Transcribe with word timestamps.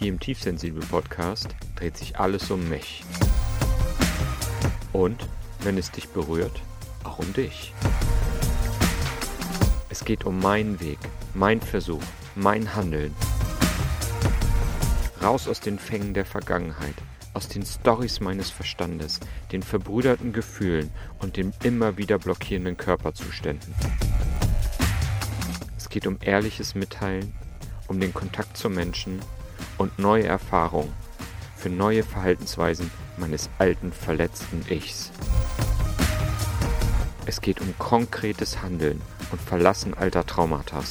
Hier 0.00 0.08
im 0.08 0.18
Tiefsensibel 0.18 0.82
Podcast 0.86 1.54
dreht 1.76 1.94
sich 1.94 2.18
alles 2.18 2.50
um 2.50 2.70
mich. 2.70 3.04
Und, 4.94 5.28
wenn 5.62 5.76
es 5.76 5.90
dich 5.90 6.08
berührt, 6.08 6.62
auch 7.04 7.18
um 7.18 7.30
dich. 7.34 7.74
Es 9.90 10.02
geht 10.06 10.24
um 10.24 10.40
meinen 10.40 10.80
Weg, 10.80 10.98
mein 11.34 11.60
Versuch, 11.60 12.00
mein 12.34 12.74
Handeln. 12.74 13.14
Raus 15.22 15.46
aus 15.46 15.60
den 15.60 15.78
Fängen 15.78 16.14
der 16.14 16.24
Vergangenheit, 16.24 16.96
aus 17.34 17.48
den 17.48 17.66
Storys 17.66 18.20
meines 18.20 18.48
Verstandes, 18.48 19.20
den 19.52 19.62
verbrüderten 19.62 20.32
Gefühlen 20.32 20.88
und 21.18 21.36
den 21.36 21.52
immer 21.62 21.98
wieder 21.98 22.18
blockierenden 22.18 22.78
Körperzuständen. 22.78 23.74
Es 25.76 25.90
geht 25.90 26.06
um 26.06 26.16
ehrliches 26.22 26.74
Mitteilen, 26.74 27.34
um 27.86 28.00
den 28.00 28.14
Kontakt 28.14 28.56
zu 28.56 28.70
Menschen 28.70 29.20
und 29.80 29.98
neue 29.98 30.22
Erfahrungen 30.24 30.92
für 31.56 31.70
neue 31.70 32.02
Verhaltensweisen 32.02 32.90
meines 33.16 33.48
alten, 33.58 33.92
verletzten 33.92 34.62
Ichs. 34.68 35.10
Es 37.24 37.40
geht 37.40 37.62
um 37.62 37.72
konkretes 37.78 38.60
Handeln 38.60 39.00
und 39.32 39.40
Verlassen 39.40 39.94
alter 39.94 40.26
Traumata. 40.26 40.82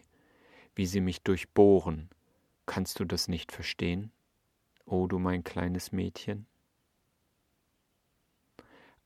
wie 0.74 0.86
sie 0.86 1.00
mich 1.00 1.22
durchbohren. 1.22 2.10
Kannst 2.66 3.00
du 3.00 3.04
das 3.04 3.28
nicht 3.28 3.50
verstehen, 3.50 4.12
o 4.84 5.02
oh, 5.02 5.06
du 5.06 5.18
mein 5.18 5.42
kleines 5.42 5.90
Mädchen? 5.90 6.46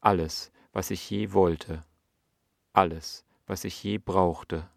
Alles, 0.00 0.52
was 0.72 0.90
ich 0.90 1.08
je 1.08 1.32
wollte, 1.32 1.84
alles, 2.72 3.24
was 3.46 3.64
ich 3.64 3.82
je 3.82 3.98
brauchte, 3.98 4.68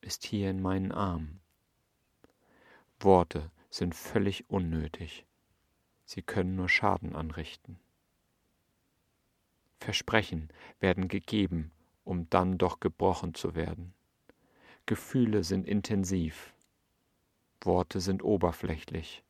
ist 0.00 0.24
hier 0.24 0.50
in 0.50 0.62
meinen 0.62 0.92
Armen. 0.92 1.40
Worte, 3.00 3.50
sind 3.70 3.94
völlig 3.94 4.48
unnötig. 4.48 5.26
Sie 6.04 6.22
können 6.22 6.56
nur 6.56 6.68
Schaden 6.68 7.14
anrichten. 7.14 7.78
Versprechen 9.78 10.48
werden 10.80 11.08
gegeben, 11.08 11.72
um 12.04 12.28
dann 12.30 12.58
doch 12.58 12.80
gebrochen 12.80 13.34
zu 13.34 13.54
werden. 13.54 13.94
Gefühle 14.86 15.42
sind 15.44 15.66
intensiv. 15.66 16.54
Worte 17.60 18.00
sind 18.00 18.22
oberflächlich. 18.22 19.24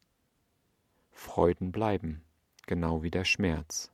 Freuden 1.13 1.73
bleiben, 1.73 2.23
genau 2.67 3.03
wie 3.03 3.11
der 3.11 3.25
Schmerz. 3.25 3.91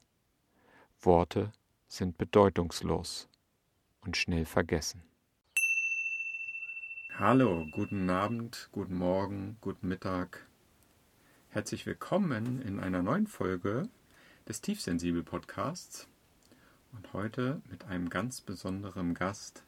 Worte 1.01 1.53
sind 1.87 2.19
bedeutungslos 2.19 3.29
und 4.01 4.17
schnell 4.17 4.45
vergessen. 4.45 5.03
Hallo, 7.19 7.67
guten 7.71 8.09
Abend, 8.09 8.71
guten 8.73 8.97
Morgen, 8.97 9.59
guten 9.61 9.87
Mittag. 9.87 10.47
Herzlich 11.51 11.85
willkommen 11.85 12.63
in 12.63 12.81
einer 12.81 13.03
neuen 13.03 13.27
Folge 13.27 13.83
des 14.49 14.63
Tiefsensibel 14.63 15.23
Podcasts. 15.23 16.09
Und 16.93 17.13
heute 17.13 17.61
mit 17.71 17.85
einem 17.85 18.09
ganz 18.09 18.41
besonderen 18.41 19.13
Gast. 19.13 19.63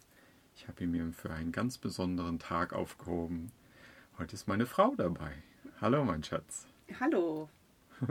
Ich 0.56 0.68
habe 0.68 0.84
ihn 0.84 0.90
mir 0.90 1.12
für 1.12 1.30
einen 1.30 1.52
ganz 1.52 1.76
besonderen 1.76 2.38
Tag 2.38 2.72
aufgehoben. 2.72 3.52
Heute 4.18 4.34
ist 4.34 4.48
meine 4.48 4.66
Frau 4.66 4.94
dabei. 4.96 5.42
Hallo, 5.82 6.02
mein 6.02 6.24
Schatz. 6.24 6.66
Hallo. 6.98 7.50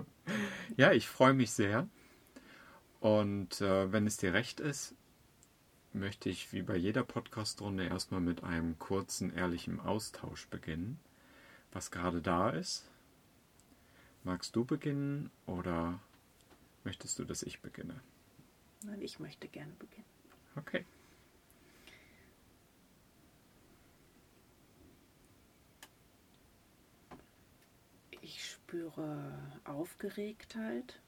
ja, 0.78 0.92
ich 0.92 1.10
freue 1.10 1.34
mich 1.34 1.52
sehr. 1.52 1.88
Und 3.00 3.62
äh, 3.62 3.92
wenn 3.92 4.06
es 4.06 4.18
dir 4.18 4.32
recht 4.32 4.60
ist, 4.60 4.94
möchte 5.94 6.30
ich 6.30 6.52
wie 6.52 6.62
bei 6.62 6.76
jeder 6.76 7.04
Podcast-Runde 7.04 7.86
erstmal 7.86 8.22
mit 8.22 8.44
einem 8.44 8.78
kurzen, 8.80 9.34
ehrlichen 9.34 9.80
Austausch 9.80 10.48
beginnen, 10.48 11.00
was 11.72 11.92
gerade 11.92 12.22
da 12.22 12.50
ist. 12.50 12.90
Magst 14.24 14.56
du 14.56 14.66
beginnen 14.66 15.30
oder 15.46 16.00
möchtest 16.84 17.20
du, 17.20 17.26
dass 17.26 17.44
ich 17.44 17.62
beginne? 17.62 18.02
Nein, 18.84 19.02
ich 19.02 19.20
möchte 19.20 19.48
gerne 19.48 19.74
beginnen. 19.74 20.06
Okay. 20.56 20.86
Ich 28.22 28.52
spüre 28.52 29.38
Aufgeregtheit. 29.66 31.02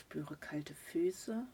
Spüre 0.00 0.34
kalte 0.36 0.74
Füße. 0.74 1.46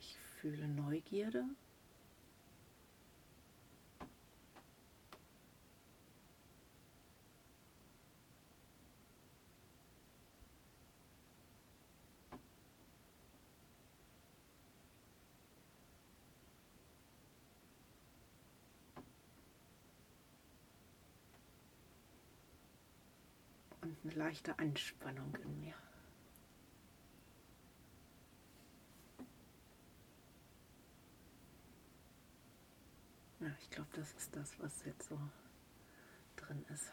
Ich 0.00 0.16
fühle 0.40 0.66
Neugierde. 0.68 1.44
Eine 24.10 24.18
leichte 24.18 24.58
Anspannung 24.58 25.36
in 25.42 25.60
mir. 25.60 25.74
Ja, 33.40 33.48
ich 33.60 33.70
glaube, 33.70 33.88
das 33.94 34.12
ist 34.12 34.34
das, 34.36 34.58
was 34.60 34.84
jetzt 34.84 35.08
so 35.08 35.18
drin 36.36 36.64
ist. 36.68 36.92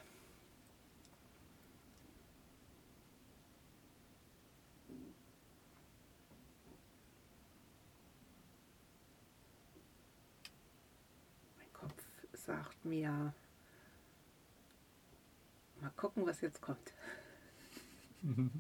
Mein 11.58 11.74
Kopf 11.74 11.94
sagt 12.34 12.86
mir, 12.86 13.34
Mal 15.88 15.94
gucken, 15.96 16.28
was 16.28 16.42
jetzt 16.42 16.62
kommt. 16.62 16.94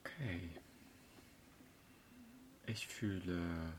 okay. 0.00 0.50
Ich 2.64 2.86
fühle 2.86 3.74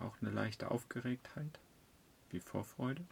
auch 0.00 0.20
eine 0.20 0.32
leichte 0.32 0.68
Aufgeregtheit, 0.72 1.60
wie 2.30 2.40
Vorfreude. 2.40 3.06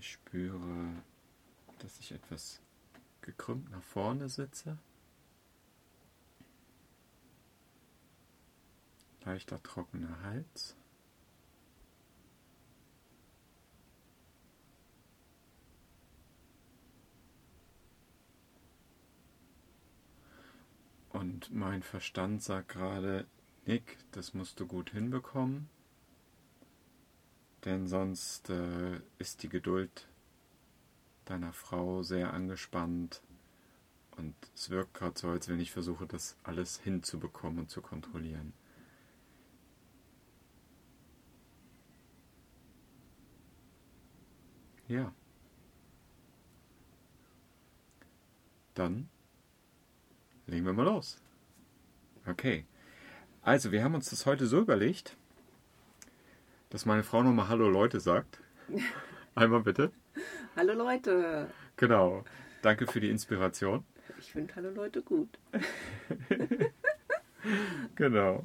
Ich 0.00 0.10
spüre, 0.14 1.00
dass 1.78 2.00
ich 2.00 2.10
etwas 2.10 2.60
gekrümmt 3.20 3.70
nach 3.70 3.84
vorne 3.84 4.28
sitze. 4.28 4.76
Leichter 9.30 9.62
trockener 9.62 10.22
Hals. 10.24 10.74
Und 21.10 21.52
mein 21.52 21.82
Verstand 21.82 22.42
sagt 22.42 22.70
gerade, 22.70 23.26
Nick, 23.66 23.98
das 24.10 24.34
musst 24.34 24.58
du 24.58 24.66
gut 24.66 24.90
hinbekommen, 24.90 25.68
denn 27.64 27.86
sonst 27.86 28.50
äh, 28.50 29.00
ist 29.18 29.42
die 29.44 29.48
Geduld 29.48 30.08
deiner 31.26 31.52
Frau 31.52 32.02
sehr 32.02 32.32
angespannt 32.32 33.22
und 34.16 34.34
Es 34.54 34.70
wirkt 34.70 34.94
gerade 34.94 35.18
so, 35.18 35.28
als 35.28 35.48
wenn 35.48 35.60
ich 35.60 35.70
versuche, 35.70 36.06
das 36.06 36.36
alles 36.42 36.80
hinzubekommen 36.80 37.60
und 37.60 37.70
zu 37.70 37.80
kontrollieren. 37.80 38.52
Ja. 44.90 45.12
Dann 48.74 49.08
legen 50.48 50.66
wir 50.66 50.72
mal 50.72 50.82
los. 50.82 51.22
Okay. 52.26 52.66
Also, 53.40 53.70
wir 53.70 53.84
haben 53.84 53.94
uns 53.94 54.10
das 54.10 54.26
heute 54.26 54.46
so 54.46 54.58
überlegt, 54.58 55.16
dass 56.70 56.86
meine 56.86 57.04
Frau 57.04 57.22
nochmal 57.22 57.46
Hallo 57.46 57.68
Leute 57.68 58.00
sagt. 58.00 58.40
Einmal 59.36 59.60
bitte. 59.60 59.92
Hallo 60.56 60.72
Leute. 60.72 61.48
Genau. 61.76 62.24
Danke 62.60 62.88
für 62.88 62.98
die 62.98 63.10
Inspiration. 63.10 63.84
Ich 64.18 64.32
finde 64.32 64.56
Hallo 64.56 64.70
Leute 64.70 65.02
gut. 65.02 65.38
genau. 67.94 68.42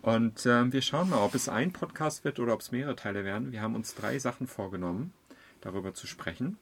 Und 0.00 0.46
äh, 0.46 0.72
wir 0.72 0.80
schauen 0.80 1.10
mal, 1.10 1.22
ob 1.22 1.34
es 1.34 1.50
ein 1.50 1.74
Podcast 1.74 2.24
wird 2.24 2.40
oder 2.40 2.54
ob 2.54 2.60
es 2.60 2.72
mehrere 2.72 2.96
Teile 2.96 3.26
werden. 3.26 3.52
Wir 3.52 3.60
haben 3.60 3.74
uns 3.74 3.94
drei 3.94 4.18
Sachen 4.18 4.46
vorgenommen, 4.46 5.12
darüber 5.64 5.94
zu 5.94 6.06
sprechen. 6.06 6.58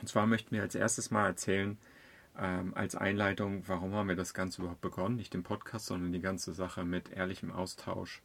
Und 0.00 0.08
zwar 0.08 0.26
möchten 0.26 0.54
wir 0.54 0.62
als 0.62 0.74
erstes 0.74 1.10
mal 1.10 1.26
erzählen, 1.26 1.78
ähm, 2.36 2.74
als 2.74 2.96
Einleitung, 2.96 3.62
warum 3.68 3.94
haben 3.94 4.08
wir 4.08 4.16
das 4.16 4.34
Ganze 4.34 4.62
überhaupt 4.62 4.80
begonnen? 4.80 5.16
Nicht 5.16 5.34
den 5.34 5.44
Podcast, 5.44 5.86
sondern 5.86 6.12
die 6.12 6.20
ganze 6.20 6.52
Sache 6.52 6.84
mit 6.84 7.10
ehrlichem 7.10 7.52
Austausch 7.52 8.22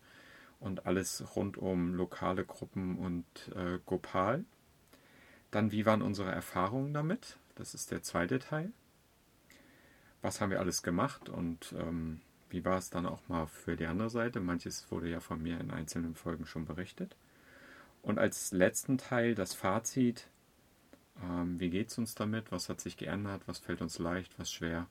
und 0.59 0.85
alles 0.85 1.35
rund 1.35 1.57
um 1.57 1.93
lokale 1.93 2.45
Gruppen 2.45 2.97
und 2.97 3.25
äh, 3.55 3.79
Gopal. 3.85 4.45
Dann, 5.51 5.71
wie 5.71 5.85
waren 5.85 6.01
unsere 6.01 6.31
Erfahrungen 6.31 6.93
damit? 6.93 7.37
Das 7.55 7.73
ist 7.73 7.91
der 7.91 8.03
zweite 8.03 8.39
Teil. 8.39 8.71
Was 10.21 10.41
haben 10.41 10.51
wir 10.51 10.59
alles 10.59 10.83
gemacht 10.83 11.29
und 11.29 11.73
ähm, 11.77 12.21
wie 12.49 12.65
war 12.65 12.77
es 12.77 12.89
dann 12.89 13.05
auch 13.05 13.21
mal 13.27 13.47
für 13.47 13.75
die 13.75 13.85
andere 13.85 14.09
Seite? 14.09 14.39
Manches 14.39 14.91
wurde 14.91 15.09
ja 15.09 15.19
von 15.19 15.41
mir 15.41 15.59
in 15.59 15.71
einzelnen 15.71 16.15
Folgen 16.15 16.45
schon 16.45 16.65
berichtet. 16.65 17.15
Und 18.01 18.19
als 18.19 18.51
letzten 18.51 18.97
Teil 18.97 19.35
das 19.35 19.53
Fazit, 19.53 20.27
ähm, 21.21 21.59
wie 21.59 21.69
geht 21.69 21.89
es 21.89 21.97
uns 21.97 22.15
damit? 22.15 22.51
Was 22.51 22.69
hat 22.69 22.81
sich 22.81 22.97
geändert? 22.97 23.43
Was 23.45 23.59
fällt 23.59 23.81
uns 23.81 23.99
leicht? 23.99 24.37
Was 24.39 24.51
schwer? 24.51 24.87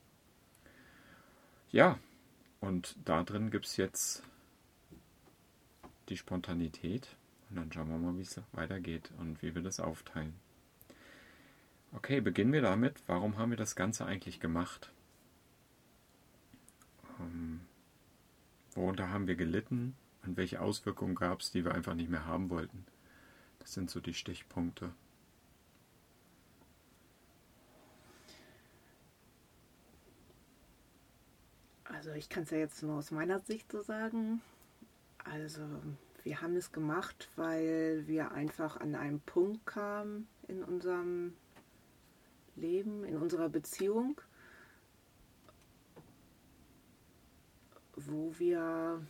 Ja, 1.70 1.98
und 2.60 2.96
da 3.04 3.22
drin 3.22 3.50
gibt 3.50 3.66
es 3.66 3.76
jetzt 3.76 4.22
die 6.08 6.16
Spontanität. 6.16 7.16
Und 7.50 7.56
dann 7.56 7.72
schauen 7.72 7.88
wir 7.88 7.98
mal, 7.98 8.16
wie 8.18 8.22
es 8.22 8.40
weitergeht 8.52 9.10
und 9.18 9.42
wie 9.42 9.54
wir 9.54 9.62
das 9.62 9.80
aufteilen. 9.80 10.34
Okay, 11.92 12.20
beginnen 12.20 12.52
wir 12.52 12.62
damit. 12.62 13.02
Warum 13.06 13.38
haben 13.38 13.50
wir 13.50 13.56
das 13.56 13.74
Ganze 13.74 14.04
eigentlich 14.04 14.40
gemacht? 14.40 14.92
Ähm, 17.18 17.60
worunter 18.74 19.10
haben 19.10 19.26
wir 19.26 19.36
gelitten? 19.36 19.96
Und 20.24 20.36
welche 20.36 20.60
Auswirkungen 20.60 21.14
gab 21.14 21.40
es, 21.40 21.50
die 21.50 21.64
wir 21.64 21.74
einfach 21.74 21.94
nicht 21.94 22.10
mehr 22.10 22.26
haben 22.26 22.50
wollten? 22.50 22.84
Das 23.58 23.74
sind 23.74 23.90
so 23.90 24.00
die 24.00 24.14
Stichpunkte. 24.14 24.92
Also 31.84 32.12
ich 32.12 32.28
kann 32.28 32.44
es 32.44 32.50
ja 32.50 32.58
jetzt 32.58 32.82
nur 32.82 32.96
aus 32.96 33.10
meiner 33.10 33.40
Sicht 33.40 33.72
so 33.72 33.82
sagen. 33.82 34.40
Also 35.24 35.62
wir 36.22 36.40
haben 36.40 36.56
es 36.56 36.72
gemacht, 36.72 37.28
weil 37.36 38.06
wir 38.06 38.32
einfach 38.32 38.76
an 38.78 38.94
einen 38.94 39.20
Punkt 39.20 39.66
kamen 39.66 40.28
in 40.46 40.62
unserem 40.62 41.34
Leben, 42.56 43.04
in 43.04 43.16
unserer 43.16 43.48
Beziehung, 43.48 44.20
wo 47.96 48.38
wir 48.38 49.02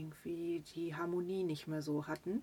irgendwie 0.00 0.60
die 0.74 0.94
Harmonie 0.94 1.44
nicht 1.44 1.66
mehr 1.66 1.82
so 1.82 2.06
hatten. 2.06 2.42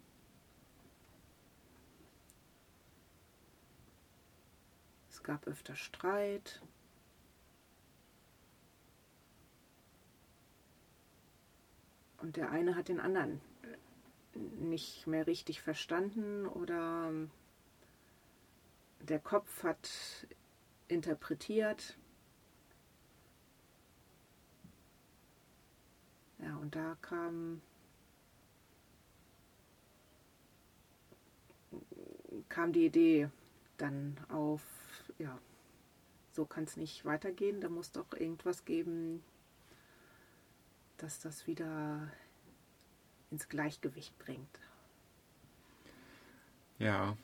Es 5.09 5.23
gab 5.23 5.47
öfter 5.47 5.75
Streit. 5.75 6.61
Und 12.19 12.37
der 12.37 12.51
eine 12.51 12.75
hat 12.75 12.89
den 12.89 12.99
anderen 12.99 13.41
nicht 14.59 15.07
mehr 15.07 15.25
richtig 15.25 15.61
verstanden 15.61 16.45
oder 16.45 17.11
der 19.01 19.19
Kopf 19.19 19.63
hat 19.63 19.89
interpretiert. 20.87 21.97
Ja, 26.39 26.55
und 26.57 26.75
da 26.75 26.95
kam, 27.01 27.61
kam 32.49 32.73
die 32.73 32.85
Idee 32.85 33.29
dann 33.77 34.17
auf, 34.29 34.61
ja, 35.17 35.37
so 36.31 36.45
kann 36.45 36.65
es 36.65 36.77
nicht 36.77 37.05
weitergehen, 37.05 37.61
da 37.61 37.69
muss 37.69 37.91
doch 37.91 38.13
irgendwas 38.13 38.65
geben, 38.65 39.23
dass 40.97 41.19
das 41.19 41.47
wieder 41.47 42.11
ins 43.31 43.49
Gleichgewicht 43.49 44.17
bringt. 44.19 44.59
Ja. 46.79 47.17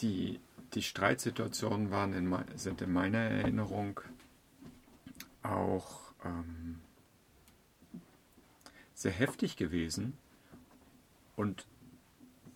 Die, 0.00 0.38
die 0.74 0.82
Streitsituationen 0.82 1.90
waren 1.90 2.12
in, 2.12 2.56
sind 2.56 2.80
in 2.82 2.92
meiner 2.92 3.18
Erinnerung 3.18 4.00
auch 5.42 6.12
ähm, 6.24 6.80
sehr 8.94 9.12
heftig 9.12 9.56
gewesen 9.56 10.16
und 11.36 11.66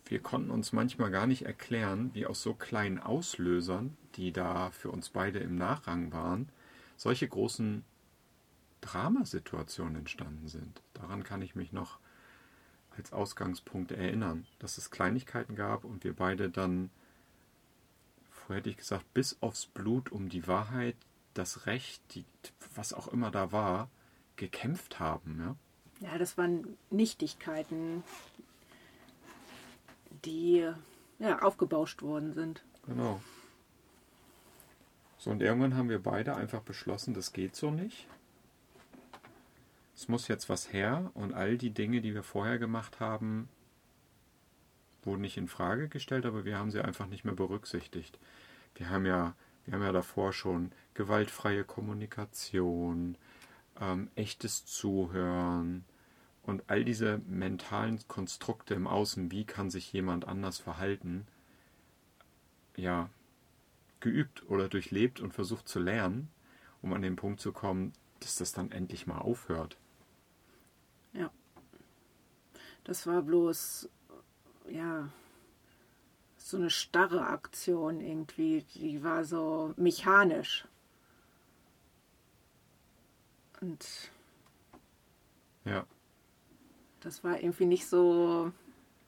wir 0.07 0.21
konnten 0.21 0.51
uns 0.51 0.73
manchmal 0.73 1.11
gar 1.11 1.27
nicht 1.27 1.43
erklären, 1.47 2.11
wie 2.15 2.27
aus 2.27 2.43
so 2.43 2.53
kleinen 2.53 2.99
Auslösern, 2.99 3.97
die 4.17 4.33
da 4.33 4.71
für 4.71 4.91
uns 4.91 5.09
beide 5.09 5.39
im 5.39 5.57
Nachrang 5.57 6.13
waren, 6.13 6.49
solche 6.97 7.27
großen 7.27 7.85
Dramasituationen 8.83 9.97
entstanden 9.97 10.49
sind. 10.49 10.83
Daran 10.95 11.23
kann 11.23 11.41
ich 11.41 11.55
mich 11.55 11.73
noch 11.73 11.99
als 12.97 13.13
Ausgangspunkt 13.13 13.93
erinnern, 13.93 14.47
dass 14.59 14.77
es 14.77 14.91
Kleinigkeiten 14.91 15.57
gab 15.57 15.85
und 15.85 16.05
wir 16.05 16.15
beide 16.15 16.51
dann, 16.51 16.91
vorher 18.31 18.59
hätte 18.59 18.71
ich 18.71 18.77
gesagt, 18.77 19.15
bis 19.15 19.39
aufs 19.41 19.67
Blut 19.67 20.13
um 20.13 20.29
die 20.29 20.47
Wahrheit, 20.47 20.97
das 21.35 21.67
Recht, 21.67 22.03
die, 22.15 22.25
was 22.75 22.93
auch 22.93 23.09
immer 23.09 23.31
da 23.31 23.53
war, 23.53 23.91
gekämpft 24.37 25.01
haben. 25.01 25.39
Ja, 26.01 26.11
ja 26.11 26.19
das 26.19 26.37
waren 26.39 26.77
Nichtigkeiten, 26.91 28.03
die 30.25 30.69
ja, 31.19 31.39
aufgebauscht 31.41 32.03
worden 32.03 32.35
sind. 32.35 32.63
Genau. 32.87 33.21
So, 35.19 35.31
und 35.31 35.41
irgendwann 35.41 35.77
haben 35.77 35.89
wir 35.89 36.03
beide 36.03 36.35
einfach 36.35 36.63
beschlossen, 36.63 37.15
das 37.15 37.33
geht 37.33 37.55
so 37.55 37.71
nicht 37.71 38.09
es 40.03 40.09
muss 40.09 40.27
jetzt 40.27 40.49
was 40.49 40.73
her 40.73 41.13
und 41.15 41.33
all 41.33 41.57
die 41.57 41.71
Dinge, 41.71 42.01
die 42.01 42.13
wir 42.13 42.25
vorher 42.25 42.59
gemacht 42.59 42.99
haben, 42.99 43.49
wurden 45.05 45.21
nicht 45.21 45.37
in 45.37 45.47
Frage 45.47 45.89
gestellt, 45.89 46.27
aber 46.27 46.45
wir 46.45 46.59
haben 46.59 46.73
sie 46.73 46.81
einfach 46.81 47.07
nicht 47.07 47.25
mehr 47.25 47.35
berücksichtigt. 47.35 48.19
Wir 48.75 48.91
haben 48.91 49.07
ja, 49.07 49.37
wir 49.65 49.75
haben 49.75 49.83
ja 49.85 49.93
davor 49.93 50.33
schon 50.33 50.73
gewaltfreie 50.95 51.65
Kommunikation, 51.65 53.17
ähm, 53.81 54.11
echtes 54.15 54.65
Zuhören 54.67 55.85
und 56.43 56.65
all 56.69 56.85
diese 56.85 57.19
mentalen 57.27 58.01
Konstrukte 58.09 58.75
im 58.75 58.87
Außen, 58.87 59.31
wie 59.31 59.45
kann 59.45 59.71
sich 59.71 59.93
jemand 59.93 60.27
anders 60.27 60.59
verhalten, 60.59 61.27
ja, 62.77 63.09
geübt 64.01 64.49
oder 64.49 64.69
durchlebt 64.69 65.21
und 65.21 65.33
versucht 65.33 65.69
zu 65.69 65.79
lernen, 65.79 66.31
um 66.83 66.93
an 66.93 67.03
den 67.03 67.17
Punkt 67.17 67.41
zu 67.41 67.53
kommen, 67.53 67.93
dass 68.21 68.37
das 68.37 68.53
dann 68.53 68.73
endlich 68.73 69.07
mal 69.07 69.19
aufhört. 69.19 69.79
Ja. 71.13 71.31
Das 72.85 73.07
war 73.07 73.23
bloß, 73.23 73.89
ja, 74.69 75.09
so 76.37 76.57
eine 76.57 76.71
starre 76.71 77.27
Aktion 77.27 78.01
irgendwie. 78.01 78.65
Die 78.75 79.03
war 79.03 79.25
so 79.25 79.73
mechanisch. 79.77 80.67
Und. 83.63 84.11
Ja. 85.65 85.87
Das 87.01 87.25
war 87.25 87.41
irgendwie 87.41 87.67
nicht 87.67 87.87
so 87.87 88.53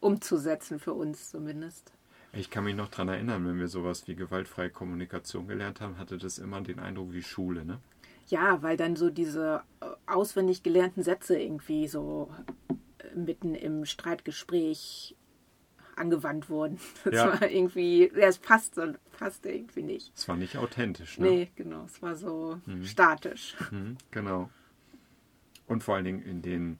umzusetzen 0.00 0.78
für 0.78 0.94
uns 0.94 1.30
zumindest. 1.30 1.92
Ich 2.32 2.50
kann 2.50 2.64
mich 2.64 2.74
noch 2.74 2.88
daran 2.88 3.08
erinnern, 3.08 3.46
wenn 3.46 3.58
wir 3.58 3.68
sowas 3.68 4.08
wie 4.08 4.16
gewaltfreie 4.16 4.70
Kommunikation 4.70 5.46
gelernt 5.46 5.80
haben, 5.80 5.98
hatte 5.98 6.18
das 6.18 6.38
immer 6.38 6.60
den 6.60 6.80
Eindruck 6.80 7.12
wie 7.12 7.22
Schule, 7.22 7.64
ne? 7.64 7.80
Ja, 8.26 8.62
weil 8.62 8.76
dann 8.76 8.96
so 8.96 9.10
diese 9.10 9.62
äh, 9.80 9.86
auswendig 10.06 10.62
gelernten 10.62 11.02
Sätze 11.02 11.38
irgendwie 11.38 11.86
so 11.86 12.30
äh, 12.98 13.16
mitten 13.16 13.54
im 13.54 13.84
Streitgespräch 13.84 15.14
angewandt 15.96 16.48
wurden. 16.48 16.78
Das 17.04 17.14
Ja. 17.14 17.40
war 17.40 17.48
irgendwie, 17.50 18.10
ja, 18.14 18.26
es 18.28 18.38
passte, 18.38 18.98
passte 19.18 19.50
irgendwie 19.50 19.82
nicht. 19.82 20.12
Es 20.16 20.28
war 20.28 20.36
nicht 20.36 20.56
authentisch, 20.56 21.18
ne? 21.18 21.26
Nee, 21.28 21.50
genau, 21.56 21.84
es 21.84 22.00
war 22.02 22.14
so 22.16 22.60
statisch. 22.82 23.56
Mhm, 23.70 23.96
genau. 24.10 24.50
Und 25.66 25.82
vor 25.82 25.94
allen 25.96 26.04
Dingen 26.04 26.22
in 26.22 26.42
den, 26.42 26.78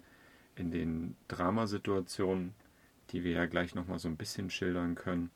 in 0.57 0.71
den 0.71 1.17
Dramasituationen, 1.29 2.55
die 3.11 3.25
wir 3.25 3.33
ja 3.33 3.47
gleich 3.47 3.75
nochmal 3.75 3.99
so 3.99 4.09
ein 4.09 4.17
bisschen 4.17 4.51
schildern 4.51 4.95
können, 4.95 5.31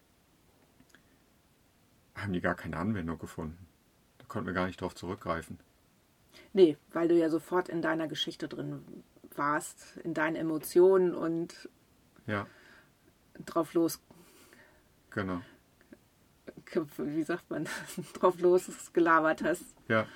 haben 2.14 2.32
die 2.32 2.40
gar 2.40 2.54
keine 2.54 2.76
Anwendung 2.76 3.18
gefunden. 3.18 3.66
Da 4.18 4.24
konnten 4.26 4.46
wir 4.46 4.54
gar 4.54 4.66
nicht 4.66 4.80
drauf 4.80 4.94
zurückgreifen. 4.94 5.58
Nee, 6.52 6.76
weil 6.92 7.08
du 7.08 7.16
ja 7.18 7.30
sofort 7.30 7.68
in 7.68 7.82
deiner 7.82 8.08
Geschichte 8.08 8.48
drin 8.48 8.82
warst, 9.34 9.96
in 10.04 10.14
deinen 10.14 10.36
Emotionen 10.36 11.14
und 11.14 11.68
Ja, 12.26 12.46
drauf 13.46 13.74
los, 13.74 14.00
genau. 15.10 15.40
wie 16.98 17.22
sagt 17.22 17.48
man, 17.50 17.66
drauf 18.14 18.38
los 18.40 18.92
gelabert 18.92 19.42
hast. 19.42 19.64
Ja. 19.88 20.06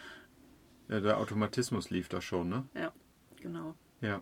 ja 0.88 1.00
der 1.00 1.18
Automatismus 1.18 1.90
lief 1.90 2.08
da 2.08 2.20
schon, 2.20 2.48
ne? 2.48 2.68
Ja, 2.74 2.92
genau. 3.36 3.74
Ja. 4.00 4.20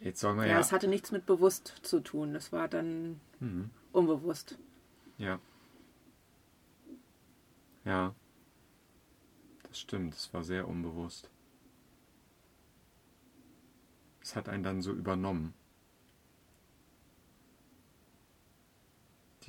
Jetzt 0.00 0.20
sollen 0.20 0.38
wir 0.38 0.46
Ja, 0.46 0.54
ja. 0.54 0.60
es 0.60 0.72
hatte 0.72 0.88
nichts 0.88 1.12
mit 1.12 1.26
bewusst 1.26 1.74
zu 1.82 2.00
tun. 2.00 2.32
Das 2.32 2.52
war 2.52 2.68
dann 2.68 3.20
Mhm. 3.38 3.70
unbewusst. 3.92 4.58
Ja. 5.18 5.38
Ja. 7.84 8.14
Das 9.64 9.78
stimmt, 9.78 10.14
es 10.14 10.32
war 10.32 10.42
sehr 10.42 10.66
unbewusst. 10.66 11.30
Es 14.22 14.36
hat 14.36 14.48
einen 14.48 14.62
dann 14.62 14.80
so 14.82 14.92
übernommen. 14.92 15.54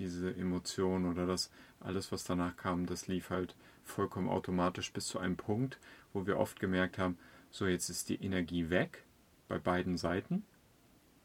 Diese 0.01 0.36
Emotion 0.36 1.05
oder 1.05 1.27
das 1.27 1.51
alles, 1.79 2.12
was 2.12 2.24
danach 2.24 2.58
kam, 2.58 2.88
das 2.88 3.08
lief 3.08 3.29
halt 3.29 3.55
vollkommen 3.84 4.29
automatisch 4.29 4.91
bis 4.91 5.05
zu 5.05 5.20
einem 5.20 5.38
Punkt, 5.38 5.77
wo 6.12 6.25
wir 6.25 6.39
oft 6.39 6.60
gemerkt 6.60 6.98
haben, 6.98 7.20
so 7.51 7.67
jetzt 7.67 7.88
ist 7.89 8.10
die 8.10 8.15
Energie 8.15 8.72
weg 8.72 9.03
bei 9.48 9.60
beiden 9.60 9.98
Seiten 9.98 10.43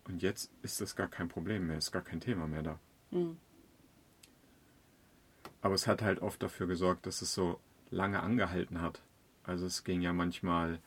und 0.05 0.21
jetzt 0.21 0.51
ist 0.61 0.83
das 0.83 0.95
gar 0.95 1.09
kein 1.09 1.29
Problem 1.29 1.69
mehr, 1.69 1.79
ist 1.79 1.91
gar 1.91 2.03
kein 2.03 2.21
Thema 2.21 2.47
mehr 2.47 2.63
da. 2.63 2.79
Mhm. 3.13 3.39
Aber 5.63 5.75
es 5.75 5.87
hat 5.87 6.03
halt 6.03 6.21
oft 6.21 6.43
dafür 6.43 6.67
gesorgt, 6.67 7.07
dass 7.07 7.23
es 7.23 7.33
so 7.33 7.59
lange 7.91 8.23
angehalten 8.23 8.83
hat. 8.83 9.01
Also 9.43 9.65
es 9.65 9.85
ging 9.85 10.03
ja 10.03 10.13
manchmal 10.13 10.81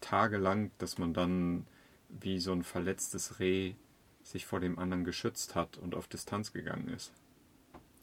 tagelang, 0.00 0.70
dass 0.78 0.96
man 0.96 1.12
dann 1.12 1.66
wie 2.08 2.38
so 2.38 2.52
ein 2.52 2.62
verletztes 2.62 3.38
Reh 3.38 3.74
sich 4.22 4.46
vor 4.46 4.60
dem 4.60 4.78
anderen 4.78 5.04
geschützt 5.04 5.54
hat 5.54 5.76
und 5.76 5.94
auf 5.94 6.08
Distanz 6.08 6.54
gegangen 6.54 6.88
ist. 6.88 7.12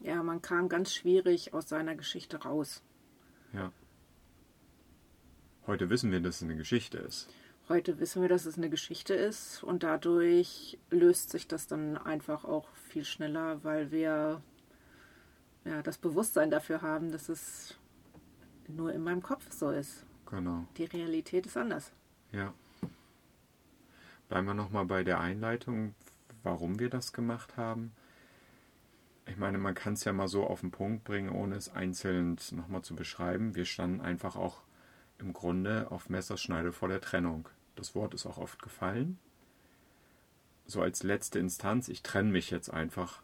Ja, 0.04 0.24
man 0.24 0.42
kam 0.42 0.68
ganz 0.68 0.94
schwierig 0.94 1.54
aus 1.54 1.70
seiner 1.70 1.96
Geschichte 1.96 2.42
raus. 2.44 2.84
Ja. 3.54 3.72
Heute 5.68 5.90
wissen 5.90 6.12
wir, 6.12 6.20
dass 6.20 6.38
es 6.38 6.44
eine 6.44 6.56
Geschichte 6.56 6.98
ist. 6.98 7.30
Heute 7.70 8.00
wissen 8.00 8.22
wir, 8.22 8.30
dass 8.30 8.46
es 8.46 8.58
eine 8.58 8.70
Geschichte 8.70 9.14
ist 9.14 9.64
und 9.64 9.84
dadurch 9.84 10.80
löst 10.90 11.30
sich 11.30 11.48
das 11.48 11.68
dann 11.68 11.98
einfach 11.98 12.44
auch 12.44 12.68
viel 12.76 13.06
schneller, 13.06 13.64
weil 13.64 13.92
wir 13.92 14.42
ja, 15.64 15.82
das 15.84 15.98
Bewusstsein 15.98 16.50
dafür 16.50 16.82
haben, 16.82 17.12
dass 17.12 17.30
es 17.30 17.78
nur 18.68 18.92
in 18.92 19.04
meinem 19.04 19.22
Kopf 19.22 19.52
so 19.52 19.70
ist. 19.70 20.06
Genau. 20.26 20.66
Die 20.78 20.86
Realität 20.86 21.46
ist 21.46 21.58
anders. 21.58 21.92
Ja. 22.32 22.54
Bleiben 24.28 24.48
wir 24.48 24.54
nochmal 24.54 24.86
bei 24.86 25.04
der 25.04 25.20
Einleitung, 25.20 25.94
warum 26.44 26.80
wir 26.80 26.90
das 26.90 27.14
gemacht 27.14 27.58
haben. 27.58 27.92
Ich 29.26 29.38
meine, 29.38 29.58
man 29.58 29.76
kann 29.76 29.94
es 29.94 30.04
ja 30.04 30.14
mal 30.14 30.28
so 30.28 30.46
auf 30.46 30.62
den 30.62 30.72
Punkt 30.72 31.04
bringen, 31.04 31.30
ohne 31.30 31.56
es 31.56 31.70
einzeln 31.74 32.38
nochmal 32.52 32.82
zu 32.82 32.96
beschreiben. 32.96 33.56
Wir 33.56 33.66
standen 33.66 34.02
einfach 34.02 34.36
auch 34.36 34.62
im 35.20 35.34
Grunde 35.34 35.92
auf 35.92 36.10
Messerschneide 36.10 36.72
vor 36.72 36.90
der 36.90 37.02
Trennung. 37.02 37.48
Das 37.76 37.96
Wort 37.96 38.14
ist 38.14 38.26
auch 38.26 38.38
oft 38.38 38.62
gefallen. 38.62 39.20
So 40.66 40.82
als 40.82 41.04
letzte 41.04 41.40
Instanz, 41.40 41.88
ich 41.88 42.02
trenne 42.02 42.32
mich 42.32 42.50
jetzt 42.50 42.70
einfach, 42.70 43.22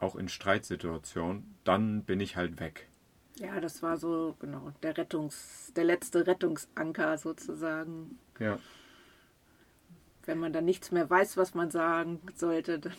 auch 0.00 0.16
in 0.16 0.28
Streitsituationen, 0.28 1.54
dann 1.64 2.02
bin 2.04 2.20
ich 2.20 2.36
halt 2.36 2.60
weg. 2.60 2.88
Ja, 3.36 3.60
das 3.60 3.82
war 3.82 3.96
so, 3.96 4.36
genau, 4.38 4.72
der 4.82 4.96
Rettungs, 4.96 5.72
der 5.74 5.84
letzte 5.84 6.26
Rettungsanker 6.26 7.18
sozusagen. 7.18 8.18
Ja. 8.38 8.58
Wenn 10.24 10.38
man 10.38 10.52
dann 10.52 10.64
nichts 10.64 10.90
mehr 10.92 11.08
weiß, 11.08 11.36
was 11.36 11.54
man 11.54 11.70
sagen 11.70 12.20
sollte, 12.34 12.78
dann 12.78 12.94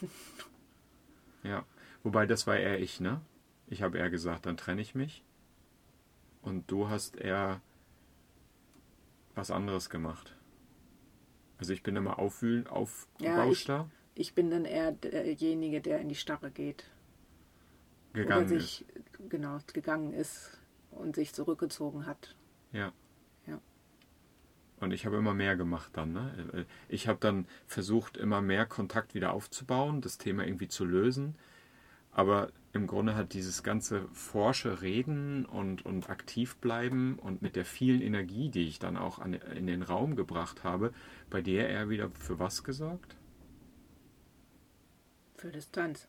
Ja, 1.44 1.64
wobei 2.06 2.26
das 2.26 2.48
war 2.48 2.56
eher 2.56 2.80
ich, 2.80 3.02
ne? 3.02 3.20
Ich 3.68 3.82
habe 3.82 3.98
eher 3.98 4.10
gesagt, 4.10 4.46
dann 4.46 4.56
trenne 4.56 4.82
ich 4.82 4.96
mich. 4.96 5.26
Und 6.42 6.72
du 6.72 6.88
hast 6.88 7.18
eher 7.18 7.60
was 9.34 9.52
anderes 9.52 9.90
gemacht. 9.90 10.38
Also 11.58 11.74
ich 11.74 11.84
bin 11.84 11.96
immer 11.98 12.20
aufwühlen, 12.20 12.68
aufgebauscht 12.68 13.68
da, 13.70 13.90
ich 14.14 14.34
bin 14.34 14.50
dann 14.50 14.64
eher 14.66 14.94
derjenige, 14.94 15.82
der 15.82 16.00
in 16.00 16.08
die 16.08 16.16
Starre 16.16 16.52
geht. 16.52 16.90
gegangen 18.16 18.46
oder 18.48 18.56
ist. 18.56 18.78
sich 18.78 18.86
genau 19.30 19.60
gegangen 19.74 20.14
ist 20.14 20.58
und 20.92 21.16
sich 21.16 21.34
zurückgezogen 21.34 22.06
hat. 22.06 22.36
Ja. 22.72 22.94
Ja. 23.46 23.60
Und 24.80 24.92
ich 24.92 25.06
habe 25.06 25.18
immer 25.18 25.34
mehr 25.34 25.56
gemacht 25.56 25.92
dann. 25.94 26.14
Ne? 26.14 26.66
Ich 26.90 27.08
habe 27.08 27.20
dann 27.20 27.48
versucht, 27.68 28.18
immer 28.18 28.42
mehr 28.42 28.66
Kontakt 28.66 29.14
wieder 29.14 29.34
aufzubauen, 29.34 30.02
das 30.02 30.18
Thema 30.18 30.46
irgendwie 30.46 30.68
zu 30.68 30.86
lösen. 30.86 31.36
Aber 32.16 32.50
im 32.72 32.88
Grunde 32.88 33.16
hat 33.16 33.34
dieses 33.34 33.62
ganze 33.62 34.08
forsche 34.14 34.82
Reden 34.82 35.46
und, 35.46 35.86
und 35.86 36.10
aktiv 36.10 36.56
bleiben 36.56 37.20
und 37.20 37.42
mit 37.42 37.56
der 37.58 37.66
vielen 37.66 38.02
Energie, 38.02 38.50
die 38.50 38.68
ich 38.68 38.80
dann 38.80 38.96
auch 38.96 39.20
an, 39.20 39.34
in 39.34 39.68
den 39.68 39.84
Raum 39.84 40.16
gebracht 40.16 40.64
habe, 40.64 40.94
bei 41.30 41.42
dir 41.42 41.68
eher 41.68 41.90
wieder 41.90 42.10
für 42.10 42.40
was 42.40 42.64
gesorgt? 42.64 43.18
Für 45.36 45.52
Distanz. 45.52 46.08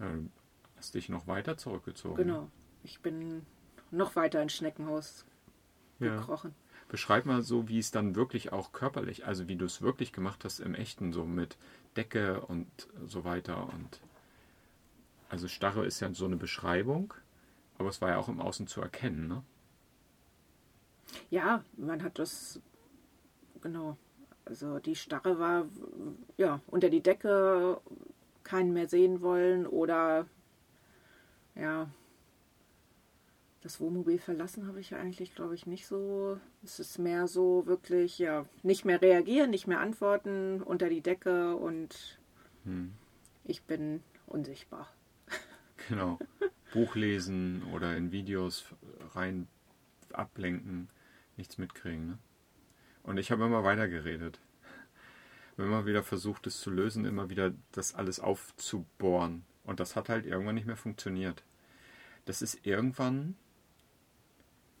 Ähm, 0.00 0.30
Hast 0.76 0.94
dich 0.94 1.08
noch 1.08 1.26
weiter 1.26 1.56
zurückgezogen. 1.56 2.16
Genau. 2.16 2.50
Ich 2.84 3.00
bin 3.00 3.44
noch 3.90 4.14
weiter 4.16 4.40
ins 4.42 4.52
Schneckenhaus 4.52 5.24
Ja. 5.98 6.20
gekrochen. 6.20 6.54
Beschreib 6.88 7.26
mal 7.26 7.42
so, 7.42 7.68
wie 7.68 7.78
es 7.78 7.90
dann 7.90 8.14
wirklich 8.14 8.52
auch 8.52 8.72
körperlich, 8.72 9.26
also 9.26 9.48
wie 9.48 9.56
du 9.56 9.64
es 9.64 9.82
wirklich 9.82 10.12
gemacht 10.12 10.44
hast 10.44 10.60
im 10.60 10.74
Echten, 10.74 11.12
so 11.12 11.24
mit 11.24 11.56
Decke 11.96 12.40
und 12.42 12.66
so 13.06 13.24
weiter. 13.24 13.68
Und 13.72 14.00
also 15.28 15.48
Starre 15.48 15.84
ist 15.86 16.00
ja 16.00 16.12
so 16.12 16.24
eine 16.24 16.36
Beschreibung, 16.36 17.14
aber 17.78 17.88
es 17.88 18.00
war 18.00 18.10
ja 18.10 18.18
auch 18.18 18.28
im 18.28 18.40
Außen 18.40 18.66
zu 18.66 18.80
erkennen, 18.80 19.28
ne? 19.28 19.42
Ja, 21.30 21.64
man 21.76 22.02
hat 22.02 22.18
das, 22.18 22.60
genau. 23.60 23.96
Also 24.44 24.78
die 24.78 24.96
Starre 24.96 25.38
war, 25.38 25.66
ja, 26.36 26.60
unter 26.66 26.90
die 26.90 27.02
Decke, 27.02 27.80
keinen 28.44 28.72
mehr 28.72 28.88
sehen 28.88 29.20
wollen 29.20 29.66
oder, 29.66 30.26
ja, 31.54 31.90
das 33.60 33.80
Wohnmobil 33.80 34.18
verlassen 34.18 34.66
habe 34.66 34.80
ich 34.80 34.90
ja 34.90 34.98
eigentlich, 34.98 35.34
glaube 35.34 35.54
ich, 35.54 35.66
nicht 35.66 35.86
so. 35.86 36.38
Es 36.62 36.78
ist 36.80 36.98
mehr 36.98 37.26
so 37.26 37.66
wirklich, 37.66 38.18
ja, 38.18 38.46
nicht 38.62 38.84
mehr 38.84 39.02
reagieren, 39.02 39.50
nicht 39.50 39.66
mehr 39.66 39.80
antworten, 39.80 40.62
unter 40.62 40.88
die 40.88 41.02
Decke 41.02 41.56
und 41.56 42.18
Hm. 42.64 42.92
ich 43.44 43.62
bin 43.64 44.02
unsichtbar. 44.26 44.88
Genau. 45.88 46.18
Buch 46.72 46.94
lesen 46.96 47.62
oder 47.72 47.96
in 47.96 48.12
Videos 48.12 48.66
rein 49.14 49.48
ablenken, 50.12 50.88
nichts 51.36 51.56
mitkriegen, 51.56 52.06
ne? 52.06 52.18
Und 53.02 53.16
ich 53.16 53.30
habe 53.30 53.46
immer 53.46 53.64
weiter 53.64 53.88
geredet. 53.88 54.38
Immer 55.56 55.86
wieder 55.86 56.02
versucht, 56.02 56.46
es 56.46 56.60
zu 56.60 56.70
lösen, 56.70 57.06
immer 57.06 57.30
wieder 57.30 57.54
das 57.72 57.94
alles 57.94 58.20
aufzubohren. 58.20 59.46
Und 59.64 59.80
das 59.80 59.96
hat 59.96 60.10
halt 60.10 60.26
irgendwann 60.26 60.56
nicht 60.56 60.66
mehr 60.66 60.76
funktioniert. 60.76 61.42
Das 62.26 62.42
ist 62.42 62.66
irgendwann, 62.66 63.34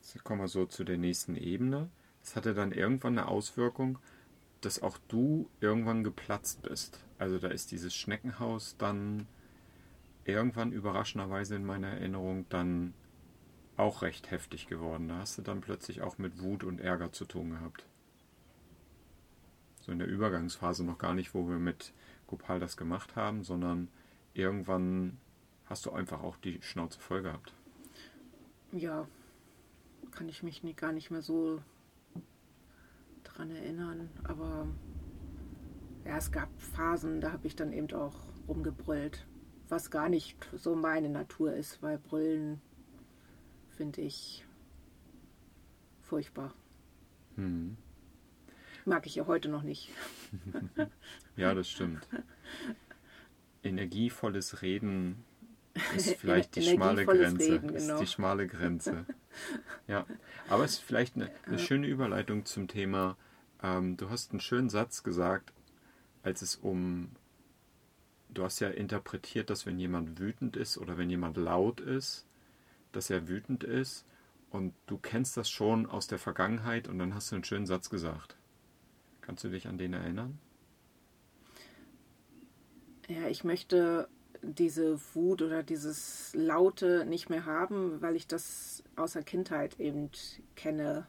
jetzt 0.02 0.22
kommen 0.24 0.42
wir 0.42 0.48
so 0.48 0.66
zu 0.66 0.84
der 0.84 0.98
nächsten 0.98 1.36
Ebene, 1.36 1.88
das 2.20 2.36
hatte 2.36 2.52
dann 2.52 2.72
irgendwann 2.72 3.18
eine 3.18 3.28
Auswirkung, 3.28 3.98
dass 4.60 4.82
auch 4.82 4.98
du 5.08 5.48
irgendwann 5.60 6.04
geplatzt 6.04 6.62
bist. 6.62 7.02
Also 7.16 7.38
da 7.38 7.48
ist 7.48 7.70
dieses 7.70 7.94
Schneckenhaus 7.94 8.76
dann 8.76 9.26
irgendwann 10.28 10.72
überraschenderweise 10.72 11.56
in 11.56 11.64
meiner 11.64 11.88
Erinnerung 11.88 12.46
dann 12.50 12.92
auch 13.76 14.02
recht 14.02 14.30
heftig 14.30 14.66
geworden. 14.66 15.08
Da 15.08 15.18
hast 15.18 15.38
du 15.38 15.42
dann 15.42 15.60
plötzlich 15.60 16.02
auch 16.02 16.18
mit 16.18 16.42
Wut 16.42 16.64
und 16.64 16.80
Ärger 16.80 17.12
zu 17.12 17.24
tun 17.24 17.50
gehabt. 17.50 17.86
So 19.80 19.92
in 19.92 19.98
der 19.98 20.08
Übergangsphase 20.08 20.84
noch 20.84 20.98
gar 20.98 21.14
nicht, 21.14 21.34
wo 21.34 21.48
wir 21.48 21.58
mit 21.58 21.92
Gopal 22.26 22.60
das 22.60 22.76
gemacht 22.76 23.16
haben, 23.16 23.42
sondern 23.42 23.88
irgendwann 24.34 25.16
hast 25.66 25.86
du 25.86 25.92
einfach 25.92 26.22
auch 26.22 26.36
die 26.36 26.60
Schnauze 26.60 27.00
voll 27.00 27.22
gehabt. 27.22 27.54
Ja, 28.72 29.08
kann 30.10 30.28
ich 30.28 30.42
mich 30.42 30.62
nie, 30.62 30.74
gar 30.74 30.92
nicht 30.92 31.10
mehr 31.10 31.22
so 31.22 31.62
dran 33.24 33.50
erinnern, 33.50 34.10
aber 34.24 34.66
ja, 36.04 36.16
es 36.16 36.32
gab 36.32 36.48
Phasen, 36.60 37.20
da 37.20 37.32
habe 37.32 37.46
ich 37.46 37.56
dann 37.56 37.72
eben 37.72 37.90
auch 37.92 38.16
rumgebrüllt, 38.46 39.26
was 39.68 39.90
gar 39.90 40.08
nicht 40.08 40.36
so 40.56 40.74
meine 40.74 41.08
Natur 41.08 41.52
ist, 41.52 41.82
weil 41.82 41.98
Brüllen 41.98 42.60
finde 43.76 44.00
ich 44.00 44.44
furchtbar. 46.02 46.52
Hm. 47.36 47.76
Mag 48.84 49.06
ich 49.06 49.14
ja 49.16 49.26
heute 49.26 49.48
noch 49.48 49.62
nicht. 49.62 49.90
ja, 51.36 51.54
das 51.54 51.68
stimmt. 51.68 52.06
Energievolles 53.62 54.62
Reden 54.62 55.24
ist 55.94 56.14
vielleicht 56.18 56.56
die 56.56 56.62
schmale 56.62 57.04
Grenze. 57.04 57.52
Reden, 57.52 57.74
genau. 57.74 57.94
Ist 57.94 58.00
die 58.00 58.06
schmale 58.06 58.46
Grenze. 58.46 59.04
ja, 59.86 60.06
aber 60.48 60.64
es 60.64 60.72
ist 60.72 60.82
vielleicht 60.82 61.16
eine, 61.16 61.30
eine 61.46 61.58
schöne 61.58 61.86
Überleitung 61.86 62.44
zum 62.44 62.68
Thema. 62.68 63.16
Ähm, 63.62 63.96
du 63.96 64.10
hast 64.10 64.30
einen 64.30 64.40
schönen 64.40 64.70
Satz 64.70 65.02
gesagt, 65.02 65.52
als 66.22 66.42
es 66.42 66.56
um. 66.56 67.10
Du 68.30 68.44
hast 68.44 68.60
ja 68.60 68.68
interpretiert, 68.68 69.50
dass 69.50 69.66
wenn 69.66 69.78
jemand 69.78 70.18
wütend 70.18 70.56
ist 70.56 70.78
oder 70.78 70.98
wenn 70.98 71.10
jemand 71.10 71.36
laut 71.36 71.80
ist, 71.80 72.26
dass 72.92 73.10
er 73.10 73.28
wütend 73.28 73.64
ist. 73.64 74.04
Und 74.50 74.74
du 74.86 74.96
kennst 74.96 75.36
das 75.36 75.50
schon 75.50 75.86
aus 75.86 76.06
der 76.06 76.18
Vergangenheit 76.18 76.88
und 76.88 76.98
dann 76.98 77.14
hast 77.14 77.30
du 77.30 77.36
einen 77.36 77.44
schönen 77.44 77.66
Satz 77.66 77.90
gesagt. 77.90 78.36
Kannst 79.20 79.44
du 79.44 79.48
dich 79.50 79.68
an 79.68 79.76
den 79.76 79.92
erinnern? 79.92 80.38
Ja, 83.08 83.28
ich 83.28 83.44
möchte 83.44 84.08
diese 84.42 84.98
Wut 85.14 85.42
oder 85.42 85.62
dieses 85.62 86.32
Laute 86.34 87.04
nicht 87.06 87.28
mehr 87.28 87.44
haben, 87.44 88.00
weil 88.00 88.16
ich 88.16 88.26
das 88.26 88.82
aus 88.96 89.14
der 89.14 89.22
Kindheit 89.22 89.80
eben 89.80 90.10
kenne. 90.56 91.06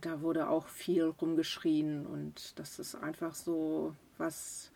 Da 0.00 0.22
wurde 0.22 0.48
auch 0.48 0.66
viel 0.66 1.04
rumgeschrien 1.04 2.06
und 2.06 2.58
das 2.58 2.78
ist 2.78 2.94
einfach 2.94 3.34
so 3.34 3.94
was, 4.20 4.70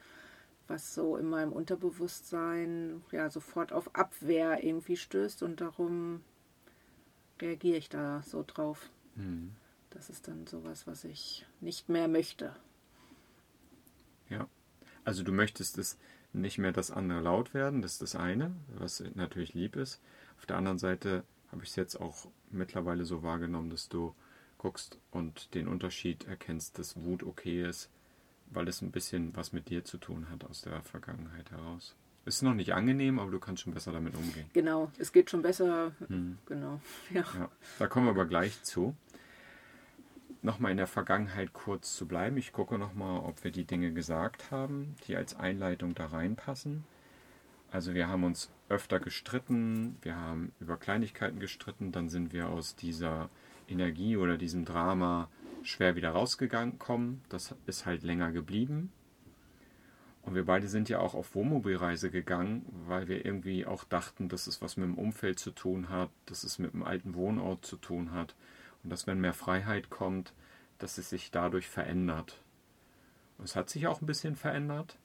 was 0.66 0.94
so 0.94 1.16
in 1.16 1.28
meinem 1.28 1.52
Unterbewusstsein 1.52 3.02
ja 3.12 3.30
sofort 3.30 3.72
auf 3.72 3.94
Abwehr 3.94 4.64
irgendwie 4.64 4.96
stößt 4.96 5.42
und 5.42 5.60
darum 5.60 6.22
reagiere 7.40 7.76
ich 7.76 7.88
da 7.88 8.22
so 8.22 8.44
drauf. 8.46 8.90
Hm. 9.16 9.54
Das 9.90 10.10
ist 10.10 10.26
dann 10.26 10.46
sowas, 10.46 10.86
was 10.86 11.04
ich 11.04 11.46
nicht 11.60 11.88
mehr 11.88 12.08
möchte. 12.08 12.56
Ja. 14.28 14.48
Also 15.04 15.22
du 15.22 15.32
möchtest 15.32 15.78
es 15.78 15.98
nicht 16.32 16.58
mehr, 16.58 16.72
dass 16.72 16.90
andere 16.90 17.20
laut 17.20 17.54
werden, 17.54 17.82
das 17.82 17.92
ist 17.92 18.02
das 18.02 18.16
eine, 18.16 18.54
was 18.68 19.04
natürlich 19.14 19.54
lieb 19.54 19.76
ist. 19.76 20.00
Auf 20.38 20.46
der 20.46 20.56
anderen 20.56 20.78
Seite 20.78 21.22
habe 21.52 21.62
ich 21.62 21.70
es 21.70 21.76
jetzt 21.76 22.00
auch 22.00 22.26
mittlerweile 22.50 23.04
so 23.04 23.22
wahrgenommen, 23.22 23.70
dass 23.70 23.88
du 23.88 24.14
guckst 24.58 24.98
und 25.10 25.54
den 25.54 25.68
Unterschied 25.68 26.26
erkennst, 26.26 26.78
dass 26.78 26.96
Wut 27.04 27.22
okay 27.22 27.62
ist, 27.68 27.90
weil 28.54 28.68
es 28.68 28.82
ein 28.82 28.90
bisschen 28.90 29.34
was 29.37 29.52
mit 29.52 29.68
dir 29.68 29.84
zu 29.84 29.99
tun 29.99 30.28
hat 30.30 30.44
aus 30.44 30.62
der 30.62 30.82
Vergangenheit 30.82 31.50
heraus. 31.50 31.94
Ist 32.26 32.42
noch 32.42 32.54
nicht 32.54 32.73
angenehm, 32.73 33.18
aber 33.18 33.30
du 33.30 33.38
kannst 33.38 33.62
schon 33.62 33.75
besser 33.75 33.92
damit 33.92 34.14
umgehen. 34.16 34.46
Genau, 34.54 34.90
es 34.99 35.12
geht 35.12 35.28
schon 35.28 35.42
besser. 35.42 35.92
Hm. 36.08 36.38
Genau, 36.46 36.80
ja. 37.11 37.25
ja. 37.38 37.50
Da 37.78 37.87
kommen 37.87 38.06
wir 38.06 38.11
aber 38.11 38.26
gleich 38.26 38.62
zu 38.62 38.96
nochmal 40.44 40.70
in 40.70 40.76
der 40.76 40.87
Vergangenheit 40.87 41.52
kurz 41.54 41.96
zu 41.96 42.06
bleiben. 42.06 42.37
Ich 42.37 42.52
gucke 42.52 42.78
nochmal, 42.78 43.20
ob 43.20 43.42
wir 43.42 43.50
die 43.50 43.64
Dinge 43.64 43.92
gesagt 43.92 44.50
haben, 44.50 44.94
die 45.08 45.16
als 45.16 45.34
Einleitung 45.34 45.94
da 45.94 46.06
reinpassen. 46.06 46.84
Also 47.70 47.94
wir 47.94 48.08
haben 48.08 48.25
uns 48.25 48.50
öfter 48.68 49.00
gestritten, 49.00 49.96
wir 50.02 50.16
haben 50.16 50.52
über 50.61 50.76
Kleinigkeiten 50.76 51.40
gestritten, 51.40 51.92
dann 51.92 52.08
sind 52.08 52.32
wir 52.32 52.49
aus 52.50 52.76
dieser 52.76 53.30
Energie 53.68 54.16
oder 54.16 54.37
diesem 54.37 54.64
Drama 54.64 55.28
schwer 55.64 55.97
wieder 55.97 56.11
rausgekommen. 56.11 57.23
Das 57.28 57.54
ist 57.66 57.87
halt 57.87 58.02
länger 58.02 58.33
geblieben. 58.33 58.92
Und 60.23 60.35
wir 60.35 60.47
beide 60.47 60.68
sind 60.68 60.88
ja 60.88 61.00
auch 61.00 61.14
auf 61.14 61.35
Wohnmobilreise 61.35 62.10
gegangen, 62.10 62.65
weil 62.86 63.08
wir 63.08 63.26
irgendwie 63.26 63.67
auch 63.67 63.84
dachten, 63.84 64.28
dass 64.28 64.47
es 64.47 64.62
was 64.62 64.76
mit 64.76 64.86
dem 64.86 64.97
Umfeld 64.97 65.38
zu 65.38 65.50
tun 65.50 65.91
hat, 65.91 66.10
dass 66.26 66.45
es 66.45 66.58
mit 66.58 66.73
dem 66.73 66.82
alten 66.82 67.15
Wohnort 67.15 67.67
zu 67.67 67.76
tun 67.76 68.12
hat 68.12 68.34
und 68.82 68.91
dass 68.91 69.06
wenn 69.06 69.21
mehr 69.21 69.34
Freiheit 69.34 69.91
kommt, 69.91 70.32
dass 70.78 70.97
es 70.97 71.10
sich 71.10 71.30
dadurch 71.30 71.69
verändert. 71.69 72.41
Und 73.36 73.45
es 73.45 73.56
hat 73.56 73.69
sich 73.69 73.86
auch 73.86 74.00
ein 74.00 74.06
bisschen 74.06 74.36
verändert. 74.36 74.97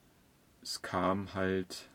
Es 0.61 0.81
kam 0.81 1.33
halt, 1.33 1.88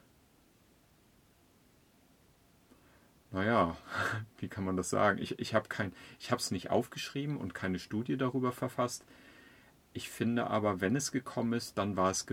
naja, 3.34 3.76
wie 4.38 4.48
kann 4.48 4.64
man 4.64 4.76
das 4.76 4.90
sagen? 4.90 5.18
Ich, 5.20 5.38
ich 5.38 5.54
habe 5.54 5.68
es 5.68 6.50
nicht 6.50 6.70
aufgeschrieben 6.70 7.36
und 7.36 7.52
keine 7.52 7.78
Studie 7.78 8.16
darüber 8.16 8.52
verfasst. 8.52 9.04
Ich 9.92 10.08
finde 10.08 10.46
aber, 10.48 10.80
wenn 10.80 10.96
es 10.96 11.12
gekommen 11.12 11.52
ist, 11.52 11.76
dann 11.76 11.96
war 11.96 12.10
es 12.10 12.26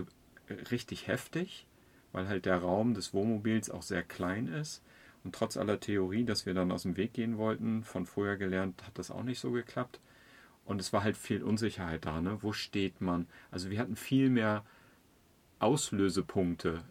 richtig 0.72 1.08
heftig, 1.08 1.68
weil 2.12 2.28
halt 2.28 2.46
der 2.46 2.58
Raum 2.58 2.94
des 2.94 3.14
Wohnmobils 3.14 3.70
auch 3.70 3.84
sehr 3.84 4.04
klein 4.04 4.48
ist 4.48 4.84
und 5.24 5.36
trotz 5.36 5.58
aller 5.58 5.80
Theorie, 5.80 6.24
dass 6.24 6.46
wir 6.46 6.54
dann 6.54 6.72
aus 6.72 6.84
dem 6.84 6.98
Weg 6.98 7.14
gehen 7.14 7.38
wollten, 7.38 7.84
von 7.84 8.06
vorher 8.06 8.38
gelernt, 8.38 8.84
hat 8.86 8.98
das 8.98 9.12
auch 9.12 9.24
nicht 9.24 9.40
so 9.40 9.52
geklappt. 9.52 10.00
Und 10.66 10.80
es 10.80 10.94
war 10.94 11.04
halt 11.04 11.18
viel 11.18 11.44
Unsicherheit 11.44 12.06
da, 12.06 12.22
ne? 12.22 12.38
Wo 12.42 12.54
steht 12.54 13.02
man? 13.02 13.28
Also 13.50 13.70
wir 13.70 13.80
hatten 13.80 13.96
viel 13.96 14.30
mehr 14.30 14.64
Auslösepunkte, 15.60 16.84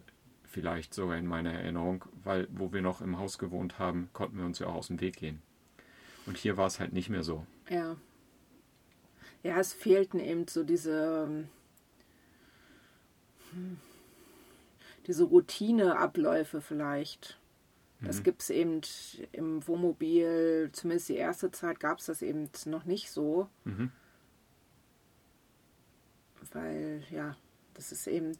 vielleicht 0.51 0.93
sogar 0.93 1.17
in 1.17 1.25
meiner 1.25 1.53
Erinnerung, 1.53 2.05
weil 2.23 2.47
wo 2.51 2.73
wir 2.73 2.81
noch 2.81 3.01
im 3.01 3.17
Haus 3.17 3.37
gewohnt 3.37 3.79
haben, 3.79 4.09
konnten 4.13 4.37
wir 4.37 4.45
uns 4.45 4.59
ja 4.59 4.67
auch 4.67 4.75
aus 4.75 4.87
dem 4.87 4.99
Weg 4.99 5.17
gehen. 5.17 5.41
Und 6.25 6.37
hier 6.37 6.57
war 6.57 6.67
es 6.67 6.79
halt 6.79 6.93
nicht 6.93 7.09
mehr 7.09 7.23
so. 7.23 7.45
Ja. 7.69 7.95
Ja, 9.43 9.59
es 9.59 9.73
fehlten 9.73 10.19
eben 10.19 10.47
so 10.47 10.63
diese, 10.63 11.45
hm, 13.51 13.79
diese 15.07 15.23
Routineabläufe 15.23 16.61
vielleicht. 16.61 17.39
Das 18.01 18.19
mhm. 18.19 18.23
gibt 18.23 18.41
es 18.41 18.49
eben 18.49 18.81
im 19.31 19.65
Wohnmobil, 19.67 20.69
zumindest 20.73 21.09
die 21.09 21.15
erste 21.15 21.51
Zeit 21.51 21.79
gab 21.79 21.99
es 21.99 22.07
das 22.07 22.21
eben 22.21 22.49
noch 22.65 22.85
nicht 22.85 23.09
so. 23.11 23.47
Mhm. 23.63 23.91
Weil, 26.51 27.03
ja, 27.09 27.35
das 27.73 27.91
ist 27.91 28.07
eben 28.07 28.37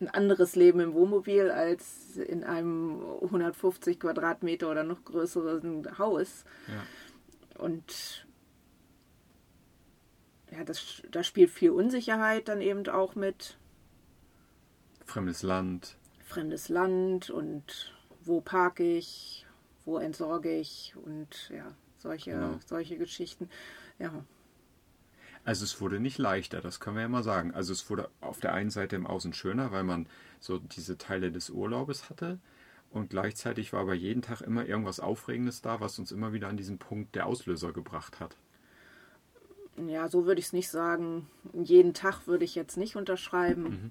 ein 0.00 0.08
anderes 0.08 0.56
Leben 0.56 0.80
im 0.80 0.94
Wohnmobil 0.94 1.50
als 1.50 2.16
in 2.16 2.44
einem 2.44 3.00
150 3.22 4.00
Quadratmeter 4.00 4.70
oder 4.70 4.84
noch 4.84 5.04
größeren 5.04 5.98
Haus. 5.98 6.44
Ja. 6.68 7.62
Und 7.62 8.26
ja, 10.50 10.64
das, 10.64 11.02
da 11.10 11.22
spielt 11.22 11.50
viel 11.50 11.70
Unsicherheit 11.70 12.48
dann 12.48 12.60
eben 12.60 12.86
auch 12.88 13.14
mit. 13.14 13.58
Fremdes 15.04 15.42
Land. 15.42 15.96
Fremdes 16.24 16.68
Land 16.68 17.30
und 17.30 17.92
wo 18.24 18.40
parke 18.40 18.96
ich, 18.96 19.46
wo 19.84 19.98
entsorge 19.98 20.56
ich 20.58 20.94
und 20.96 21.50
ja, 21.50 21.74
solche, 21.98 22.32
genau. 22.32 22.58
solche 22.66 22.96
Geschichten. 22.96 23.48
Ja. 23.98 24.24
Also 25.44 25.64
es 25.64 25.80
wurde 25.80 26.00
nicht 26.00 26.18
leichter, 26.18 26.60
das 26.60 26.80
können 26.80 26.96
wir 26.96 27.02
ja 27.02 27.08
mal 27.08 27.22
sagen. 27.22 27.52
Also 27.52 27.72
es 27.72 27.88
wurde 27.90 28.08
auf 28.20 28.40
der 28.40 28.54
einen 28.54 28.70
Seite 28.70 28.96
im 28.96 29.06
Außen 29.06 29.34
schöner, 29.34 29.72
weil 29.72 29.84
man 29.84 30.06
so 30.40 30.58
diese 30.58 30.96
Teile 30.96 31.30
des 31.30 31.50
Urlaubes 31.50 32.08
hatte. 32.08 32.38
Und 32.90 33.10
gleichzeitig 33.10 33.72
war 33.72 33.80
aber 33.80 33.94
jeden 33.94 34.22
Tag 34.22 34.40
immer 34.40 34.64
irgendwas 34.64 35.00
Aufregendes 35.00 35.60
da, 35.60 35.80
was 35.80 35.98
uns 35.98 36.12
immer 36.12 36.32
wieder 36.32 36.48
an 36.48 36.56
diesen 36.56 36.78
Punkt 36.78 37.14
der 37.14 37.26
Auslöser 37.26 37.72
gebracht 37.72 38.20
hat. 38.20 38.36
Ja, 39.88 40.08
so 40.08 40.24
würde 40.24 40.38
ich 40.38 40.46
es 40.46 40.52
nicht 40.52 40.70
sagen. 40.70 41.28
Jeden 41.52 41.92
Tag 41.92 42.26
würde 42.26 42.44
ich 42.44 42.54
jetzt 42.54 42.76
nicht 42.76 42.96
unterschreiben. 42.96 43.62
Mhm. 43.62 43.90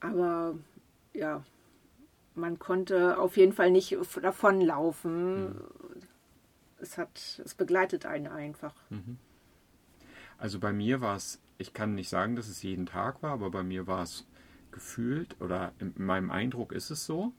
Aber 0.00 0.58
ja, 1.12 1.44
man 2.34 2.58
konnte 2.58 3.18
auf 3.18 3.36
jeden 3.36 3.52
Fall 3.52 3.70
nicht 3.70 3.96
davonlaufen. 4.22 5.44
Mhm. 5.44 5.60
Es 6.78 6.98
hat, 6.98 7.40
es 7.44 7.54
begleitet 7.54 8.06
einen 8.06 8.26
einfach. 8.26 8.74
Mhm. 8.90 9.18
Also 10.38 10.58
bei 10.58 10.72
mir 10.72 11.00
war 11.00 11.16
es, 11.16 11.40
ich 11.58 11.72
kann 11.72 11.94
nicht 11.94 12.08
sagen, 12.08 12.36
dass 12.36 12.48
es 12.48 12.62
jeden 12.62 12.86
Tag 12.86 13.22
war, 13.22 13.32
aber 13.32 13.50
bei 13.50 13.62
mir 13.62 13.86
war 13.86 14.02
es 14.02 14.26
gefühlt 14.70 15.40
oder 15.40 15.72
in 15.78 15.94
meinem 15.96 16.30
Eindruck 16.30 16.72
ist 16.72 16.90
es 16.90 17.06
so, 17.06 17.32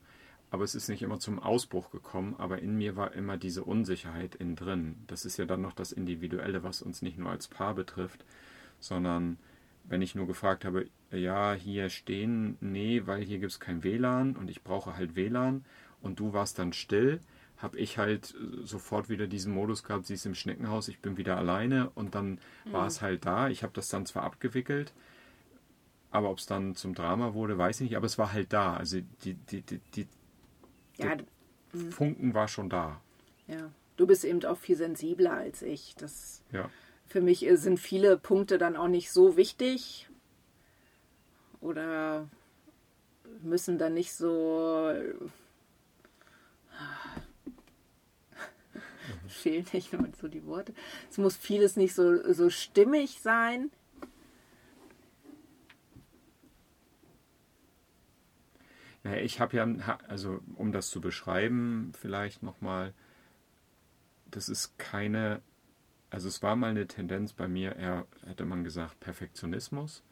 aber 0.50 0.64
es 0.64 0.74
ist 0.74 0.88
nicht 0.88 1.02
immer 1.02 1.20
zum 1.20 1.38
Ausbruch 1.38 1.90
gekommen, 1.90 2.34
aber 2.38 2.58
in 2.60 2.76
mir 2.76 2.96
war 2.96 3.12
immer 3.12 3.36
diese 3.36 3.62
Unsicherheit 3.62 4.34
innen 4.34 4.56
drin. 4.56 4.96
Das 5.06 5.24
ist 5.24 5.36
ja 5.36 5.44
dann 5.44 5.60
noch 5.60 5.74
das 5.74 5.92
Individuelle, 5.92 6.62
was 6.62 6.82
uns 6.82 7.02
nicht 7.02 7.18
nur 7.18 7.30
als 7.30 7.46
Paar 7.48 7.74
betrifft, 7.74 8.24
sondern 8.80 9.38
wenn 9.84 10.02
ich 10.02 10.14
nur 10.14 10.26
gefragt 10.26 10.64
habe, 10.64 10.86
ja, 11.10 11.54
hier 11.54 11.88
stehen, 11.88 12.56
nee, 12.60 13.02
weil 13.06 13.22
hier 13.22 13.38
gibt 13.38 13.52
es 13.52 13.60
kein 13.60 13.84
WLAN 13.84 14.36
und 14.36 14.50
ich 14.50 14.62
brauche 14.62 14.96
halt 14.96 15.16
WLAN 15.16 15.64
und 16.02 16.18
du 16.20 16.32
warst 16.32 16.58
dann 16.58 16.72
still, 16.72 17.20
habe 17.58 17.78
ich 17.78 17.98
halt 17.98 18.34
äh, 18.34 18.64
sofort 18.64 19.08
wieder 19.08 19.26
diesen 19.26 19.52
Modus 19.52 19.82
gehabt, 19.82 20.06
sie 20.06 20.14
ist 20.14 20.26
im 20.26 20.34
Schneckenhaus, 20.34 20.88
ich 20.88 21.00
bin 21.00 21.16
wieder 21.16 21.36
alleine 21.36 21.90
und 21.90 22.14
dann 22.14 22.40
mhm. 22.64 22.72
war 22.72 22.86
es 22.86 23.02
halt 23.02 23.26
da. 23.26 23.48
Ich 23.48 23.62
habe 23.62 23.72
das 23.74 23.88
dann 23.88 24.06
zwar 24.06 24.24
abgewickelt, 24.24 24.92
aber 26.10 26.30
ob 26.30 26.38
es 26.38 26.46
dann 26.46 26.74
zum 26.74 26.94
Drama 26.94 27.34
wurde, 27.34 27.58
weiß 27.58 27.76
ich 27.80 27.90
nicht, 27.90 27.96
aber 27.96 28.06
es 28.06 28.18
war 28.18 28.32
halt 28.32 28.52
da. 28.52 28.74
Also 28.74 29.00
die, 29.24 29.34
die, 29.34 29.62
die, 29.62 29.80
die 29.94 30.06
ja, 30.96 31.16
Funken 31.90 32.34
war 32.34 32.48
schon 32.48 32.70
da. 32.70 33.00
Ja, 33.46 33.70
du 33.96 34.06
bist 34.06 34.24
eben 34.24 34.44
auch 34.44 34.58
viel 34.58 34.76
sensibler 34.76 35.32
als 35.32 35.62
ich. 35.62 35.94
Das 35.96 36.42
ja 36.52 36.68
für 37.08 37.22
mich 37.22 37.46
sind 37.54 37.80
viele 37.80 38.18
Punkte 38.18 38.58
dann 38.58 38.76
auch 38.76 38.88
nicht 38.88 39.10
so 39.10 39.36
wichtig 39.36 40.08
oder 41.60 42.28
müssen 43.42 43.78
dann 43.78 43.94
nicht 43.94 44.12
so 44.12 44.92
fehlen 49.42 49.66
nicht 49.72 49.92
nur 49.92 50.08
so 50.20 50.28
die 50.28 50.44
Worte. 50.46 50.74
Es 51.10 51.18
muss 51.18 51.36
vieles 51.36 51.76
nicht 51.76 51.94
so, 51.94 52.32
so 52.32 52.50
stimmig 52.50 53.20
sein. 53.20 53.70
Ja, 59.04 59.14
ich 59.14 59.40
habe 59.40 59.56
ja, 59.56 59.98
also 60.08 60.40
um 60.56 60.72
das 60.72 60.90
zu 60.90 61.00
beschreiben, 61.00 61.92
vielleicht 61.98 62.42
nochmal, 62.42 62.92
das 64.30 64.48
ist 64.48 64.78
keine, 64.78 65.40
also 66.10 66.28
es 66.28 66.42
war 66.42 66.56
mal 66.56 66.70
eine 66.70 66.86
Tendenz 66.86 67.32
bei 67.32 67.48
mir, 67.48 67.76
eher, 67.76 68.06
hätte 68.26 68.44
man 68.44 68.64
gesagt, 68.64 69.00
Perfektionismus. 69.00 70.02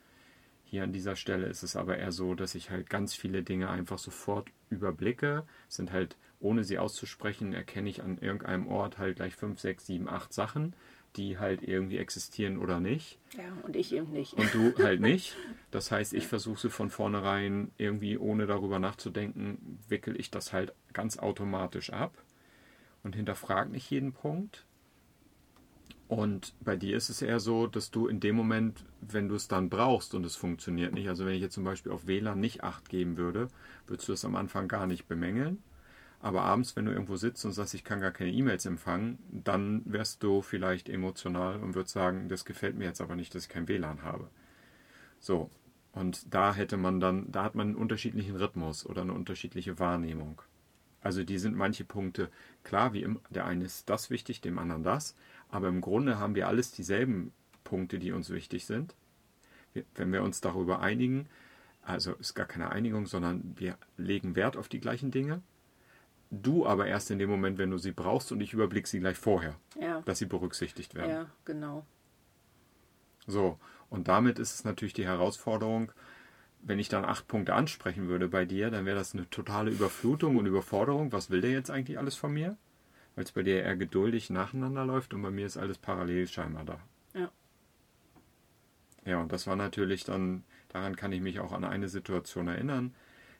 Hier 0.64 0.82
an 0.82 0.92
dieser 0.92 1.14
Stelle 1.14 1.46
ist 1.46 1.62
es 1.62 1.76
aber 1.76 1.98
eher 1.98 2.12
so, 2.12 2.34
dass 2.34 2.54
ich 2.54 2.70
halt 2.70 2.90
ganz 2.90 3.14
viele 3.14 3.42
Dinge 3.42 3.70
einfach 3.70 3.98
sofort 3.98 4.48
überblicke. 4.70 5.46
Es 5.68 5.76
sind 5.76 5.92
halt, 5.92 6.16
ohne 6.40 6.64
sie 6.64 6.78
auszusprechen, 6.78 7.52
erkenne 7.52 7.88
ich 7.88 8.02
an 8.02 8.18
irgendeinem 8.18 8.66
Ort 8.68 8.98
halt 8.98 9.16
gleich 9.16 9.34
fünf, 9.34 9.60
sechs, 9.60 9.86
sieben, 9.86 10.08
acht 10.08 10.32
Sachen, 10.32 10.74
die 11.16 11.38
halt 11.38 11.62
irgendwie 11.62 11.98
existieren 11.98 12.58
oder 12.58 12.78
nicht. 12.78 13.18
Ja, 13.36 13.44
und 13.62 13.74
ich 13.74 13.92
eben 13.92 14.12
nicht. 14.12 14.34
Und 14.34 14.52
du 14.52 14.74
halt 14.82 15.00
nicht. 15.00 15.34
Das 15.70 15.90
heißt, 15.90 16.12
ich 16.12 16.26
versuche 16.26 16.60
sie 16.60 16.70
von 16.70 16.90
vornherein 16.90 17.70
irgendwie, 17.78 18.18
ohne 18.18 18.46
darüber 18.46 18.78
nachzudenken, 18.78 19.78
wickel 19.88 20.18
ich 20.18 20.30
das 20.30 20.52
halt 20.52 20.74
ganz 20.92 21.18
automatisch 21.18 21.90
ab 21.90 22.22
und 23.02 23.16
hinterfrage 23.16 23.70
nicht 23.70 23.90
jeden 23.90 24.12
Punkt. 24.12 24.66
Und 26.08 26.54
bei 26.60 26.76
dir 26.76 26.96
ist 26.96 27.08
es 27.08 27.20
eher 27.20 27.40
so, 27.40 27.66
dass 27.66 27.90
du 27.90 28.06
in 28.06 28.20
dem 28.20 28.36
Moment, 28.36 28.84
wenn 29.00 29.28
du 29.28 29.34
es 29.34 29.48
dann 29.48 29.68
brauchst 29.68 30.14
und 30.14 30.24
es 30.24 30.36
funktioniert 30.36 30.92
nicht, 30.92 31.08
also 31.08 31.26
wenn 31.26 31.34
ich 31.34 31.40
jetzt 31.40 31.54
zum 31.54 31.64
Beispiel 31.64 31.90
auf 31.90 32.06
WLAN 32.06 32.38
nicht 32.38 32.62
Acht 32.62 32.88
geben 32.88 33.16
würde, 33.16 33.48
würdest 33.88 34.08
du 34.08 34.12
das 34.12 34.24
am 34.24 34.36
Anfang 34.36 34.68
gar 34.68 34.86
nicht 34.86 35.08
bemängeln. 35.08 35.62
Aber 36.26 36.42
abends, 36.42 36.74
wenn 36.74 36.86
du 36.86 36.90
irgendwo 36.90 37.14
sitzt 37.14 37.44
und 37.44 37.52
sagst, 37.52 37.74
ich 37.74 37.84
kann 37.84 38.00
gar 38.00 38.10
keine 38.10 38.32
E-Mails 38.32 38.66
empfangen, 38.66 39.20
dann 39.30 39.82
wärst 39.84 40.24
du 40.24 40.42
vielleicht 40.42 40.88
emotional 40.88 41.60
und 41.60 41.76
würdest 41.76 41.94
sagen, 41.94 42.28
das 42.28 42.44
gefällt 42.44 42.76
mir 42.76 42.86
jetzt 42.86 43.00
aber 43.00 43.14
nicht, 43.14 43.32
dass 43.32 43.44
ich 43.44 43.48
kein 43.48 43.68
WLAN 43.68 44.02
habe. 44.02 44.28
So, 45.20 45.50
und 45.92 46.34
da 46.34 46.52
hätte 46.52 46.78
man 46.78 46.98
dann, 46.98 47.30
da 47.30 47.44
hat 47.44 47.54
man 47.54 47.68
einen 47.68 47.76
unterschiedlichen 47.76 48.34
Rhythmus 48.34 48.84
oder 48.84 49.02
eine 49.02 49.12
unterschiedliche 49.12 49.78
Wahrnehmung. 49.78 50.42
Also 51.00 51.22
die 51.22 51.38
sind 51.38 51.54
manche 51.54 51.84
Punkte 51.84 52.28
klar, 52.64 52.92
wie 52.92 53.04
immer, 53.04 53.20
der 53.30 53.44
eine 53.44 53.64
ist 53.64 53.88
das 53.88 54.10
wichtig, 54.10 54.40
dem 54.40 54.58
anderen 54.58 54.82
das, 54.82 55.14
aber 55.48 55.68
im 55.68 55.80
Grunde 55.80 56.18
haben 56.18 56.34
wir 56.34 56.48
alles 56.48 56.72
dieselben 56.72 57.30
Punkte, 57.62 58.00
die 58.00 58.10
uns 58.10 58.30
wichtig 58.30 58.66
sind. 58.66 58.96
Wenn 59.94 60.12
wir 60.12 60.24
uns 60.24 60.40
darüber 60.40 60.80
einigen, 60.80 61.28
also 61.82 62.14
ist 62.14 62.34
gar 62.34 62.46
keine 62.46 62.72
Einigung, 62.72 63.06
sondern 63.06 63.54
wir 63.56 63.78
legen 63.96 64.34
Wert 64.34 64.56
auf 64.56 64.68
die 64.68 64.80
gleichen 64.80 65.12
Dinge. 65.12 65.40
Du 66.30 66.66
aber 66.66 66.86
erst 66.86 67.10
in 67.10 67.18
dem 67.18 67.30
Moment, 67.30 67.58
wenn 67.58 67.70
du 67.70 67.78
sie 67.78 67.92
brauchst 67.92 68.32
und 68.32 68.40
ich 68.40 68.52
überblicke 68.52 68.88
sie 68.88 69.00
gleich 69.00 69.16
vorher, 69.16 69.54
ja. 69.80 70.00
dass 70.02 70.18
sie 70.18 70.26
berücksichtigt 70.26 70.94
werden. 70.94 71.10
Ja, 71.10 71.26
genau. 71.44 71.86
So, 73.26 73.58
und 73.90 74.08
damit 74.08 74.38
ist 74.38 74.54
es 74.54 74.64
natürlich 74.64 74.94
die 74.94 75.06
Herausforderung, 75.06 75.92
wenn 76.62 76.78
ich 76.78 76.88
dann 76.88 77.04
acht 77.04 77.28
Punkte 77.28 77.54
ansprechen 77.54 78.08
würde 78.08 78.28
bei 78.28 78.44
dir, 78.44 78.70
dann 78.70 78.86
wäre 78.86 78.96
das 78.96 79.14
eine 79.14 79.28
totale 79.30 79.70
Überflutung 79.70 80.36
und 80.36 80.46
Überforderung. 80.46 81.12
Was 81.12 81.30
will 81.30 81.40
der 81.40 81.52
jetzt 81.52 81.70
eigentlich 81.70 81.98
alles 81.98 82.16
von 82.16 82.32
mir? 82.32 82.56
weil 83.16 83.24
es 83.24 83.32
bei 83.32 83.42
dir 83.42 83.62
eher 83.62 83.76
geduldig 83.76 84.30
nacheinander 84.30 84.84
läuft 84.84 85.12
und 85.14 85.22
bei 85.22 85.30
mir 85.30 85.46
ist 85.46 85.56
alles 85.56 85.78
parallel 85.78 86.28
scheinbar 86.28 86.64
da. 86.64 86.78
Ja. 87.14 87.30
Ja, 89.04 89.20
und 89.20 89.32
das 89.32 89.46
war 89.46 89.56
natürlich 89.56 90.04
dann, 90.04 90.44
daran 90.68 90.96
kann 90.96 91.12
ich 91.12 91.20
mich 91.20 91.40
auch 91.40 91.52
an 91.52 91.64
eine 91.64 91.88
Situation 91.88 92.46
erinnern. 92.46 92.94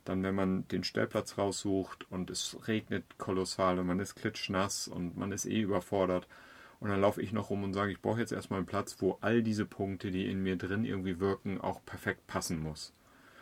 Dann, 0.07 0.23
wenn 0.23 0.35
man 0.35 0.66
den 0.69 0.85
Stellplatz 0.85 1.37
raussucht 1.37 2.11
und 2.11 2.31
es 2.31 2.57
regnet 2.66 3.19
kolossal 3.19 3.79
und 3.79 3.87
man 3.87 4.01
ist 4.01 4.14
klitschnass 4.14 4.88
und 4.88 5.16
man 5.16 5.33
ist 5.33 5.47
eh 5.47 5.61
überfordert. 5.61 6.29
Und 6.79 6.90
dann 6.90 7.01
laufe 7.01 7.21
ich 7.21 7.33
noch 7.33 7.51
rum 7.51 7.64
und 7.64 7.75
sage, 7.75 7.92
ich 7.92 8.01
brauche 8.01 8.21
jetzt 8.21 8.33
erstmal 8.33 8.59
einen 8.59 8.66
Platz, 8.66 8.97
wo 9.01 9.19
all 9.21 9.42
diese 9.42 9.64
Punkte, 9.64 10.11
die 10.11 10.31
in 10.31 10.42
mir 10.42 10.57
drin 10.57 10.85
irgendwie 10.85 11.21
wirken, 11.21 11.61
auch 11.61 11.85
perfekt 11.85 12.27
passen 12.27 12.61
muss. 12.61 12.92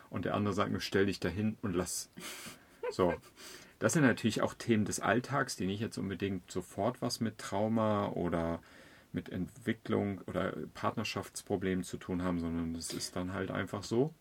Und 0.09 0.25
der 0.25 0.35
andere 0.35 0.55
sagt 0.55 0.73
mir, 0.73 0.81
stell 0.81 1.07
dich 1.07 1.21
dahin 1.21 1.59
und 1.61 1.75
lass. 1.75 2.11
So. 2.91 3.15
Das 3.81 3.93
sind 3.93 4.05
natürlich 4.05 4.41
auch 4.41 4.55
Themen 4.55 4.87
des 4.87 5.01
Alltags, 5.01 5.57
die 5.57 5.67
nicht 5.67 5.81
jetzt 5.81 5.99
unbedingt 5.99 6.51
sofort 6.51 7.03
was 7.03 7.21
mit 7.21 7.37
Trauma 7.39 8.09
oder 8.09 8.61
mit 9.13 9.29
Entwicklung 9.29 10.21
oder 10.27 10.55
Partnerschaftsproblemen 10.73 11.85
zu 11.85 11.99
tun 11.99 12.23
haben, 12.23 12.41
sondern 12.41 12.73
das 12.73 12.93
ist 12.93 13.17
dann 13.17 13.35
halt 13.35 13.51
einfach 13.51 13.83
so. 13.83 14.15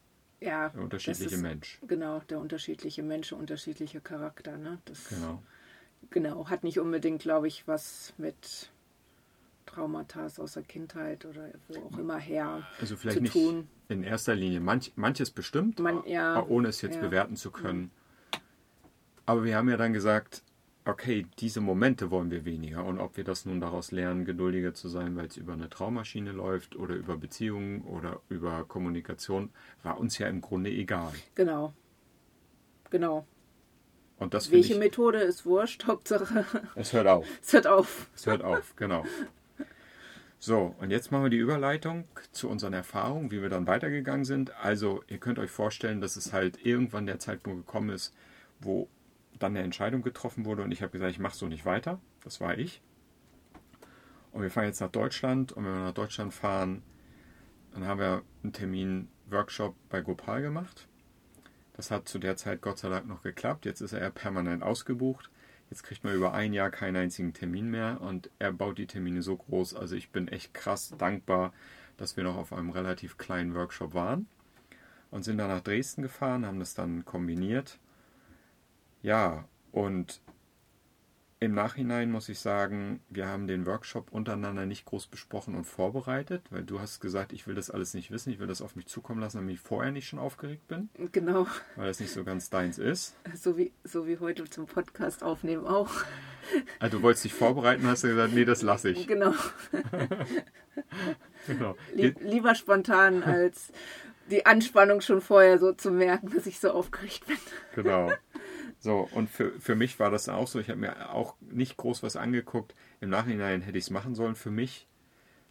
Ja, 0.43 0.69
der 0.69 0.81
unterschiedliche 0.81 1.35
ist, 1.35 1.41
Mensch. 1.41 1.79
Genau, 1.87 2.19
der 2.29 2.39
unterschiedliche 2.39 3.03
Mensch, 3.03 3.31
unterschiedliche 3.31 4.01
Charakter. 4.01 4.57
Ne? 4.57 4.79
Das, 4.85 5.09
genau. 5.09 5.41
Genau, 6.09 6.49
hat 6.49 6.63
nicht 6.63 6.79
unbedingt, 6.79 7.21
glaube 7.21 7.47
ich, 7.47 7.67
was 7.67 8.13
mit 8.17 8.69
Traumata 9.65 10.27
aus 10.37 10.53
der 10.53 10.63
Kindheit 10.63 11.25
oder 11.25 11.49
wo 11.67 11.79
auch 11.87 11.97
immer 11.97 12.17
her 12.17 12.67
also 12.79 12.97
vielleicht 12.97 13.17
zu 13.17 13.23
nicht 13.23 13.33
tun. 13.33 13.67
In 13.87 14.03
erster 14.03 14.35
Linie, 14.35 14.59
Manch, 14.59 14.91
manches 14.95 15.31
bestimmt, 15.31 15.79
Man, 15.79 16.05
ja, 16.05 16.45
ohne 16.45 16.67
es 16.67 16.81
jetzt 16.81 16.95
ja. 16.95 17.01
bewerten 17.01 17.35
zu 17.35 17.51
können. 17.51 17.91
Aber 19.25 19.43
wir 19.45 19.55
haben 19.55 19.69
ja 19.69 19.77
dann 19.77 19.93
gesagt, 19.93 20.43
okay, 20.85 21.25
diese 21.39 21.61
Momente 21.61 22.11
wollen 22.11 22.31
wir 22.31 22.45
weniger. 22.45 22.83
Und 22.85 22.99
ob 22.99 23.17
wir 23.17 23.23
das 23.23 23.45
nun 23.45 23.59
daraus 23.59 23.91
lernen, 23.91 24.25
geduldiger 24.25 24.73
zu 24.73 24.89
sein, 24.89 25.15
weil 25.15 25.27
es 25.27 25.37
über 25.37 25.53
eine 25.53 25.69
Traumaschine 25.69 26.31
läuft 26.31 26.75
oder 26.75 26.95
über 26.95 27.17
Beziehungen 27.17 27.81
oder 27.81 28.21
über 28.29 28.65
Kommunikation, 28.65 29.49
war 29.81 29.99
uns 29.99 30.17
ja 30.17 30.27
im 30.27 30.41
Grunde 30.41 30.69
egal. 30.69 31.13
Genau. 31.35 31.73
Genau. 32.89 33.25
Und 34.17 34.33
das 34.33 34.51
Welche 34.51 34.73
ich, 34.73 34.79
Methode 34.79 35.19
ist 35.19 35.45
wurscht, 35.45 35.83
Hauptsache. 35.87 36.45
Es 36.75 36.93
hört 36.93 37.07
auf. 37.07 37.27
Es 37.41 37.53
hört 37.53 37.67
auf. 37.67 38.09
Es 38.15 38.25
hört 38.25 38.43
auf, 38.43 38.75
genau. 38.75 39.03
So, 40.39 40.75
und 40.79 40.91
jetzt 40.91 41.09
machen 41.09 41.23
wir 41.23 41.29
die 41.29 41.37
Überleitung 41.37 42.03
zu 42.33 42.49
unseren 42.49 42.73
Erfahrungen, 42.73 43.31
wie 43.31 43.41
wir 43.41 43.47
dann 43.47 43.65
weitergegangen 43.65 44.25
sind. 44.25 44.53
Also, 44.61 45.01
ihr 45.07 45.17
könnt 45.17 45.39
euch 45.39 45.49
vorstellen, 45.49 46.01
dass 46.01 46.17
es 46.17 46.33
halt 46.33 46.65
irgendwann 46.65 47.05
der 47.05 47.17
Zeitpunkt 47.17 47.65
gekommen 47.65 47.89
ist, 47.89 48.13
wo 48.59 48.89
dann 49.39 49.55
eine 49.55 49.63
Entscheidung 49.63 50.01
getroffen 50.01 50.45
wurde 50.45 50.63
und 50.63 50.71
ich 50.71 50.81
habe 50.81 50.91
gesagt, 50.91 51.11
ich 51.11 51.19
mache 51.19 51.35
so 51.35 51.47
nicht 51.47 51.65
weiter. 51.65 51.99
Das 52.23 52.41
war 52.41 52.57
ich. 52.57 52.81
Und 54.31 54.41
wir 54.41 54.49
fahren 54.49 54.65
jetzt 54.65 54.81
nach 54.81 54.91
Deutschland 54.91 55.51
und 55.51 55.65
wenn 55.65 55.73
wir 55.73 55.83
nach 55.85 55.93
Deutschland 55.93 56.33
fahren, 56.33 56.81
dann 57.73 57.85
haben 57.85 57.99
wir 57.99 58.23
einen 58.43 58.53
Termin 58.53 59.07
Workshop 59.29 59.75
bei 59.89 60.01
Gopal 60.01 60.41
gemacht. 60.41 60.87
Das 61.75 61.91
hat 61.91 62.07
zu 62.07 62.19
der 62.19 62.37
Zeit 62.37 62.61
Gott 62.61 62.77
sei 62.77 62.89
Dank 62.89 63.07
noch 63.07 63.21
geklappt. 63.21 63.65
Jetzt 63.65 63.81
ist 63.81 63.93
er 63.93 64.09
permanent 64.11 64.63
ausgebucht. 64.63 65.29
Jetzt 65.69 65.83
kriegt 65.83 66.03
man 66.03 66.13
über 66.13 66.33
ein 66.33 66.53
Jahr 66.53 66.69
keinen 66.69 66.97
einzigen 66.97 67.33
Termin 67.33 67.69
mehr 67.69 67.99
und 68.01 68.29
er 68.37 68.51
baut 68.51 68.77
die 68.77 68.85
Termine 68.85 69.23
so 69.23 69.37
groß. 69.37 69.73
Also 69.75 69.95
ich 69.95 70.11
bin 70.11 70.27
echt 70.27 70.53
krass 70.53 70.93
dankbar, 70.97 71.53
dass 71.97 72.15
wir 72.15 72.23
noch 72.23 72.37
auf 72.37 72.53
einem 72.53 72.69
relativ 72.69 73.17
kleinen 73.17 73.55
Workshop 73.55 73.93
waren 73.93 74.27
und 75.09 75.23
sind 75.23 75.37
dann 75.37 75.49
nach 75.49 75.61
Dresden 75.61 76.03
gefahren, 76.03 76.45
haben 76.45 76.59
das 76.59 76.75
dann 76.75 77.05
kombiniert 77.05 77.79
ja, 79.03 79.47
und 79.71 80.21
im 81.43 81.53
Nachhinein 81.53 82.09
muss 82.09 82.29
ich 82.29 82.39
sagen, 82.39 83.01
wir 83.09 83.27
haben 83.27 83.47
den 83.47 83.65
Workshop 83.65 84.13
untereinander 84.13 84.65
nicht 84.65 84.85
groß 84.85 85.07
besprochen 85.07 85.55
und 85.55 85.65
vorbereitet, 85.65 86.41
weil 86.51 86.63
du 86.63 86.79
hast 86.79 87.01
gesagt, 87.01 87.33
ich 87.33 87.47
will 87.47 87.55
das 87.55 87.69
alles 87.69 87.93
nicht 87.93 88.11
wissen, 88.11 88.31
ich 88.31 88.39
will 88.39 88.47
das 88.47 88.61
auf 88.61 88.77
mich 88.77 88.85
zukommen 88.85 89.19
lassen, 89.19 89.39
damit 89.39 89.55
ich 89.55 89.59
vorher 89.59 89.91
nicht 89.91 90.07
schon 90.07 90.19
aufgeregt 90.19 90.69
bin. 90.69 90.89
Genau. 91.11 91.45
Weil 91.75 91.87
das 91.87 91.99
nicht 91.99 92.13
so 92.13 92.23
ganz 92.23 92.49
deins 92.49 92.77
ist. 92.77 93.17
So 93.35 93.57
wie, 93.57 93.73
so 93.83 94.07
wie 94.07 94.19
heute 94.19 94.45
zum 94.45 94.67
Podcast 94.67 95.21
aufnehmen 95.21 95.67
auch. 95.67 95.91
Also 96.79 96.97
du 96.97 97.03
wolltest 97.03 97.25
dich 97.25 97.33
vorbereiten, 97.33 97.85
hast 97.87 98.05
du 98.05 98.07
gesagt, 98.07 98.33
nee, 98.33 98.45
das 98.45 98.61
lasse 98.61 98.91
ich. 98.91 99.05
Genau. 99.05 99.33
genau. 101.47 101.75
Lieb, 101.93 102.21
lieber 102.21 102.55
spontan 102.55 103.21
als 103.21 103.73
die 104.31 104.45
Anspannung 104.45 105.01
schon 105.01 105.19
vorher 105.19 105.59
so 105.59 105.73
zu 105.73 105.91
merken, 105.91 106.31
dass 106.33 106.45
ich 106.45 106.61
so 106.61 106.71
aufgeregt 106.71 107.27
bin. 107.27 107.37
Genau. 107.75 108.13
So, 108.83 109.07
und 109.13 109.29
für, 109.29 109.57
für 109.61 109.75
mich 109.75 109.97
war 110.01 110.11
das 110.11 110.27
auch 110.27 110.45
so. 110.45 110.59
Ich 110.59 110.67
habe 110.67 110.81
mir 110.81 111.09
auch 111.13 111.37
nicht 111.39 111.77
groß 111.77 112.03
was 112.03 112.17
angeguckt. 112.17 112.75
Im 112.99 113.09
Nachhinein 113.09 113.61
hätte 113.61 113.77
ich 113.77 113.85
es 113.85 113.89
machen 113.89 114.13
sollen 114.13 114.35
für 114.35 114.51
mich. 114.51 114.89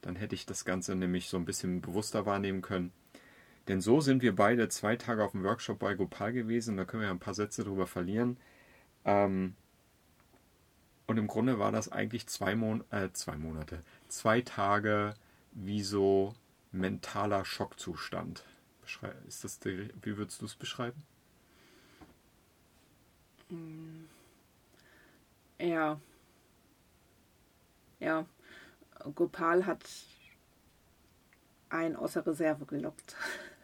Dann 0.03 0.17
hätte 0.17 0.35
ich 0.35 0.45
das 0.45 0.67
Ganze 0.67 0.95
nämlich 0.97 1.31
so 1.31 1.39
ein 1.39 1.47
bisschen 1.47 1.81
bewusster 1.81 2.27
wahrnehmen 2.27 2.61
können. 2.61 2.93
Denn 3.69 3.81
so 3.81 4.03
sind 4.03 4.21
wir 4.21 4.37
beide 4.37 4.69
zwei 4.69 4.97
Tage 4.97 5.25
auf 5.25 5.31
dem 5.31 5.45
Workshop 5.45 5.79
bei 5.79 5.95
Gopal 5.95 6.35
gewesen. 6.35 6.77
Da 6.77 6.85
können 6.85 7.05
wir 7.05 7.11
ein 7.11 7.21
paar 7.21 7.33
Sätze 7.33 7.65
drüber 7.65 7.87
verlieren. 7.87 8.37
Ähm, 9.07 9.55
und 11.07 11.17
im 11.17 11.27
Grunde 11.27 11.59
war 11.59 11.73
das 11.73 11.91
eigentlich 11.91 12.27
zwei, 12.27 12.55
Mon 12.55 12.85
äh, 12.91 13.13
zwei 13.15 13.39
Monate, 13.39 13.83
zwei 14.09 14.43
Tage 14.43 15.15
wie 15.53 15.83
so 15.83 16.35
mentaler 16.71 17.47
Schockzustand. 17.47 18.45
Ist 19.27 19.43
das 19.43 19.59
wie 19.65 20.19
würdest 20.19 20.43
du 20.43 20.45
es 20.45 20.55
beschreiben? 20.55 21.03
Ja. 25.59 26.01
Ja. 28.01 28.27
Gopal 29.15 29.67
hat 29.67 29.85
einen 31.69 31.97
außer 31.97 32.27
Reserve 32.27 32.67
gelockt. 32.67 33.17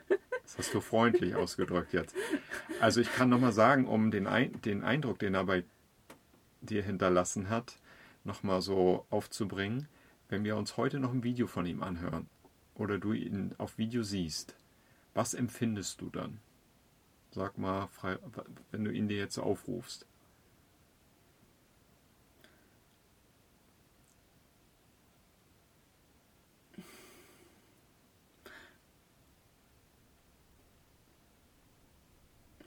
Das 0.43 0.57
hast 0.57 0.73
du 0.73 0.81
freundlich 0.81 1.35
ausgedrückt 1.35 1.93
jetzt. 1.93 2.17
Also 2.81 3.03
ich 3.03 3.13
kann 3.13 3.29
nochmal 3.29 3.53
sagen, 3.53 3.87
um 3.87 4.11
den, 4.11 4.27
Ein 4.27 4.59
den 4.63 4.83
Eindruck, 4.83 5.19
den 5.19 5.35
er 5.35 5.45
bei 5.45 5.63
dir 6.63 6.83
hinterlassen 6.83 7.51
hat, 7.51 7.77
nochmal 8.25 8.63
so 8.63 9.05
aufzubringen, 9.11 9.89
wenn 10.31 10.45
wir 10.45 10.57
uns 10.57 10.79
heute 10.79 11.01
noch 11.01 11.13
ein 11.13 11.23
Video 11.23 11.47
von 11.47 11.67
ihm 11.67 11.83
anhören 11.83 12.31
oder 12.75 12.97
du 12.97 13.13
ihn 13.13 13.55
auf 13.59 13.77
Video 13.77 14.03
siehst, 14.03 14.55
was 15.13 15.35
empfindest 15.35 16.01
du 16.01 16.09
dann? 16.09 16.41
Sag 17.31 17.57
mal, 17.59 17.89
wenn 18.71 18.85
du 18.85 18.91
ihn 18.91 19.09
dir 19.09 19.19
jetzt 19.19 19.39
aufrufst. 19.39 20.07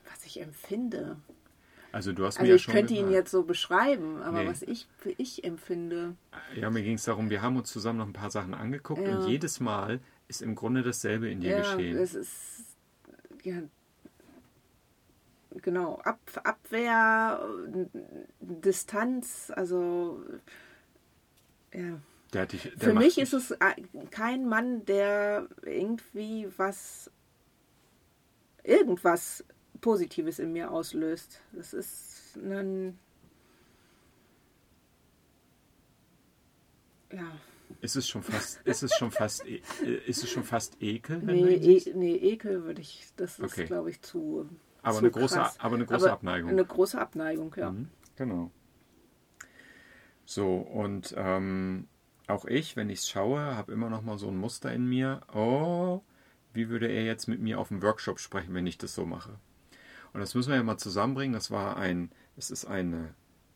Was 0.10 0.26
ich 0.26 0.42
empfinde. 0.42 1.18
Also 1.92 2.14
du 2.14 2.26
hast 2.26 2.38
Also 2.38 2.50
mir 2.50 2.56
ich 2.56 2.62
ja 2.62 2.66
schon 2.66 2.74
könnte 2.74 2.94
ihn 2.94 3.12
jetzt 3.12 3.32
so 3.32 3.44
beschreiben, 3.44 4.22
aber 4.22 4.44
Nee. 4.44 4.48
was 4.50 4.62
ich 4.62 4.88
für 4.98 5.14
ich 5.18 5.44
empfinde. 5.44 6.16
Ja, 6.56 6.70
mir 6.70 6.84
ging 6.84 6.96
es 6.96 7.04
darum, 7.04 7.30
wir 7.30 7.42
haben 7.42 7.58
uns 7.58 7.70
zusammen 7.70 8.00
noch 8.00 8.08
ein 8.08 8.14
paar 8.14 8.32
Sachen 8.32 8.54
angeguckt 8.54 9.02
Ja. 9.02 9.18
und 9.20 9.28
jedes 9.28 9.60
Mal 9.60 10.00
ist 10.30 10.42
im 10.42 10.56
Grunde 10.56 10.84
dasselbe 10.84 11.30
in 11.30 11.42
dir 11.42 11.52
ja, 11.52 11.58
geschehen. 11.62 11.98
es 11.98 12.14
ist 12.16 12.64
ja 13.44 13.62
genau 15.62 15.96
Ab, 16.04 16.20
Abwehr, 16.44 17.46
Distanz, 18.40 19.52
also 19.56 20.24
ja. 21.74 22.00
Dich, 22.46 22.72
Für 22.78 22.94
mich 22.94 23.18
ist 23.18 23.34
es 23.34 23.52
äh, 23.52 23.58
kein 24.10 24.48
Mann, 24.48 24.86
der 24.86 25.50
irgendwie 25.64 26.48
was 26.56 27.12
irgendwas 28.64 29.44
Positives 29.82 30.40
in 30.40 30.54
mir 30.54 30.72
auslöst. 30.72 31.42
Das 31.52 31.74
ist 31.74 32.38
ein 32.38 32.98
ja, 37.12 37.32
Ist 37.82 37.96
es 37.96 38.08
schon 38.08 38.24
fast, 38.24 38.62
ist 38.64 38.84
es 38.84 38.96
schon 38.96 39.12
fast, 39.12 39.46
e- 39.46 39.62
äh, 39.84 39.96
ist 40.08 40.24
es 40.24 40.30
schon 40.30 40.44
fast 40.44 40.82
Ekel, 40.82 41.22
wenn 41.26 41.42
nee, 41.42 41.56
e 41.56 41.94
nee, 41.96 42.16
Ekel 42.16 42.64
würde 42.64 42.82
ich, 42.82 43.08
das 43.18 43.40
ist 43.40 43.54
Okay. 43.54 43.66
glaube 43.66 43.90
ich 43.90 44.02
zu 44.02 44.48
Aber 44.82 44.94
zu 44.94 45.00
eine 45.00 45.12
große, 45.12 45.36
krass. 45.36 45.60
aber 45.60 45.76
eine 45.76 45.86
große 45.86 46.06
Aber 46.06 46.14
Abneigung. 46.14 46.50
Eine 46.50 46.66
große 46.66 47.00
Abneigung, 47.00 47.54
ja. 47.58 47.72
Mhm, 47.72 47.90
Genau. 48.16 48.52
So, 50.26 50.58
und 50.58 51.14
ähm, 51.18 51.88
auch 52.28 52.46
ich, 52.46 52.76
wenn 52.76 52.90
ich 52.90 53.00
es 53.00 53.10
schaue, 53.10 53.40
habe 53.42 53.72
immer 53.74 53.90
noch 53.90 54.02
mal 54.02 54.18
so 54.18 54.28
ein 54.30 54.38
Muster 54.38 54.72
in 54.74 54.88
mir. 54.88 55.22
Oh, 55.34 56.02
wie 56.54 56.70
würde 56.70 56.88
er 56.88 57.04
jetzt 57.04 57.28
mit 57.28 57.42
mir 57.42 57.60
auf 57.60 57.68
dem 57.70 57.82
Workshop 57.82 58.20
sprechen, 58.20 58.54
wenn 58.54 58.68
ich 58.68 58.78
das 58.78 58.96
so 58.96 59.06
mache? 59.06 59.38
Und 60.14 60.20
das 60.20 60.36
müssen 60.36 60.50
wir 60.50 60.58
ja 60.58 60.64
mal 60.64 60.78
zusammenbringen. 60.78 61.34
Das 61.34 61.52
war 61.52 61.78
ein, 61.78 62.12
es 62.38 62.52
ist 62.52 62.66
eine, 62.66 63.14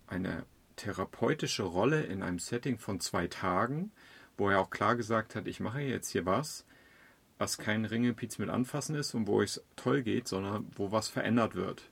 eine 0.08 0.46
therapeutische 0.76 1.64
Rolle 1.64 2.04
in 2.04 2.24
einem 2.24 2.40
Setting 2.40 2.78
von 2.78 3.00
zwei 3.00 3.28
Tagen, 3.28 3.92
wo 4.38 4.50
er 4.50 4.60
auch 4.60 4.70
klar 4.70 4.96
gesagt 4.96 5.36
hat, 5.36 5.48
ich 5.48 5.60
mache 5.60 5.82
jetzt 5.82 6.10
hier 6.10 6.26
was, 6.26 6.66
was 7.38 7.58
kein 7.58 7.86
Ringelpiez 7.86 8.38
mit 8.38 8.50
anfassen 8.50 8.96
ist 8.96 9.14
und 9.14 9.28
wo 9.28 9.42
es 9.42 9.64
toll 9.76 10.04
geht, 10.04 10.28
sondern 10.28 10.68
wo 10.76 10.92
was 10.92 11.10
verändert 11.10 11.56
wird. 11.56 11.90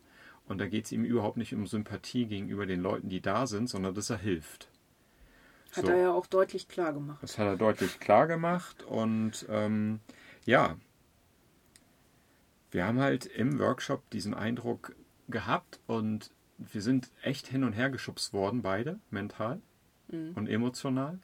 Und 0.48 0.58
da 0.60 0.68
geht 0.68 0.86
es 0.86 0.92
ihm 0.92 1.06
überhaupt 1.06 1.38
nicht 1.38 1.54
um 1.54 1.68
Sympathie 1.68 2.26
gegenüber 2.26 2.66
den 2.66 2.82
Leuten, 2.82 3.10
die 3.10 3.22
da 3.22 3.48
sind, 3.48 3.70
sondern 3.70 3.96
dass 3.96 4.10
er 4.10 4.18
hilft. 4.18 4.70
Hat 5.76 5.86
So. 5.86 5.92
er 5.92 5.98
ja 5.98 6.12
auch 6.12 6.28
deutlich 6.28 6.68
klar 6.68 6.94
gemacht. 6.94 7.20
Das 7.22 7.38
hat 7.38 7.48
er 7.48 7.58
deutlich 7.58 8.00
klar 8.00 8.28
gemacht 8.28 8.84
und 8.84 9.46
ähm, 9.50 10.00
ja, 10.46 10.78
wir 12.72 12.86
haben 12.86 13.00
halt 13.00 13.26
im 13.26 13.60
Workshop 13.60 14.10
diesen 14.12 14.34
Eindruck 14.34 14.96
gehabt 15.30 15.80
und 15.88 16.32
wir 16.58 16.82
sind 16.82 17.10
echt 17.22 17.48
hin 17.48 17.64
und 17.64 17.74
her 17.74 17.90
geschubst 17.90 18.34
worden, 18.34 18.62
beide, 18.62 19.00
mental 19.10 19.62
und 20.36 20.48
emotional. 20.48 21.20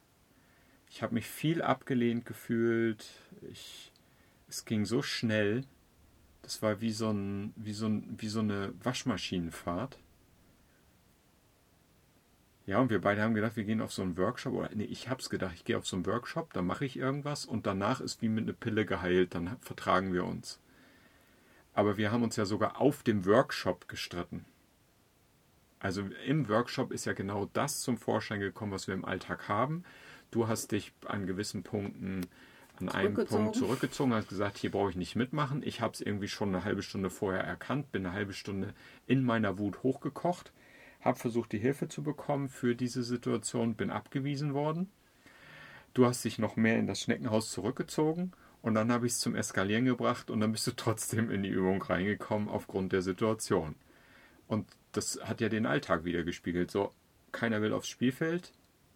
Ich 0.89 1.03
habe 1.03 1.13
mich 1.13 1.27
viel 1.27 1.61
abgelehnt 1.61 2.25
gefühlt. 2.25 3.05
Ich, 3.51 3.91
es 4.49 4.65
ging 4.65 4.85
so 4.85 5.01
schnell. 5.01 5.63
Das 6.41 6.61
war 6.61 6.81
wie 6.81 6.91
so, 6.91 7.11
ein, 7.11 7.53
wie, 7.55 7.73
so 7.73 7.87
ein, 7.87 8.15
wie 8.17 8.27
so 8.27 8.39
eine 8.39 8.73
Waschmaschinenfahrt. 8.83 9.97
Ja, 12.65 12.79
und 12.79 12.89
wir 12.89 13.01
beide 13.01 13.21
haben 13.21 13.33
gedacht, 13.33 13.55
wir 13.55 13.63
gehen 13.63 13.81
auf 13.81 13.91
so 13.91 14.01
einen 14.01 14.17
Workshop. 14.17 14.53
Oder 14.53 14.69
nee, 14.73 14.83
ich 14.83 15.09
hab's 15.09 15.29
gedacht, 15.29 15.53
ich 15.55 15.65
gehe 15.65 15.77
auf 15.77 15.87
so 15.87 15.95
einen 15.95 16.05
Workshop, 16.05 16.53
dann 16.53 16.67
mache 16.67 16.85
ich 16.85 16.97
irgendwas 16.97 17.45
und 17.45 17.65
danach 17.65 17.99
ist 17.99 18.21
wie 18.21 18.29
mit 18.29 18.43
einer 18.43 18.53
Pille 18.53 18.85
geheilt, 18.85 19.33
dann 19.33 19.57
vertragen 19.61 20.13
wir 20.13 20.23
uns. 20.23 20.59
Aber 21.73 21.97
wir 21.97 22.11
haben 22.11 22.23
uns 22.23 22.35
ja 22.35 22.45
sogar 22.45 22.79
auf 22.79 23.03
dem 23.03 23.25
Workshop 23.25 23.87
gestritten. 23.87 24.45
Also 25.79 26.03
im 26.27 26.47
Workshop 26.49 26.91
ist 26.91 27.05
ja 27.05 27.13
genau 27.13 27.49
das 27.53 27.81
zum 27.81 27.97
Vorschein 27.97 28.39
gekommen, 28.39 28.71
was 28.71 28.87
wir 28.87 28.93
im 28.93 29.05
Alltag 29.05 29.47
haben. 29.47 29.83
Du 30.29 30.47
hast 30.47 30.71
dich 30.71 30.93
an 31.05 31.25
gewissen 31.25 31.63
Punkten 31.63 32.27
an 32.81 32.89
einem. 32.89 33.13
Punkt 33.13 33.55
zurückgezogen, 33.55 34.13
hast 34.13 34.29
gesagt, 34.29 34.57
hier 34.57 34.71
brauche 34.71 34.91
ich 34.91 34.95
nicht 34.95 35.15
mitmachen. 35.15 35.61
Ich 35.63 35.81
habe 35.81 35.93
es 35.93 36.01
irgendwie 36.01 36.27
schon 36.27 36.49
eine 36.49 36.63
halbe 36.63 36.81
Stunde 36.81 37.09
vorher 37.09 37.43
erkannt, 37.43 37.91
bin 37.91 38.05
eine 38.05 38.15
halbe 38.15 38.33
Stunde 38.33 38.73
in 39.07 39.23
meiner 39.23 39.57
Wut 39.57 39.83
hochgekocht, 39.83 40.51
habe 41.01 41.17
versucht, 41.17 41.51
die 41.51 41.59
Hilfe 41.59 41.87
zu 41.87 42.03
bekommen 42.03 42.49
für 42.49 42.75
diese 42.75 43.03
Situation, 43.03 43.75
bin 43.75 43.89
abgewiesen 43.89 44.53
worden. 44.53 44.89
Du 45.93 46.05
hast 46.05 46.23
dich 46.23 46.39
noch 46.39 46.55
mehr 46.55 46.77
in 46.77 46.87
das 46.87 47.01
Schneckenhaus 47.01 47.51
zurückgezogen 47.51 48.31
und 48.61 48.73
dann 48.73 48.91
habe 48.91 49.07
ich 49.07 49.13
es 49.13 49.19
zum 49.19 49.35
Eskalieren 49.35 49.85
gebracht 49.85 50.29
und 50.29 50.39
dann 50.39 50.51
bist 50.51 50.67
du 50.67 50.71
trotzdem 50.75 51.31
in 51.31 51.43
die 51.43 51.49
Übung 51.49 51.81
reingekommen 51.81 52.49
aufgrund 52.49 52.93
der 52.93 53.01
Situation. 53.01 53.75
Und 54.47 54.67
das 54.91 55.19
hat 55.23 55.41
ja 55.41 55.49
den 55.49 55.65
Alltag 55.65 56.05
wieder 56.05 56.23
gespiegelt. 56.23 56.71
So, 56.71 56.91
keiner 57.31 57.61
will 57.61 57.73
aufs 57.73 57.87
Spielfeld, 57.87 58.51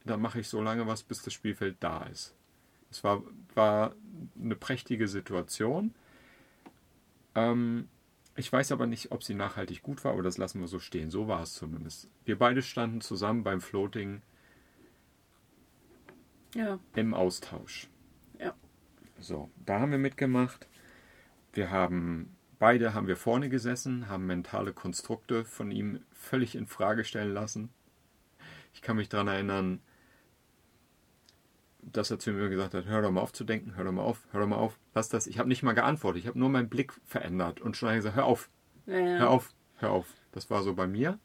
dann 0.05 0.21
mache 0.21 0.39
ich 0.39 0.47
so 0.47 0.61
lange 0.61 0.87
was, 0.87 1.03
bis 1.03 1.21
das 1.21 1.33
Spielfeld 1.33 1.77
da 1.79 2.03
ist. 2.03 2.35
Es 2.93 3.03
war, 3.03 3.23
war 3.55 3.95
eine 4.39 4.55
prächtige 4.55 5.07
Situation. 5.07 5.93
Ähm, 7.35 7.89
ich 8.35 8.51
weiß 8.51 8.71
aber 8.71 8.87
nicht, 8.87 9.11
ob 9.11 9.23
sie 9.23 9.33
nachhaltig 9.35 9.81
gut 9.83 10.03
war, 10.03 10.13
aber 10.13 10.23
das 10.23 10.37
lassen 10.37 10.59
wir 10.61 10.67
so 10.67 10.79
stehen. 10.79 11.11
So 11.11 11.27
war 11.27 11.41
es 11.43 11.53
zumindest. 11.53 12.09
Wir 12.25 12.37
beide 12.37 12.61
standen 12.61 13.01
zusammen 13.01 13.43
beim 13.43 13.61
Floating 13.61 14.21
Ja, 16.55 16.79
im 16.95 17.13
Austausch. 17.13 17.87
ja. 18.39 18.53
So, 19.19 19.49
da 19.65 19.79
haben 19.79 19.91
wir 19.91 19.97
mitgemacht. 19.97 20.67
Wir 21.53 21.71
haben 21.71 22.35
beide 22.59 22.93
haben 22.93 23.07
wir 23.07 23.17
vorne 23.17 23.49
gesessen, 23.49 24.09
haben 24.09 24.25
mentale 24.27 24.73
Konstrukte 24.73 25.45
von 25.45 25.71
ihm 25.71 26.01
völlig 26.11 26.55
in 26.55 26.67
Frage 26.67 27.03
stellen 27.05 27.33
lassen. 27.33 27.69
Ich 28.73 28.81
kann 28.81 28.97
mich 28.97 29.09
daran 29.09 29.27
erinnern, 29.27 29.81
dass 31.91 32.11
er 32.11 32.19
zu 32.19 32.31
mir 32.31 32.49
gesagt 32.49 32.73
hat, 32.73 32.85
hör 32.85 33.01
doch 33.01 33.11
mal 33.11 33.21
auf 33.21 33.33
zu 33.33 33.43
denken, 33.43 33.75
hör 33.75 33.83
doch 33.85 33.91
mal 33.91 34.03
auf, 34.03 34.25
hör 34.31 34.41
doch 34.41 34.47
mal 34.47 34.55
auf, 34.57 34.79
lass 34.93 35.09
das. 35.09 35.27
Ich 35.27 35.39
habe 35.39 35.49
nicht 35.49 35.63
mal 35.63 35.73
geantwortet, 35.73 36.21
ich 36.21 36.27
habe 36.27 36.39
nur 36.39 36.49
meinen 36.49 36.69
Blick 36.69 36.93
verändert 37.05 37.61
und 37.61 37.75
schon 37.77 37.93
gesagt, 37.93 38.15
hör 38.15 38.25
auf, 38.25 38.49
Ja, 38.85 38.97
ja. 38.99 39.17
hör 39.19 39.29
auf, 39.29 39.53
hör 39.77 39.91
auf. 39.91 40.07
Das 40.31 40.49
war 40.49 40.63
so 40.63 40.73
bei 40.73 40.87
mir. 40.87 41.19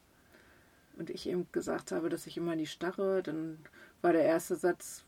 Und 0.97 1.11
ich 1.11 1.29
eben 1.29 1.47
gesagt 1.53 1.93
habe, 1.93 2.09
dass 2.09 2.27
ich 2.27 2.37
immer 2.37 2.53
in 2.55 2.59
die 2.59 2.67
Starre, 2.67 3.23
dann 3.23 3.59
war 4.03 4.13
der 4.13 4.25
erste 4.25 4.57
Satz 4.57 5.05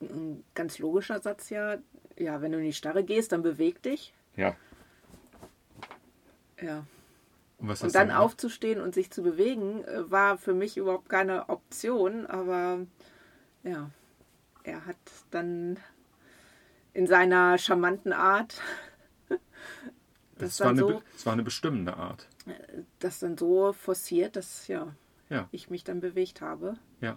ein 0.00 0.44
ganz 0.54 0.78
logischer 0.78 1.20
Satz 1.20 1.50
ja. 1.50 1.78
Ja, 2.16 2.40
wenn 2.42 2.50
du 2.52 2.58
in 2.58 2.64
die 2.64 2.72
Starre 2.72 3.04
gehst, 3.04 3.30
dann 3.32 3.42
beweg 3.42 3.80
dich. 3.82 4.12
Ja. 4.36 4.56
Ja. 6.60 6.84
Und, 7.58 7.68
was 7.68 7.82
Und 7.82 7.94
dann 7.94 8.08
gemacht? 8.08 8.22
aufzustehen 8.22 8.80
und 8.80 8.94
sich 8.94 9.10
zu 9.10 9.22
bewegen, 9.22 9.84
äh, 9.84 10.10
war 10.10 10.38
für 10.38 10.54
mich 10.54 10.76
überhaupt 10.76 11.08
keine 11.08 11.48
Option, 11.48 12.26
aber 12.26 12.86
ja, 13.62 13.90
er 14.68 14.86
hat 14.86 14.96
dann 15.30 15.78
in 16.92 17.06
seiner 17.06 17.58
charmanten 17.58 18.12
Art 18.12 18.60
das, 19.28 19.38
Das 20.56 20.60
war, 20.60 20.68
eine, 20.70 20.78
so, 20.80 21.02
das 21.12 21.26
war 21.26 21.32
eine 21.32 21.42
bestimmende 21.42 21.96
Art. 21.96 22.28
das 23.00 23.18
dann 23.18 23.36
so 23.36 23.72
forciert, 23.72 24.36
dass 24.36 24.68
ja, 24.68 24.94
Ja. 25.28 25.48
ich 25.50 25.68
mich 25.70 25.82
dann 25.84 26.00
bewegt 26.00 26.40
habe. 26.40 26.76
Ja. 27.00 27.16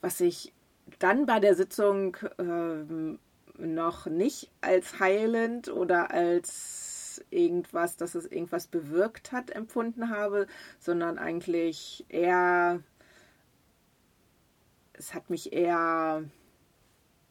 Was 0.00 0.20
ich 0.20 0.52
dann 0.98 1.26
bei 1.26 1.40
der 1.40 1.54
Sitzung 1.54 2.16
ähm, 2.38 3.18
noch 3.56 4.06
nicht 4.06 4.50
als 4.60 4.98
heilend 4.98 5.68
oder 5.68 6.10
als 6.10 7.24
irgendwas, 7.30 7.96
dass 7.96 8.14
es 8.14 8.26
irgendwas 8.26 8.66
bewirkt 8.66 9.32
hat, 9.32 9.50
empfunden 9.50 10.10
habe, 10.10 10.46
sondern 10.78 11.18
eigentlich 11.18 12.04
eher, 12.08 12.82
es 15.02 15.14
hat 15.14 15.30
mich 15.30 15.52
eher 15.52 16.22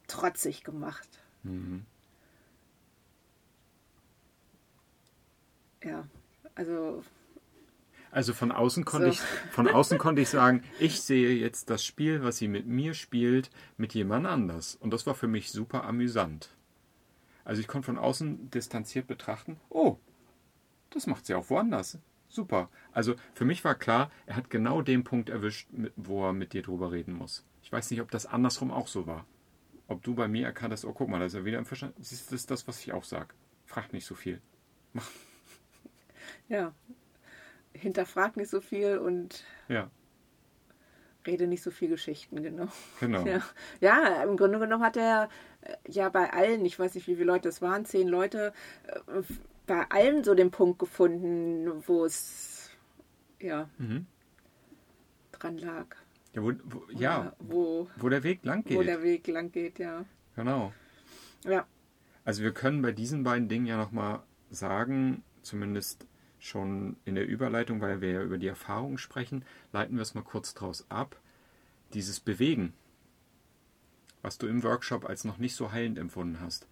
trotzig 0.06 0.62
gemacht. 0.62 1.08
Mhm. 1.42 1.86
Ja, 5.82 6.06
also 6.54 7.02
Also 8.10 8.34
von 8.34 8.52
außen 8.52 8.84
konnte 8.84 9.06
so. 9.06 9.12
ich 9.12 9.20
von 9.52 9.68
außen 9.68 9.96
konnte 9.96 10.20
ich 10.20 10.28
sagen, 10.28 10.62
ich 10.78 11.00
sehe 11.00 11.34
jetzt 11.34 11.70
das 11.70 11.82
Spiel, 11.82 12.22
was 12.22 12.36
sie 12.36 12.46
mit 12.46 12.66
mir 12.66 12.92
spielt, 12.92 13.50
mit 13.78 13.94
jemand 13.94 14.26
anders. 14.26 14.76
Und 14.76 14.92
das 14.92 15.06
war 15.06 15.14
für 15.14 15.26
mich 15.26 15.50
super 15.50 15.84
amüsant. 15.84 16.50
Also 17.42 17.62
ich 17.62 17.68
konnte 17.68 17.86
von 17.86 17.98
außen 17.98 18.50
distanziert 18.50 19.06
betrachten, 19.06 19.58
oh, 19.70 19.96
das 20.90 21.06
macht 21.06 21.24
sie 21.24 21.34
auch 21.34 21.48
woanders. 21.48 21.98
Super. 22.28 22.68
Also 22.92 23.14
für 23.32 23.46
mich 23.46 23.64
war 23.64 23.74
klar, 23.74 24.10
er 24.26 24.36
hat 24.36 24.50
genau 24.50 24.82
den 24.82 25.04
Punkt 25.04 25.30
erwischt, 25.30 25.68
wo 25.96 26.26
er 26.26 26.34
mit 26.34 26.52
dir 26.52 26.62
drüber 26.62 26.92
reden 26.92 27.14
muss. 27.14 27.44
Ich 27.72 27.74
weiß 27.74 27.90
nicht, 27.90 28.02
ob 28.02 28.10
das 28.10 28.26
andersrum 28.26 28.70
auch 28.70 28.86
so 28.86 29.06
war. 29.06 29.24
Ob 29.88 30.02
du 30.02 30.14
bei 30.14 30.28
mir 30.28 30.44
erkannt 30.44 30.74
hast, 30.74 30.84
oh 30.84 30.92
guck 30.92 31.08
mal, 31.08 31.20
da 31.20 31.24
ist 31.24 31.32
er 31.32 31.46
wieder 31.46 31.56
im 31.56 31.64
Verstand. 31.64 31.94
Das 31.98 32.12
ist 32.12 32.50
das, 32.50 32.68
was 32.68 32.78
ich 32.80 32.92
auch 32.92 33.02
sage. 33.02 33.28
Frag 33.64 33.94
nicht 33.94 34.04
so 34.04 34.14
viel. 34.14 34.42
Mach. 34.92 35.08
Ja. 36.48 36.74
Hinterfrag 37.72 38.36
nicht 38.36 38.50
so 38.50 38.60
viel 38.60 38.98
und 38.98 39.42
ja. 39.68 39.90
rede 41.26 41.46
nicht 41.46 41.62
so 41.62 41.70
viel 41.70 41.88
Geschichten, 41.88 42.42
genau. 42.42 42.68
Genau. 43.00 43.24
Ja. 43.26 43.42
ja, 43.80 44.22
im 44.22 44.36
Grunde 44.36 44.58
genommen 44.58 44.84
hat 44.84 44.98
er 44.98 45.30
äh, 45.62 45.74
ja 45.88 46.10
bei 46.10 46.30
allen, 46.30 46.66
ich 46.66 46.78
weiß 46.78 46.94
nicht, 46.94 47.06
wie 47.06 47.14
viele 47.14 47.24
Leute 47.26 47.48
es 47.48 47.62
waren, 47.62 47.86
zehn 47.86 48.06
Leute, 48.06 48.52
äh, 49.06 49.22
bei 49.66 49.86
allen 49.88 50.24
so 50.24 50.34
den 50.34 50.50
Punkt 50.50 50.78
gefunden, 50.78 51.82
wo 51.86 52.04
es 52.04 52.68
ja 53.40 53.70
mhm. 53.78 54.04
dran 55.32 55.56
lag. 55.56 56.01
Ja, 56.34 56.42
wo, 56.42 56.52
wo 56.64 56.82
ja, 56.90 57.34
wo, 57.38 57.88
wo 57.96 58.08
der 58.08 58.22
Weg 58.22 58.44
lang 58.44 58.64
geht. 58.64 58.76
Wo 58.76 58.82
der 58.82 59.02
Weg 59.02 59.26
lang 59.26 59.52
geht, 59.52 59.78
ja. 59.78 60.04
Genau. 60.34 60.72
Ja. 61.44 61.66
Also 62.24 62.42
wir 62.42 62.52
können 62.52 62.82
bei 62.82 62.92
diesen 62.92 63.24
beiden 63.24 63.48
Dingen 63.48 63.66
ja 63.66 63.76
nochmal 63.76 64.22
sagen, 64.50 65.22
zumindest 65.42 66.06
schon 66.38 66.96
in 67.04 67.14
der 67.14 67.26
Überleitung, 67.26 67.80
weil 67.80 68.00
wir 68.00 68.10
ja 68.10 68.22
über 68.22 68.38
die 68.38 68.46
Erfahrungen 68.46 68.98
sprechen, 68.98 69.44
leiten 69.72 69.96
wir 69.96 70.02
es 70.02 70.14
mal 70.14 70.24
kurz 70.24 70.54
draus 70.54 70.86
ab. 70.88 71.20
Dieses 71.94 72.20
Bewegen, 72.20 72.72
was 74.22 74.38
du 74.38 74.46
im 74.46 74.62
Workshop 74.62 75.04
als 75.04 75.24
noch 75.24 75.38
nicht 75.38 75.54
so 75.54 75.72
heilend 75.72 75.98
empfunden 75.98 76.40
hast. 76.40 76.66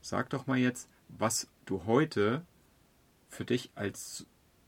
Sag 0.00 0.30
doch 0.30 0.46
mal 0.46 0.58
jetzt, 0.58 0.88
was 1.08 1.48
du 1.64 1.86
heute 1.86 2.44
für 3.28 3.44
dich 3.44 3.70
als 3.74 4.26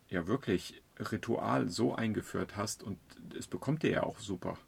ja 0.09 0.27
wirklich 0.27 0.83
Ritual 0.99 1.69
so 1.69 1.95
eingeführt 1.95 2.57
hast 2.57 2.83
und 2.83 2.99
es 3.37 3.47
bekommt 3.47 3.83
dir 3.83 3.91
ja 3.91 4.03
auch 4.03 4.19
super. 4.19 4.59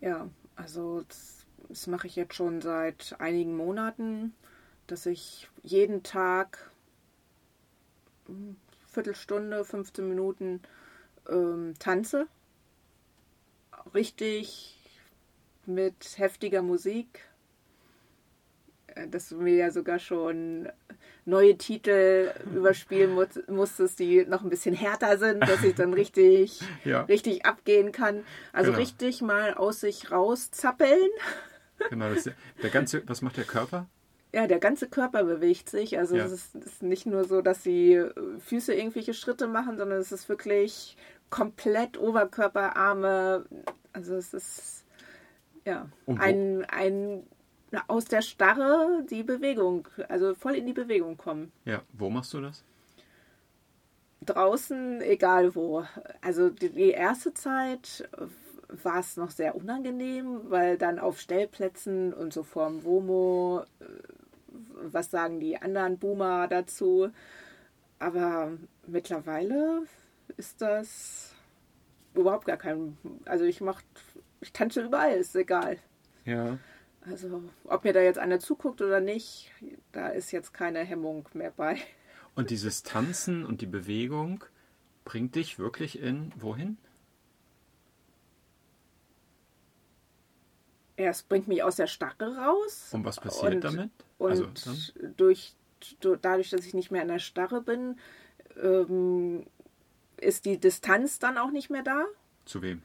Ja, 0.00 0.28
also 0.56 1.02
das, 1.08 1.46
das 1.68 1.86
mache 1.86 2.06
ich 2.06 2.16
jetzt 2.16 2.34
schon 2.34 2.60
seit 2.60 3.16
einigen 3.18 3.56
Monaten, 3.56 4.34
dass 4.86 5.06
ich 5.06 5.48
jeden 5.62 6.02
Tag 6.02 6.70
hm, 8.26 8.56
Viertelstunde, 8.86 9.64
15 9.64 10.08
Minuten 10.08 10.60
ähm, 11.28 11.74
tanze. 11.78 12.28
Richtig 13.92 14.78
mit 15.66 16.18
heftiger 16.18 16.62
Musik, 16.62 17.26
äh, 18.86 19.08
dass 19.08 19.30
du 19.30 19.36
mir 19.36 19.54
ja 19.56 19.70
sogar 19.70 19.98
schon 19.98 20.68
neue 21.26 21.56
Titel 21.56 22.32
überspielen 22.54 23.14
mu 23.14 23.24
musstest, 23.48 23.98
die 23.98 24.24
noch 24.26 24.42
ein 24.42 24.50
bisschen 24.50 24.74
härter 24.74 25.18
sind, 25.18 25.42
dass 25.42 25.62
ich 25.62 25.74
dann 25.74 25.94
richtig, 25.94 26.60
ja. 26.84 27.02
richtig 27.02 27.46
abgehen 27.46 27.92
kann. 27.92 28.24
Also 28.52 28.70
genau. 28.70 28.80
richtig 28.80 29.22
mal 29.22 29.54
aus 29.54 29.80
sich 29.80 30.10
rauszappeln. 30.10 31.10
Genau, 31.90 32.08
das, 32.14 32.30
der 32.62 32.70
ganze, 32.70 33.02
was 33.08 33.20
macht 33.20 33.36
der 33.36 33.44
Körper? 33.44 33.88
Ja, 34.32 34.46
der 34.46 34.60
ganze 34.60 34.88
Körper 34.88 35.24
bewegt 35.24 35.68
sich. 35.68 35.98
Also 35.98 36.16
ja. 36.16 36.24
es 36.24 36.32
ist, 36.32 36.54
ist, 36.54 36.82
nicht 36.84 37.04
nur 37.04 37.24
so, 37.24 37.42
dass 37.42 37.62
die 37.62 38.02
Füße 38.46 38.72
irgendwelche 38.72 39.12
Schritte 39.12 39.48
machen, 39.48 39.76
sondern 39.76 39.98
es 39.98 40.12
ist 40.12 40.28
wirklich 40.28 40.96
komplett 41.30 41.98
Oberkörper, 41.98 42.76
Arme. 42.76 43.44
Also 43.92 44.14
es 44.14 44.32
ist 44.32 44.86
ja 45.64 45.88
ein, 46.06 46.64
ein 46.64 47.26
aus 47.88 48.04
der 48.04 48.22
Starre 48.22 49.04
die 49.10 49.22
Bewegung, 49.22 49.88
also 50.08 50.34
voll 50.34 50.54
in 50.54 50.66
die 50.66 50.72
Bewegung 50.72 51.16
kommen. 51.16 51.52
Ja, 51.64 51.82
wo 51.92 52.10
machst 52.10 52.32
du 52.34 52.40
das? 52.40 52.64
Draußen, 54.22 55.02
egal 55.02 55.54
wo. 55.54 55.84
Also 56.20 56.50
die, 56.50 56.70
die 56.70 56.90
erste 56.90 57.34
Zeit 57.34 58.08
war 58.68 59.00
es 59.00 59.16
noch 59.16 59.30
sehr 59.30 59.54
unangenehm, 59.54 60.50
weil 60.50 60.78
dann 60.78 60.98
auf 60.98 61.20
Stellplätzen 61.20 62.12
und 62.12 62.32
so 62.32 62.42
vorm 62.42 62.84
WOMO, 62.84 63.64
äh, 63.80 63.84
was 64.82 65.10
sagen 65.10 65.40
die 65.40 65.60
anderen 65.60 65.98
Boomer 65.98 66.48
dazu? 66.48 67.10
Aber 67.98 68.52
mittlerweile 68.86 69.82
ist 70.36 70.60
das 70.60 71.34
überhaupt 72.14 72.46
gar 72.46 72.56
kein. 72.56 72.96
Also 73.24 73.44
ich 73.44 73.60
mach, 73.60 73.82
ich 74.40 74.52
tanze 74.52 74.82
überall, 74.82 75.14
ist 75.14 75.36
egal. 75.36 75.78
Ja. 76.24 76.58
Also, 77.10 77.42
ob 77.64 77.84
mir 77.84 77.92
da 77.92 78.00
jetzt 78.00 78.18
einer 78.18 78.40
zuguckt 78.40 78.80
oder 78.80 79.00
nicht, 79.00 79.50
da 79.92 80.08
ist 80.08 80.32
jetzt 80.32 80.54
keine 80.54 80.80
Hemmung 80.80 81.28
mehr 81.34 81.50
bei. 81.50 81.78
Und 82.34 82.50
dieses 82.50 82.82
Tanzen 82.82 83.44
und 83.44 83.60
die 83.60 83.66
Bewegung 83.66 84.44
bringt 85.04 85.34
dich 85.34 85.58
wirklich 85.58 86.00
in 86.00 86.32
wohin? 86.36 86.78
Ja, 90.96 91.06
es 91.06 91.22
bringt 91.22 91.48
mich 91.48 91.62
aus 91.62 91.76
der 91.76 91.88
Starre 91.88 92.36
raus. 92.36 92.88
Und 92.92 93.04
was 93.04 93.20
passiert 93.20 93.56
und, 93.56 93.64
damit? 93.64 93.90
Und 94.18 94.30
also, 94.30 94.48
durch, 95.16 95.54
dadurch, 96.00 96.50
dass 96.50 96.64
ich 96.64 96.74
nicht 96.74 96.90
mehr 96.90 97.02
in 97.02 97.08
der 97.08 97.18
Starre 97.18 97.60
bin, 97.60 97.98
ähm, 98.62 99.44
ist 100.16 100.44
die 100.44 100.58
Distanz 100.58 101.18
dann 101.18 101.36
auch 101.36 101.50
nicht 101.50 101.68
mehr 101.68 101.82
da. 101.82 102.04
Zu 102.44 102.62
wem? 102.62 102.82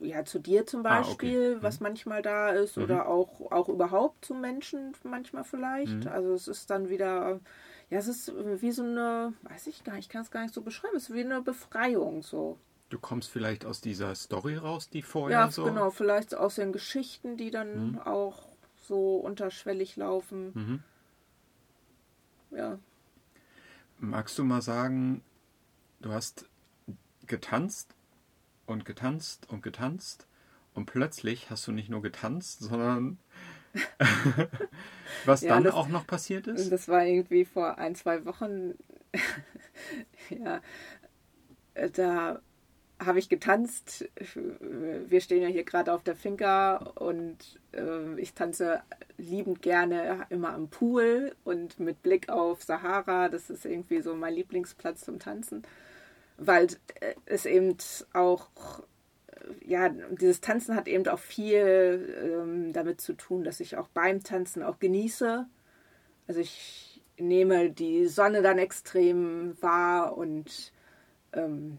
Ja, 0.00 0.24
zu 0.24 0.38
dir 0.38 0.66
zum 0.66 0.82
Beispiel, 0.82 1.52
ah, 1.52 1.56
okay. 1.56 1.62
was 1.62 1.80
mhm. 1.80 1.84
manchmal 1.84 2.22
da 2.22 2.50
ist, 2.50 2.76
mhm. 2.76 2.84
oder 2.84 3.08
auch, 3.08 3.52
auch 3.52 3.68
überhaupt 3.68 4.24
zu 4.24 4.34
Menschen 4.34 4.94
manchmal 5.04 5.44
vielleicht. 5.44 6.04
Mhm. 6.04 6.08
Also 6.08 6.32
es 6.32 6.48
ist 6.48 6.70
dann 6.70 6.88
wieder, 6.88 7.40
ja, 7.90 7.98
es 7.98 8.08
ist 8.08 8.32
wie 8.60 8.72
so 8.72 8.82
eine, 8.82 9.34
weiß 9.42 9.66
ich 9.66 9.84
gar 9.84 9.94
nicht, 9.94 10.06
ich 10.06 10.08
kann 10.08 10.22
es 10.22 10.30
gar 10.30 10.42
nicht 10.42 10.54
so 10.54 10.62
beschreiben, 10.62 10.96
es 10.96 11.10
ist 11.10 11.14
wie 11.14 11.24
eine 11.24 11.42
Befreiung 11.42 12.22
so. 12.22 12.58
Du 12.88 12.98
kommst 12.98 13.30
vielleicht 13.30 13.64
aus 13.64 13.80
dieser 13.80 14.14
Story 14.14 14.56
raus, 14.56 14.90
die 14.90 15.02
vorher 15.02 15.38
ja, 15.38 15.50
so. 15.50 15.64
Ja, 15.64 15.68
genau, 15.68 15.90
vielleicht 15.90 16.34
aus 16.34 16.56
den 16.56 16.72
Geschichten, 16.72 17.36
die 17.36 17.50
dann 17.50 17.92
mhm. 17.92 17.98
auch 18.00 18.48
so 18.76 19.16
unterschwellig 19.16 19.96
laufen. 19.96 20.52
Mhm. 22.50 22.56
Ja. 22.56 22.78
Magst 23.98 24.38
du 24.38 24.44
mal 24.44 24.62
sagen, 24.62 25.22
du 26.00 26.12
hast 26.12 26.46
getanzt 27.26 27.94
und 28.70 28.84
getanzt 28.84 29.48
und 29.50 29.62
getanzt 29.62 30.26
und 30.74 30.86
plötzlich 30.86 31.50
hast 31.50 31.66
du 31.66 31.72
nicht 31.72 31.90
nur 31.90 32.02
getanzt, 32.02 32.60
sondern 32.60 33.18
was 35.24 35.42
ja, 35.42 35.54
dann 35.54 35.64
das, 35.64 35.74
auch 35.74 35.88
noch 35.88 36.06
passiert 36.06 36.46
ist? 36.46 36.70
Das 36.70 36.88
war 36.88 37.04
irgendwie 37.04 37.44
vor 37.44 37.78
ein, 37.78 37.94
zwei 37.94 38.24
Wochen. 38.24 38.74
ja, 40.30 40.60
da 41.94 42.40
habe 42.98 43.18
ich 43.18 43.28
getanzt. 43.28 44.08
Wir 44.34 45.20
stehen 45.20 45.42
ja 45.42 45.48
hier 45.48 45.64
gerade 45.64 45.92
auf 45.92 46.02
der 46.02 46.16
Finca 46.16 46.76
und 46.76 47.60
äh, 47.72 48.20
ich 48.20 48.34
tanze 48.34 48.82
liebend 49.16 49.62
gerne 49.62 50.26
immer 50.30 50.52
am 50.52 50.68
Pool 50.68 51.34
und 51.44 51.80
mit 51.80 52.02
Blick 52.02 52.28
auf 52.28 52.62
Sahara. 52.62 53.28
Das 53.28 53.50
ist 53.50 53.64
irgendwie 53.64 54.00
so 54.00 54.14
mein 54.14 54.34
Lieblingsplatz 54.34 55.04
zum 55.04 55.18
Tanzen 55.18 55.62
weil 56.40 56.66
äh, 57.00 57.14
es 57.26 57.46
eben 57.46 57.76
auch, 58.14 58.48
ja, 59.64 59.88
dieses 59.88 60.40
Tanzen 60.40 60.74
hat 60.74 60.88
eben 60.88 61.06
auch 61.08 61.18
viel 61.18 62.16
ähm, 62.24 62.72
damit 62.72 63.00
zu 63.00 63.12
tun, 63.12 63.44
dass 63.44 63.60
ich 63.60 63.76
auch 63.76 63.88
beim 63.88 64.22
Tanzen 64.22 64.62
auch 64.62 64.78
genieße. 64.78 65.46
Also 66.26 66.40
ich 66.40 67.02
nehme 67.18 67.70
die 67.70 68.06
Sonne 68.06 68.42
dann 68.42 68.58
extrem 68.58 69.60
wahr 69.60 70.16
und 70.16 70.72
ähm, 71.32 71.78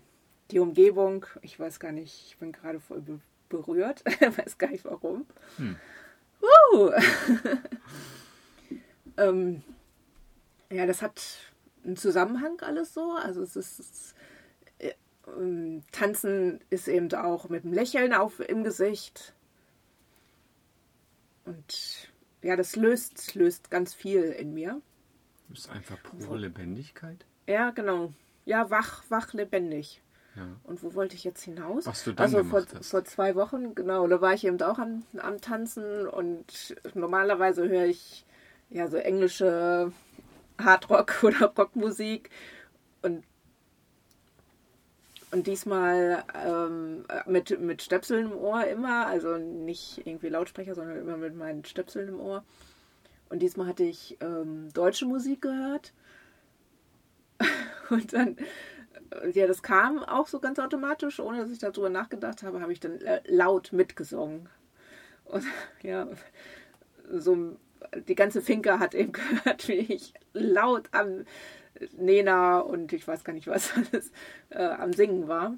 die 0.51 0.59
Umgebung. 0.59 1.25
Ich 1.41 1.59
weiß 1.59 1.79
gar 1.79 1.91
nicht, 1.91 2.27
ich 2.27 2.37
bin 2.37 2.51
gerade 2.51 2.79
voll 2.79 3.01
be 3.01 3.19
berührt, 3.49 4.05
weiß 4.37 4.57
gar 4.57 4.69
nicht 4.69 4.85
warum. 4.85 5.25
Hm. 5.57 5.75
Uh! 6.73 6.91
ähm, 9.17 9.61
ja, 10.71 10.85
das 10.85 11.01
hat 11.01 11.21
einen 11.83 11.97
Zusammenhang 11.97 12.61
alles 12.61 12.93
so. 12.93 13.11
Also 13.11 13.41
es 13.41 13.57
ist 13.57 14.15
ähm, 15.27 15.83
Tanzen 15.91 16.59
ist 16.69 16.87
eben 16.87 17.13
auch 17.13 17.49
mit 17.49 17.63
einem 17.63 17.73
Lächeln 17.73 18.13
auf, 18.13 18.39
im 18.39 18.63
Gesicht. 18.63 19.33
Und 21.45 22.09
ja, 22.41 22.55
das 22.55 22.75
löst, 22.75 23.35
löst 23.35 23.71
ganz 23.71 23.93
viel 23.93 24.23
in 24.23 24.53
mir. 24.53 24.81
Das 25.49 25.59
ist 25.59 25.69
einfach 25.69 25.97
pure 26.03 26.37
Lebendigkeit. 26.37 27.25
Ja, 27.47 27.71
genau. 27.71 28.13
Ja, 28.45 28.69
wach, 28.69 29.03
wach, 29.09 29.33
lebendig. 29.33 30.01
Ja. 30.35 30.47
Und 30.63 30.81
wo 30.81 30.93
wollte 30.93 31.15
ich 31.15 31.23
jetzt 31.23 31.43
hinaus? 31.43 31.85
Was 31.85 32.03
du 32.05 32.13
dann 32.13 32.23
also 32.23 32.43
vor, 32.43 32.63
vor 32.81 33.03
zwei 33.03 33.35
Wochen, 33.35 33.75
genau, 33.75 34.07
da 34.07 34.21
war 34.21 34.33
ich 34.33 34.45
eben 34.45 34.61
auch 34.61 34.79
am, 34.79 35.03
am 35.17 35.41
Tanzen 35.41 36.07
und 36.07 36.75
normalerweise 36.93 37.67
höre 37.67 37.85
ich 37.85 38.25
ja 38.69 38.87
so 38.87 38.95
englische 38.95 39.91
Hardrock 40.57 41.15
oder 41.23 41.47
Rockmusik 41.47 42.29
und 43.01 43.25
und 45.31 45.47
diesmal 45.47 46.23
ähm, 46.45 47.05
mit, 47.25 47.59
mit 47.59 47.81
Stöpseln 47.81 48.31
im 48.31 48.37
Ohr 48.37 48.65
immer, 48.65 49.07
also 49.07 49.37
nicht 49.37 50.05
irgendwie 50.05 50.27
Lautsprecher, 50.27 50.75
sondern 50.75 50.97
immer 50.97 51.17
mit 51.17 51.35
meinen 51.35 51.63
Stöpseln 51.63 52.09
im 52.09 52.19
Ohr. 52.19 52.43
Und 53.29 53.39
diesmal 53.39 53.67
hatte 53.67 53.83
ich 53.83 54.17
ähm, 54.19 54.67
deutsche 54.73 55.05
Musik 55.05 55.41
gehört. 55.41 55.93
Und 57.89 58.11
dann, 58.11 58.35
äh, 59.21 59.29
ja, 59.31 59.47
das 59.47 59.63
kam 59.63 60.03
auch 60.03 60.27
so 60.27 60.41
ganz 60.41 60.59
automatisch, 60.59 61.19
ohne 61.21 61.39
dass 61.39 61.49
ich 61.49 61.59
darüber 61.59 61.89
nachgedacht 61.89 62.43
habe, 62.43 62.59
habe 62.59 62.73
ich 62.73 62.81
dann 62.81 62.99
äh, 62.99 63.21
laut 63.25 63.71
mitgesungen. 63.71 64.49
Und 65.23 65.45
ja, 65.81 66.09
so 67.09 67.57
die 68.07 68.15
ganze 68.15 68.41
Finke 68.41 68.79
hat 68.79 68.93
eben 68.93 69.11
gehört, 69.13 69.67
wie 69.69 69.93
ich 69.93 70.13
laut 70.33 70.89
am 70.91 71.25
Nena 71.97 72.59
und 72.59 72.93
ich 72.93 73.07
weiß 73.07 73.23
gar 73.23 73.33
nicht 73.33 73.47
was 73.47 73.71
alles 73.75 74.11
äh, 74.49 74.63
am 74.63 74.93
Singen 74.93 75.27
war. 75.27 75.55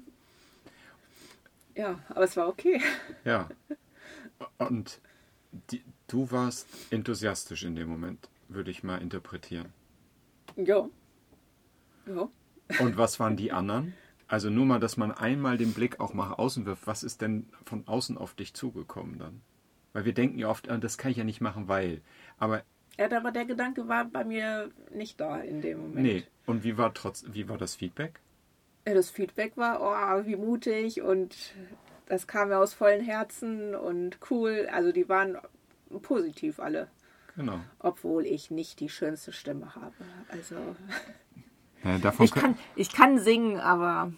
Ja, 1.74 1.98
aber 2.08 2.24
es 2.24 2.36
war 2.36 2.48
okay. 2.48 2.80
Ja. 3.24 3.48
Und 4.58 5.00
die, 5.70 5.82
du 6.06 6.30
warst 6.30 6.66
enthusiastisch 6.90 7.64
in 7.64 7.76
dem 7.76 7.88
Moment, 7.88 8.28
würde 8.48 8.70
ich 8.70 8.82
mal 8.82 9.00
interpretieren. 9.00 9.72
Ja. 10.56 10.88
Ja. 12.06 12.28
Und 12.78 12.96
was 12.96 13.18
waren 13.18 13.36
die 13.36 13.52
anderen? 13.52 13.94
Also 14.26 14.50
nur 14.50 14.64
mal, 14.66 14.80
dass 14.80 14.96
man 14.96 15.12
einmal 15.12 15.58
den 15.58 15.74
Blick 15.74 16.00
auch 16.00 16.14
nach 16.14 16.38
außen 16.38 16.64
wirft. 16.66 16.86
Was 16.86 17.02
ist 17.02 17.20
denn 17.20 17.46
von 17.64 17.86
außen 17.86 18.16
auf 18.16 18.34
dich 18.34 18.54
zugekommen 18.54 19.18
dann? 19.18 19.42
Weil 19.92 20.04
wir 20.06 20.14
denken 20.14 20.38
ja 20.38 20.48
oft, 20.48 20.68
ah, 20.68 20.78
das 20.78 20.98
kann 20.98 21.10
ich 21.10 21.18
ja 21.18 21.24
nicht 21.24 21.40
machen, 21.40 21.68
weil. 21.68 22.00
Aber. 22.38 22.62
Ja, 22.98 23.10
aber 23.16 23.32
der 23.32 23.44
Gedanke 23.44 23.88
war 23.88 24.04
bei 24.04 24.24
mir 24.24 24.70
nicht 24.90 25.20
da 25.20 25.38
in 25.38 25.60
dem 25.60 25.80
Moment. 25.80 26.02
Nee. 26.02 26.24
Und 26.46 26.62
wie 26.62 26.78
war 26.78 26.94
trotz, 26.94 27.24
wie 27.28 27.48
war 27.48 27.58
das 27.58 27.74
Feedback? 27.74 28.20
Ja, 28.86 28.94
das 28.94 29.10
Feedback 29.10 29.56
war, 29.56 29.80
oh, 29.80 30.26
wie 30.26 30.36
mutig 30.36 31.02
und 31.02 31.54
das 32.06 32.26
kam 32.26 32.48
mir 32.48 32.58
aus 32.58 32.74
vollen 32.74 33.02
Herzen 33.02 33.74
und 33.74 34.18
cool. 34.30 34.68
Also 34.70 34.92
die 34.92 35.08
waren 35.08 35.38
positiv 36.02 36.60
alle. 36.60 36.88
Genau. 37.34 37.60
Obwohl 37.78 38.26
ich 38.26 38.50
nicht 38.50 38.80
die 38.80 38.88
schönste 38.88 39.32
Stimme 39.32 39.74
habe. 39.74 39.94
Also. 40.28 40.54
Ja, 41.82 41.98
davon 41.98 42.26
ich, 42.26 42.32
kann, 42.32 42.56
ich 42.76 42.92
kann 42.92 43.18
singen, 43.18 43.58
aber. 43.58 44.12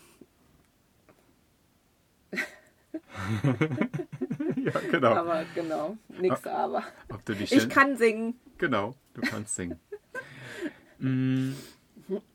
ja, 4.67 4.81
genau. 4.91 5.15
Aber 5.15 5.45
genau, 5.55 5.97
nix 6.21 6.47
aber. 6.47 6.83
Ob 7.13 7.25
du 7.25 7.35
die 7.35 7.45
Ich 7.45 7.69
kann 7.69 7.97
singen. 7.97 8.39
Genau, 8.59 8.95
du 9.15 9.23
kannst 9.23 9.55
singen. 9.55 9.81
Mm, 10.99 11.53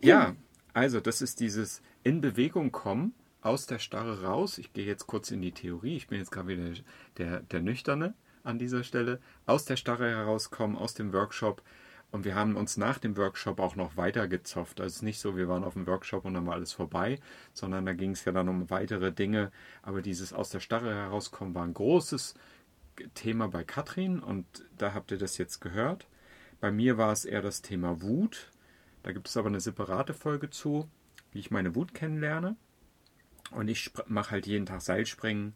ja, 0.01 0.35
also 0.71 0.99
das 0.99 1.23
ist 1.23 1.39
dieses 1.39 1.81
in 2.03 2.21
Bewegung 2.21 2.71
kommen, 2.71 3.15
aus 3.41 3.65
der 3.65 3.79
Starre 3.79 4.23
raus. 4.23 4.57
Ich 4.57 4.73
gehe 4.73 4.85
jetzt 4.85 5.07
kurz 5.07 5.31
in 5.31 5.41
die 5.41 5.51
Theorie. 5.51 5.95
Ich 5.97 6.07
bin 6.07 6.19
jetzt 6.19 6.31
gerade 6.31 6.47
wieder 6.47 6.79
der, 7.17 7.39
der 7.41 7.61
Nüchterne 7.61 8.13
an 8.43 8.59
dieser 8.59 8.83
Stelle. 8.83 9.19
Aus 9.45 9.65
der 9.65 9.75
Starre 9.75 10.09
herauskommen, 10.09 10.77
aus 10.77 10.93
dem 10.93 11.11
Workshop. 11.13 11.63
Und 12.11 12.25
wir 12.25 12.35
haben 12.35 12.57
uns 12.57 12.75
nach 12.75 12.97
dem 12.97 13.15
Workshop 13.15 13.59
auch 13.59 13.77
noch 13.77 13.95
weiter 13.95 14.27
gezofft. 14.27 14.81
Also 14.81 14.89
es 14.89 14.95
ist 14.97 15.01
nicht 15.01 15.19
so, 15.19 15.37
wir 15.37 15.47
waren 15.47 15.63
auf 15.63 15.73
dem 15.73 15.87
Workshop 15.87 16.25
und 16.25 16.33
dann 16.33 16.45
war 16.45 16.55
alles 16.55 16.73
vorbei, 16.73 17.19
sondern 17.53 17.85
da 17.85 17.93
ging 17.93 18.11
es 18.11 18.25
ja 18.25 18.33
dann 18.33 18.49
um 18.49 18.69
weitere 18.69 19.13
Dinge. 19.13 19.51
Aber 19.81 20.01
dieses 20.01 20.33
aus 20.33 20.49
der 20.49 20.59
Starre 20.59 20.93
herauskommen 20.93 21.55
war 21.55 21.63
ein 21.63 21.73
großes 21.73 22.35
Thema 23.13 23.47
bei 23.47 23.63
Katrin 23.63 24.19
und 24.19 24.45
da 24.77 24.93
habt 24.93 25.11
ihr 25.11 25.17
das 25.17 25.37
jetzt 25.37 25.61
gehört. 25.61 26.07
Bei 26.59 26.71
mir 26.71 26.97
war 26.97 27.13
es 27.13 27.23
eher 27.23 27.41
das 27.41 27.61
Thema 27.61 28.01
Wut. 28.01 28.51
Da 29.03 29.13
gibt 29.13 29.29
es 29.29 29.37
aber 29.37 29.47
eine 29.47 29.61
separate 29.61 30.13
Folge 30.13 30.49
zu, 30.49 30.89
wie 31.31 31.39
ich 31.39 31.49
meine 31.49 31.75
Wut 31.75 31.93
kennenlerne. 31.93 32.57
Und 33.51 33.69
ich 33.69 33.91
mache 34.07 34.31
halt 34.31 34.47
jeden 34.47 34.65
Tag 34.65 34.81
Seilspringen 34.81 35.53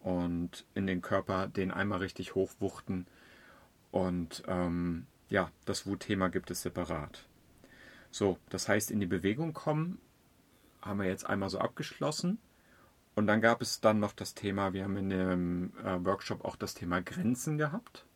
und 0.00 0.64
in 0.74 0.86
den 0.86 1.02
Körper 1.02 1.48
den 1.48 1.70
einmal 1.70 1.98
richtig 1.98 2.34
hochwuchten. 2.34 3.06
Und 3.90 4.42
ähm, 4.46 5.06
ja, 5.28 5.50
das 5.64 5.86
Wutthema 5.86 6.28
gibt 6.28 6.50
es 6.50 6.62
separat. 6.62 7.26
So, 8.10 8.38
das 8.48 8.68
heißt, 8.68 8.90
in 8.90 9.00
die 9.00 9.06
Bewegung 9.06 9.52
kommen 9.52 10.00
haben 10.80 11.00
wir 11.00 11.06
jetzt 11.06 11.26
einmal 11.26 11.50
so 11.50 11.58
abgeschlossen. 11.58 12.38
Und 13.14 13.26
dann 13.26 13.40
gab 13.40 13.60
es 13.60 13.80
dann 13.80 13.98
noch 13.98 14.12
das 14.12 14.34
Thema, 14.34 14.72
wir 14.72 14.84
haben 14.84 14.96
in 14.96 15.10
dem 15.10 15.72
äh, 15.84 16.04
Workshop 16.04 16.44
auch 16.44 16.56
das 16.56 16.74
Thema 16.74 17.02
Grenzen 17.02 17.58
gehabt. 17.58 18.06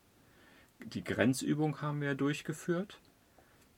Die 0.79 1.03
Grenzübung 1.03 1.81
haben 1.81 2.01
wir 2.01 2.15
durchgeführt. 2.15 3.01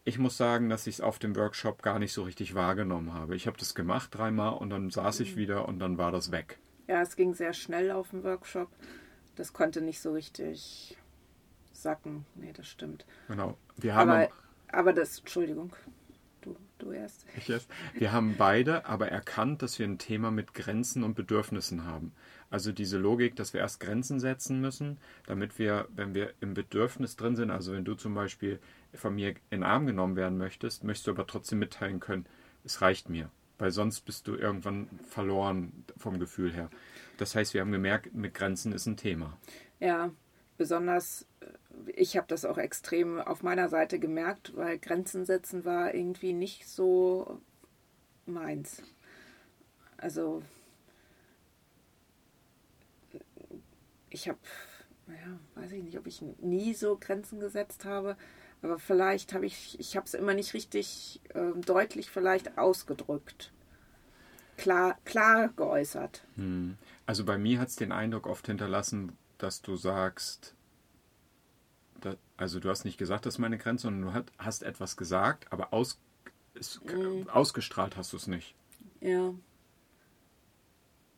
Ich 0.05 0.19
muss 0.19 0.37
sagen, 0.37 0.69
dass 0.69 0.87
ich 0.87 0.97
es 0.97 1.01
auf 1.01 1.19
dem 1.19 1.35
Workshop 1.35 1.83
gar 1.83 1.99
nicht 1.99 2.13
so 2.13 2.25
richtig 2.25 2.55
wahrgenommen 2.55 3.15
habe. 3.15 3.37
Ich 3.37 3.47
habe 3.47 3.57
das 3.57 3.75
gemacht 3.75 4.15
dreimal 4.15 4.55
und 4.55 4.69
dann 4.69 4.91
saß 4.91 5.21
ich 5.21 5.37
wieder 5.37 5.67
und 5.67 5.79
dann 5.79 5.97
war 5.97 6.13
das 6.13 6.31
weg. 6.31 6.59
Ja, 6.89 7.01
es 7.01 7.17
ging 7.17 7.33
sehr 7.33 7.55
schnell 7.55 7.91
auf 7.91 8.11
dem 8.11 8.23
Workshop. 8.23 8.69
Das 9.35 9.55
konnte 9.55 9.81
nicht 9.81 10.01
so 10.01 10.13
richtig 10.13 10.99
sacken. 11.85 12.27
Nee, 12.35 12.53
das 12.53 12.67
stimmt. 12.67 13.07
Genau. 13.29 13.57
Wir 13.77 13.95
haben, 13.95 14.11
Aber, 14.11 14.29
aber 14.73 14.93
das, 14.93 15.21
Entschuldigung, 15.21 15.73
du, 16.41 16.57
du 16.79 16.91
erst. 16.91 17.25
ich 17.37 17.47
jetzt, 17.47 17.71
wir 17.95 18.11
haben 18.11 18.35
beide 18.37 18.87
aber 18.87 19.09
erkannt, 19.09 19.63
dass 19.63 19.79
wir 19.79 19.87
ein 19.87 19.99
Thema 19.99 20.33
mit 20.33 20.55
Grenzen 20.55 21.05
und 21.05 21.15
Bedürfnissen 21.15 21.85
haben. 21.85 22.13
Also 22.51 22.73
diese 22.73 22.99
Logik, 22.99 23.37
dass 23.37 23.53
wir 23.53 23.61
erst 23.61 23.81
Grenzen 23.81 24.19
setzen 24.19 24.61
müssen, 24.61 24.99
damit 25.27 25.59
wir, 25.59 25.89
wenn 25.95 26.15
wir 26.15 26.35
im 26.41 26.55
Bedürfnis 26.55 27.17
drin 27.17 27.37
sind, 27.37 27.51
also 27.51 27.73
wenn 27.73 27.85
du 27.85 27.95
zum 27.95 28.15
Beispiel 28.15 28.61
von 28.93 29.15
mir 29.15 29.31
in 29.31 29.61
den 29.61 29.63
Arm 29.63 29.87
genommen 29.87 30.17
werden 30.17 30.39
möchtest, 30.39 30.85
möchtest 30.85 31.07
du 31.07 31.13
aber 31.13 31.27
trotzdem 31.27 31.59
mitteilen 31.61 32.01
können, 32.01 32.27
es 32.65 32.81
reicht 32.81 33.09
mir. 33.09 33.31
Weil 33.59 33.71
sonst 33.71 34.01
bist 34.01 34.27
du 34.27 34.35
irgendwann 34.35 34.89
verloren 35.09 35.85
vom 35.97 36.19
Gefühl 36.19 36.53
her. 36.53 36.71
Das 37.19 37.35
heißt, 37.35 37.55
wir 37.55 37.61
haben 37.61 37.71
gemerkt, 37.73 38.13
mit 38.15 38.35
Grenzen 38.35 38.73
ist 38.73 38.87
ein 38.87 38.97
Thema. 38.97 39.37
Ja, 39.81 40.11
besonders, 40.57 41.27
äh, 41.41 41.47
ich 41.95 42.17
habe 42.17 42.27
das 42.29 42.45
auch 42.45 42.59
extrem 42.59 43.21
auf 43.21 43.43
meiner 43.43 43.69
Seite 43.69 43.99
gemerkt, 43.99 44.57
weil 44.57 44.79
Grenzen 44.79 45.25
setzen 45.25 45.65
war 45.65 45.95
irgendwie 45.95 46.33
nicht 46.33 46.69
so 46.69 47.41
meins. 48.27 48.83
Also, 49.97 50.43
ich 54.11 54.29
habe, 54.29 54.39
naja, 55.07 55.39
weiß 55.55 55.73
ich 55.73 55.83
nicht, 55.83 55.99
ob 55.99 56.07
ich 56.07 56.23
nie 56.41 56.75
so 56.75 56.97
Grenzen 56.99 57.41
gesetzt 57.41 57.85
habe, 57.85 58.17
aber 58.63 58.79
vielleicht 58.79 59.35
habe 59.35 59.47
ich, 59.47 59.79
ich 59.79 59.97
habe 59.97 60.07
es 60.07 60.15
immer 60.15 60.35
nicht 60.35 60.55
richtig 60.55 61.21
äh, 61.35 61.53
deutlich 61.61 62.11
vielleicht 62.11 62.57
ausgedrückt. 62.57 63.53
Klar, 64.57 64.99
klar 65.05 65.49
geäußert. 65.49 66.25
Hm. 66.37 66.77
Also 67.07 67.25
bei 67.25 67.37
mir 67.37 67.59
hat 67.59 67.69
es 67.69 67.77
den 67.77 67.93
Eindruck 67.93 68.27
oft 68.27 68.47
hinterlassen, 68.47 69.17
dass 69.39 69.63
du 69.63 69.77
sagst, 69.77 70.54
also 72.37 72.61
du 72.61 72.69
hast 72.71 72.85
nicht 72.85 72.99
gesagt, 72.99 73.27
das 73.27 73.35
ist 73.35 73.39
meine 73.39 73.59
Grenze, 73.59 73.83
sondern 73.85 74.03
du 74.11 74.13
hat, 74.15 74.33
hast 74.39 74.63
etwas 74.63 74.97
gesagt, 74.97 75.53
aber 75.53 75.73
aus, 75.73 76.01
es, 76.55 76.81
Mhm. 76.85 77.29
ausgestrahlt 77.29 77.97
hast 77.97 78.13
du 78.13 78.17
es 78.17 78.27
nicht. 78.27 78.55
Ja. 79.01 79.35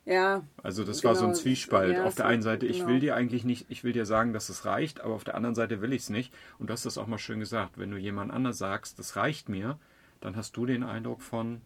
Ja, 0.04 0.44
Also 0.62 0.84
das 0.84 1.02
war 1.02 1.16
so 1.16 1.24
ein 1.24 1.32
Genau, 1.32 1.40
Zwiespalt. 1.42 1.96
ja, 1.96 2.04
auf 2.04 2.14
der 2.14 2.26
einen 2.26 2.42
Seite, 2.42 2.64
ich 2.66 2.78
genau. 2.78 2.88
will 2.90 3.00
dir 3.00 3.16
eigentlich 3.16 3.44
nicht, 3.44 3.66
ich 3.68 3.82
will 3.82 3.92
dir 3.92 4.06
sagen, 4.06 4.32
dass 4.32 4.48
es 4.48 4.64
reicht, 4.64 5.00
aber 5.00 5.14
auf 5.14 5.24
der 5.24 5.34
anderen 5.34 5.56
Seite 5.56 5.80
will 5.82 5.92
ich 5.92 6.02
es 6.02 6.10
nicht. 6.10 6.32
Und 6.58 6.68
du 6.68 6.72
hast 6.72 6.86
das 6.86 6.96
auch 6.96 7.08
mal 7.08 7.18
schön 7.18 7.40
gesagt. 7.40 7.76
Wenn 7.76 7.90
du 7.90 7.96
jemand 7.96 8.30
anders 8.32 8.58
sagst, 8.58 8.98
das 9.00 9.16
reicht 9.16 9.48
mir, 9.48 9.80
dann 10.20 10.36
hast 10.36 10.56
du 10.56 10.64
den 10.64 10.84
Eindruck 10.84 11.22
von, 11.22 11.60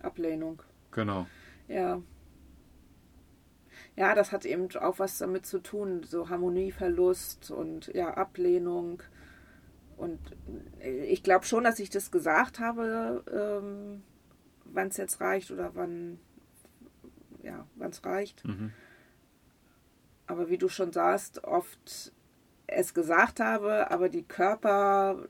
Ablehnung. 0.00 0.62
genau, 0.92 1.26
Ja. 1.68 2.00
Ja, 3.96 4.14
das 4.14 4.32
hat 4.32 4.44
eben 4.44 4.74
auch 4.76 4.98
was 4.98 5.18
damit 5.18 5.44
zu 5.44 5.58
tun, 5.58 6.02
so 6.02 6.30
Harmonieverlust 6.30 7.50
und 7.50 7.88
ja, 7.94 8.14
Ablehnung. 8.14 9.02
Und 9.96 10.18
ich 10.80 11.22
glaube 11.22 11.44
schon, 11.44 11.64
dass 11.64 11.78
ich 11.78 11.90
das 11.90 12.10
gesagt 12.10 12.58
habe, 12.58 13.22
ähm, 13.30 14.02
wann 14.64 14.88
es 14.88 14.96
jetzt 14.96 15.20
reicht 15.20 15.50
oder 15.50 15.74
wann 15.74 16.18
ja, 17.42 17.66
wann 17.76 17.90
es 17.90 18.04
reicht. 18.04 18.44
Mhm. 18.44 18.72
Aber 20.26 20.48
wie 20.48 20.58
du 20.58 20.68
schon 20.68 20.92
sagst, 20.92 21.44
oft 21.44 22.12
es 22.66 22.94
gesagt 22.94 23.40
habe, 23.40 23.90
aber 23.90 24.08
die 24.08 24.22
Körperhaltung, 24.22 25.28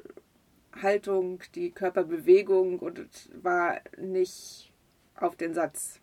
die 1.54 1.70
Körperbewegung 1.72 2.78
und 2.78 3.08
war 3.42 3.80
nicht 3.98 4.72
auf 5.16 5.36
den 5.36 5.54
Satz. 5.54 6.01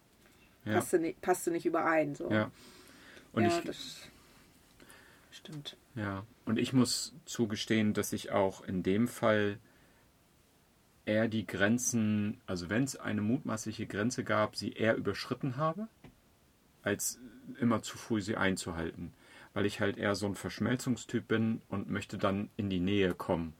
Ja, 0.66 0.74
Passte, 0.74 1.00
nicht, 1.00 1.22
passte 1.22 1.52
nicht 1.52 1.66
überein. 1.66 2.16
So. 2.16 2.32
ja. 2.32 2.52
Und 3.32 3.44
ja, 3.44 3.58
ich, 3.58 3.64
das 3.64 4.08
stimmt. 5.32 5.78
Ja, 5.96 6.26
und 6.46 6.58
ich 6.58 6.74
muss 6.74 7.14
zugestehen, 7.26 7.94
dass 7.94 8.14
ich 8.14 8.32
auch 8.32 8.62
in 8.64 8.84
dem 8.84 9.08
Fall 9.08 9.60
eher 11.06 11.28
die 11.28 11.46
Grenzen, 11.46 12.40
also 12.46 12.70
wenn 12.70 12.84
es 12.84 12.96
eine 12.96 13.22
mutmaßliche 13.22 13.88
Grenze 13.88 14.24
gab, 14.24 14.56
sie 14.56 14.74
eher 14.74 14.96
überschritten 14.96 15.58
habe, 15.58 15.88
als 16.84 17.20
immer 17.60 17.82
zu 17.82 17.98
früh 17.98 18.22
sie 18.22 18.38
einzuhalten. 18.38 19.14
Weil 19.54 19.66
ich 19.66 19.80
halt 19.80 19.98
eher 19.98 20.16
so 20.16 20.28
ein 20.28 20.36
Verschmelzungstyp 20.36 21.28
bin 21.28 21.62
und 21.70 21.90
möchte 21.90 22.18
dann 22.18 22.50
in 22.56 22.70
die 22.70 22.80
Nähe 22.80 23.16
kommen. 23.16 23.54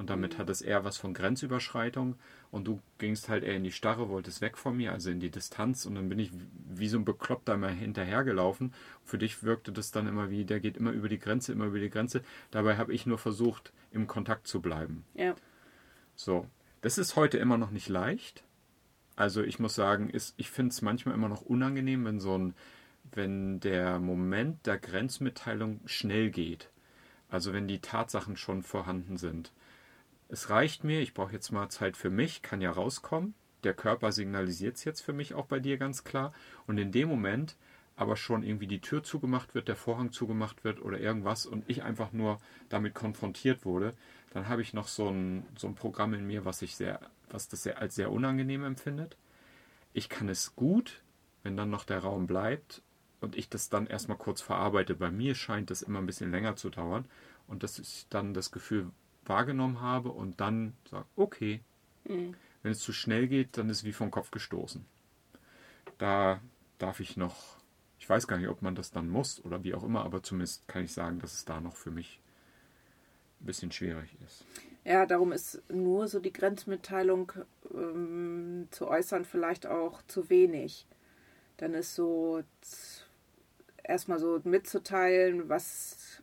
Und 0.00 0.08
damit 0.08 0.38
hat 0.38 0.48
es 0.48 0.62
eher 0.62 0.82
was 0.82 0.96
von 0.96 1.12
Grenzüberschreitung. 1.12 2.14
Und 2.50 2.66
du 2.66 2.80
gingst 2.96 3.28
halt 3.28 3.44
eher 3.44 3.56
in 3.56 3.64
die 3.64 3.70
Starre, 3.70 4.08
wolltest 4.08 4.40
weg 4.40 4.56
von 4.56 4.74
mir, 4.74 4.92
also 4.92 5.10
in 5.10 5.20
die 5.20 5.28
Distanz. 5.28 5.84
Und 5.84 5.94
dann 5.94 6.08
bin 6.08 6.18
ich 6.18 6.30
wie 6.70 6.88
so 6.88 6.96
ein 6.96 7.04
Bekloppter 7.04 7.52
immer 7.52 7.68
hinterhergelaufen. 7.68 8.72
Für 9.04 9.18
dich 9.18 9.42
wirkte 9.42 9.72
das 9.72 9.90
dann 9.90 10.06
immer 10.06 10.30
wie, 10.30 10.46
der 10.46 10.58
geht 10.58 10.78
immer 10.78 10.92
über 10.92 11.10
die 11.10 11.18
Grenze, 11.18 11.52
immer 11.52 11.66
über 11.66 11.80
die 11.80 11.90
Grenze. 11.90 12.24
Dabei 12.50 12.78
habe 12.78 12.94
ich 12.94 13.04
nur 13.04 13.18
versucht, 13.18 13.74
im 13.90 14.06
Kontakt 14.06 14.46
zu 14.46 14.62
bleiben. 14.62 15.04
Ja. 15.12 15.34
So, 16.16 16.46
das 16.80 16.96
ist 16.96 17.16
heute 17.16 17.36
immer 17.36 17.58
noch 17.58 17.70
nicht 17.70 17.90
leicht. 17.90 18.42
Also 19.16 19.42
ich 19.42 19.58
muss 19.58 19.74
sagen, 19.74 20.08
ist, 20.08 20.32
ich 20.38 20.50
finde 20.50 20.70
es 20.70 20.80
manchmal 20.80 21.14
immer 21.14 21.28
noch 21.28 21.42
unangenehm, 21.42 22.06
wenn 22.06 22.20
so 22.20 22.38
ein, 22.38 22.54
wenn 23.12 23.60
der 23.60 23.98
Moment 23.98 24.64
der 24.64 24.78
Grenzmitteilung 24.78 25.80
schnell 25.84 26.30
geht. 26.30 26.70
Also 27.28 27.52
wenn 27.52 27.68
die 27.68 27.80
Tatsachen 27.80 28.38
schon 28.38 28.62
vorhanden 28.62 29.18
sind. 29.18 29.52
Es 30.32 30.48
reicht 30.48 30.84
mir, 30.84 31.00
ich 31.00 31.12
brauche 31.12 31.32
jetzt 31.32 31.50
mal 31.50 31.68
Zeit 31.70 31.96
für 31.96 32.08
mich, 32.08 32.40
kann 32.40 32.60
ja 32.60 32.70
rauskommen. 32.70 33.34
Der 33.64 33.74
Körper 33.74 34.12
signalisiert 34.12 34.76
es 34.76 34.84
jetzt 34.84 35.00
für 35.00 35.12
mich 35.12 35.34
auch 35.34 35.46
bei 35.46 35.58
dir 35.58 35.76
ganz 35.76 36.04
klar. 36.04 36.32
Und 36.68 36.78
in 36.78 36.92
dem 36.92 37.08
Moment 37.08 37.56
aber 37.96 38.16
schon 38.16 38.44
irgendwie 38.44 38.68
die 38.68 38.80
Tür 38.80 39.02
zugemacht 39.02 39.54
wird, 39.54 39.66
der 39.66 39.76
Vorhang 39.76 40.12
zugemacht 40.12 40.62
wird 40.62 40.80
oder 40.80 41.00
irgendwas 41.00 41.46
und 41.46 41.68
ich 41.68 41.82
einfach 41.82 42.12
nur 42.12 42.38
damit 42.68 42.94
konfrontiert 42.94 43.64
wurde, 43.64 43.92
dann 44.32 44.48
habe 44.48 44.62
ich 44.62 44.72
noch 44.72 44.86
so 44.86 45.08
ein, 45.08 45.44
so 45.56 45.66
ein 45.66 45.74
Programm 45.74 46.14
in 46.14 46.26
mir, 46.26 46.44
was 46.44 46.62
ich 46.62 46.76
sehr, 46.76 47.00
was 47.28 47.48
das 47.48 47.64
sehr, 47.64 47.78
als 47.78 47.96
sehr 47.96 48.12
unangenehm 48.12 48.64
empfindet. 48.64 49.16
Ich 49.92 50.08
kann 50.08 50.28
es 50.28 50.54
gut, 50.54 51.02
wenn 51.42 51.56
dann 51.56 51.70
noch 51.70 51.84
der 51.84 51.98
Raum 51.98 52.28
bleibt 52.28 52.82
und 53.20 53.36
ich 53.36 53.48
das 53.48 53.68
dann 53.68 53.88
erstmal 53.88 54.16
kurz 54.16 54.40
verarbeite. 54.40 54.94
Bei 54.94 55.10
mir 55.10 55.34
scheint 55.34 55.70
das 55.70 55.82
immer 55.82 55.98
ein 55.98 56.06
bisschen 56.06 56.30
länger 56.30 56.54
zu 56.54 56.70
dauern 56.70 57.04
und 57.48 57.64
dass 57.64 57.80
ich 57.80 58.06
dann 58.08 58.32
das 58.32 58.52
Gefühl 58.52 58.92
wahrgenommen 59.30 59.80
habe 59.80 60.10
und 60.10 60.40
dann 60.40 60.74
sage, 60.90 61.06
okay, 61.16 61.60
mhm. 62.04 62.34
wenn 62.62 62.72
es 62.72 62.80
zu 62.80 62.92
schnell 62.92 63.28
geht, 63.28 63.56
dann 63.56 63.70
ist 63.70 63.78
es 63.78 63.84
wie 63.84 63.92
vom 63.92 64.10
Kopf 64.10 64.30
gestoßen. 64.30 64.84
Da 65.96 66.40
darf 66.78 67.00
ich 67.00 67.16
noch, 67.16 67.56
ich 67.98 68.08
weiß 68.08 68.26
gar 68.26 68.36
nicht, 68.36 68.48
ob 68.48 68.60
man 68.60 68.74
das 68.74 68.90
dann 68.90 69.08
muss 69.08 69.42
oder 69.42 69.64
wie 69.64 69.74
auch 69.74 69.84
immer, 69.84 70.04
aber 70.04 70.22
zumindest 70.22 70.68
kann 70.68 70.84
ich 70.84 70.92
sagen, 70.92 71.20
dass 71.20 71.32
es 71.32 71.46
da 71.46 71.60
noch 71.60 71.76
für 71.76 71.90
mich 71.90 72.20
ein 73.40 73.46
bisschen 73.46 73.72
schwierig 73.72 74.14
ist. 74.26 74.44
Ja, 74.84 75.06
darum 75.06 75.32
ist 75.32 75.62
nur 75.70 76.08
so 76.08 76.20
die 76.20 76.32
Grenzmitteilung 76.32 77.32
ähm, 77.72 78.68
zu 78.70 78.88
äußern 78.88 79.24
vielleicht 79.24 79.66
auch 79.66 80.02
zu 80.06 80.28
wenig. 80.30 80.86
Dann 81.58 81.74
ist 81.74 81.94
so 81.94 82.42
erstmal 83.82 84.18
so 84.18 84.40
mitzuteilen, 84.44 85.48
was 85.48 86.19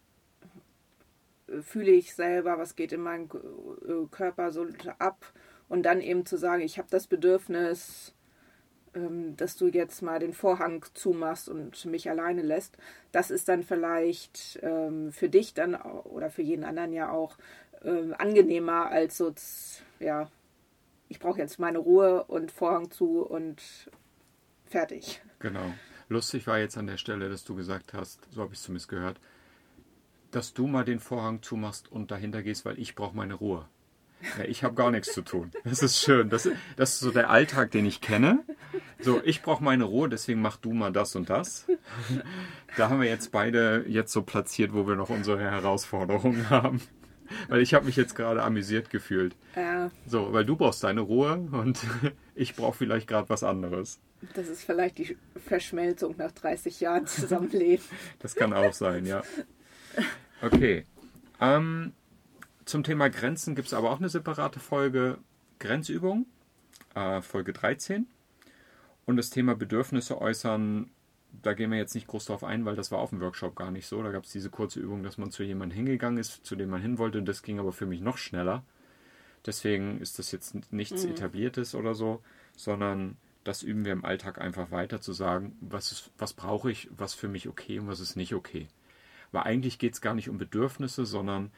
fühle 1.61 1.91
ich 1.91 2.13
selber, 2.13 2.57
was 2.57 2.75
geht 2.75 2.91
in 2.91 3.01
meinem 3.01 3.25
äh, 3.25 4.05
Körper 4.11 4.51
so 4.51 4.67
ab 4.99 5.33
und 5.69 5.83
dann 5.83 6.01
eben 6.01 6.25
zu 6.25 6.37
sagen, 6.37 6.61
ich 6.61 6.77
habe 6.77 6.87
das 6.91 7.07
Bedürfnis, 7.07 8.13
ähm, 8.93 9.35
dass 9.37 9.55
du 9.55 9.67
jetzt 9.67 10.01
mal 10.01 10.19
den 10.19 10.33
Vorhang 10.33 10.85
zumachst 10.93 11.49
und 11.49 11.85
mich 11.85 12.09
alleine 12.09 12.41
lässt, 12.41 12.77
das 13.11 13.31
ist 13.31 13.47
dann 13.49 13.63
vielleicht 13.63 14.59
ähm, 14.61 15.11
für 15.11 15.29
dich 15.29 15.53
dann 15.53 15.75
oder 15.75 16.29
für 16.29 16.41
jeden 16.41 16.63
anderen 16.63 16.93
ja 16.93 17.11
auch 17.11 17.37
ähm, 17.83 18.13
angenehmer 18.17 18.87
als 18.87 19.17
so, 19.17 19.33
ja, 19.99 20.29
ich 21.09 21.19
brauche 21.19 21.39
jetzt 21.39 21.59
meine 21.59 21.77
Ruhe 21.77 22.23
und 22.25 22.51
Vorhang 22.51 22.91
zu 22.91 23.21
und 23.21 23.61
fertig. 24.65 25.21
Genau. 25.39 25.73
Lustig 26.09 26.47
war 26.47 26.59
jetzt 26.59 26.77
an 26.77 26.87
der 26.87 26.97
Stelle, 26.97 27.29
dass 27.29 27.43
du 27.43 27.55
gesagt 27.55 27.93
hast, 27.93 28.19
so 28.31 28.41
habe 28.41 28.53
ich 28.53 28.59
es 28.59 28.65
zumindest 28.65 28.89
gehört, 28.89 29.19
dass 30.31 30.53
du 30.53 30.67
mal 30.67 30.83
den 30.83 30.99
Vorhang 30.99 31.41
zumachst 31.41 31.91
und 31.91 32.11
dahinter 32.11 32.43
gehst, 32.43 32.65
weil 32.65 32.79
ich 32.79 32.95
brauche 32.95 33.15
meine 33.15 33.35
Ruhe. 33.35 33.65
Ja, 34.37 34.45
ich 34.45 34.63
habe 34.63 34.73
gar 34.73 34.91
nichts 34.91 35.13
zu 35.13 35.21
tun. 35.21 35.51
Das 35.63 35.83
ist 35.83 35.99
schön. 35.99 36.29
Das, 36.29 36.49
das 36.75 36.93
ist 36.93 36.99
so 36.99 37.11
der 37.11 37.29
Alltag, 37.29 37.71
den 37.71 37.85
ich 37.85 38.01
kenne. 38.01 38.43
So, 38.99 39.21
ich 39.23 39.43
brauche 39.43 39.63
meine 39.63 39.83
Ruhe, 39.83 40.09
deswegen 40.09 40.41
mach 40.41 40.57
du 40.57 40.73
mal 40.73 40.91
das 40.91 41.15
und 41.15 41.29
das. 41.29 41.67
Da 42.75 42.89
haben 42.89 42.99
wir 42.99 43.07
jetzt 43.07 43.31
beide 43.31 43.85
jetzt 43.87 44.11
so 44.11 44.23
platziert, 44.23 44.73
wo 44.73 44.87
wir 44.87 44.95
noch 44.95 45.09
unsere 45.09 45.39
Herausforderungen 45.39 46.49
haben. 46.49 46.81
Weil 47.49 47.61
ich 47.61 47.73
habe 47.73 47.85
mich 47.85 47.95
jetzt 47.95 48.15
gerade 48.15 48.41
amüsiert 48.41 48.89
gefühlt. 48.89 49.35
Ja. 49.55 49.91
So, 50.05 50.33
weil 50.33 50.45
du 50.45 50.55
brauchst 50.55 50.83
deine 50.83 51.01
Ruhe 51.01 51.33
und 51.51 51.79
ich 52.35 52.55
brauche 52.55 52.77
vielleicht 52.77 53.07
gerade 53.07 53.29
was 53.29 53.43
anderes. 53.43 53.99
Das 54.33 54.47
ist 54.47 54.63
vielleicht 54.63 54.97
die 54.97 55.17
Verschmelzung 55.45 56.15
nach 56.17 56.31
30 56.31 56.79
Jahren 56.79 57.05
Zusammenleben. 57.05 57.85
Das 58.19 58.35
kann 58.35 58.53
auch 58.53 58.73
sein, 58.73 59.05
ja. 59.05 59.21
Okay. 60.41 60.85
Ähm, 61.39 61.93
zum 62.65 62.83
Thema 62.83 63.09
Grenzen 63.09 63.55
gibt 63.55 63.67
es 63.67 63.73
aber 63.73 63.91
auch 63.91 63.99
eine 63.99 64.09
separate 64.09 64.59
Folge 64.59 65.17
Grenzübung, 65.59 66.25
äh, 66.95 67.21
Folge 67.21 67.53
13. 67.53 68.07
Und 69.05 69.17
das 69.17 69.29
Thema 69.29 69.55
Bedürfnisse 69.55 70.19
äußern, 70.19 70.91
da 71.41 71.53
gehen 71.53 71.71
wir 71.71 71.77
jetzt 71.77 71.95
nicht 71.95 72.07
groß 72.07 72.25
drauf 72.25 72.43
ein, 72.43 72.65
weil 72.65 72.75
das 72.75 72.91
war 72.91 72.99
auf 72.99 73.11
dem 73.11 73.21
Workshop 73.21 73.55
gar 73.55 73.71
nicht 73.71 73.87
so. 73.87 74.03
Da 74.03 74.11
gab 74.11 74.25
es 74.25 74.31
diese 74.31 74.49
kurze 74.49 74.79
Übung, 74.79 75.03
dass 75.03 75.17
man 75.17 75.31
zu 75.31 75.43
jemandem 75.43 75.77
hingegangen 75.77 76.19
ist, 76.19 76.45
zu 76.45 76.55
dem 76.55 76.69
man 76.69 76.81
hin 76.81 76.97
wollte. 76.97 77.17
Und 77.17 77.25
das 77.25 77.41
ging 77.41 77.59
aber 77.59 77.71
für 77.71 77.85
mich 77.85 78.01
noch 78.01 78.17
schneller. 78.17 78.63
Deswegen 79.45 80.01
ist 80.01 80.19
das 80.19 80.31
jetzt 80.31 80.73
nichts 80.73 81.05
mhm. 81.05 81.11
Etabliertes 81.11 81.73
oder 81.73 81.95
so, 81.95 82.21
sondern 82.57 83.15
das 83.45 83.63
üben 83.63 83.85
wir 83.85 83.93
im 83.93 84.03
Alltag 84.03 84.41
einfach 84.41 84.71
weiter 84.71 84.99
zu 84.99 85.13
sagen, 85.13 85.57
was, 85.61 86.09
was 86.17 86.33
brauche 86.33 86.69
ich, 86.69 86.89
was 86.91 87.13
für 87.13 87.29
mich 87.29 87.47
okay 87.47 87.79
und 87.79 87.87
was 87.87 88.01
ist 88.01 88.17
nicht 88.17 88.33
okay. 88.33 88.67
Weil 89.31 89.43
eigentlich 89.43 89.79
geht 89.79 89.93
es 89.93 90.01
gar 90.01 90.13
nicht 90.13 90.29
um 90.29 90.37
Bedürfnisse, 90.37 91.05
sondern 91.05 91.51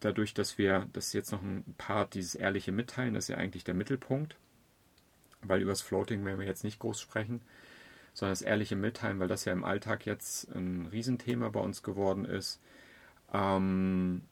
dadurch, 0.00 0.34
dass 0.34 0.58
wir, 0.58 0.88
das 0.92 1.12
jetzt 1.12 1.32
noch 1.32 1.42
ein 1.42 1.74
Part, 1.78 2.14
dieses 2.14 2.34
ehrliche 2.34 2.72
Mitteilen, 2.72 3.14
das 3.14 3.24
ist 3.24 3.28
ja 3.28 3.36
eigentlich 3.36 3.64
der 3.64 3.74
Mittelpunkt, 3.74 4.36
weil 5.42 5.60
über 5.60 5.72
das 5.72 5.82
Floating 5.82 6.24
werden 6.24 6.38
wir 6.38 6.46
jetzt 6.46 6.64
nicht 6.64 6.78
groß 6.78 7.00
sprechen, 7.00 7.42
sondern 8.14 8.32
das 8.32 8.42
ehrliche 8.42 8.76
Mitteilen, 8.76 9.20
weil 9.20 9.28
das 9.28 9.44
ja 9.44 9.52
im 9.52 9.64
Alltag 9.64 10.06
jetzt 10.06 10.48
ein 10.54 10.86
Riesenthema 10.86 11.48
bei 11.48 11.60
uns 11.60 11.82
geworden 11.82 12.24
ist, 12.24 12.60
ähm, 13.32 14.22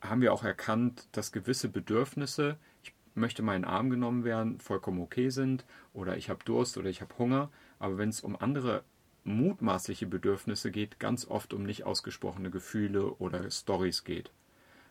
haben 0.00 0.22
wir 0.22 0.32
auch 0.32 0.44
erkannt, 0.44 1.08
dass 1.12 1.32
gewisse 1.32 1.68
Bedürfnisse, 1.68 2.56
ich 2.82 2.94
möchte 3.14 3.42
mal 3.42 3.56
in 3.56 3.62
den 3.62 3.70
Arm 3.70 3.90
genommen 3.90 4.24
werden, 4.24 4.58
vollkommen 4.60 5.00
okay 5.00 5.28
sind, 5.30 5.64
oder 5.92 6.16
ich 6.16 6.30
habe 6.30 6.44
Durst 6.44 6.78
oder 6.78 6.88
ich 6.88 7.00
habe 7.00 7.16
Hunger, 7.18 7.50
aber 7.78 7.98
wenn 7.98 8.08
es 8.08 8.22
um 8.22 8.36
andere 8.36 8.84
mutmaßliche 9.24 10.06
Bedürfnisse 10.06 10.70
geht, 10.70 10.98
ganz 10.98 11.26
oft 11.26 11.52
um 11.52 11.64
nicht 11.64 11.84
ausgesprochene 11.84 12.50
Gefühle 12.50 13.12
oder 13.14 13.50
Stories 13.50 14.04
geht. 14.04 14.30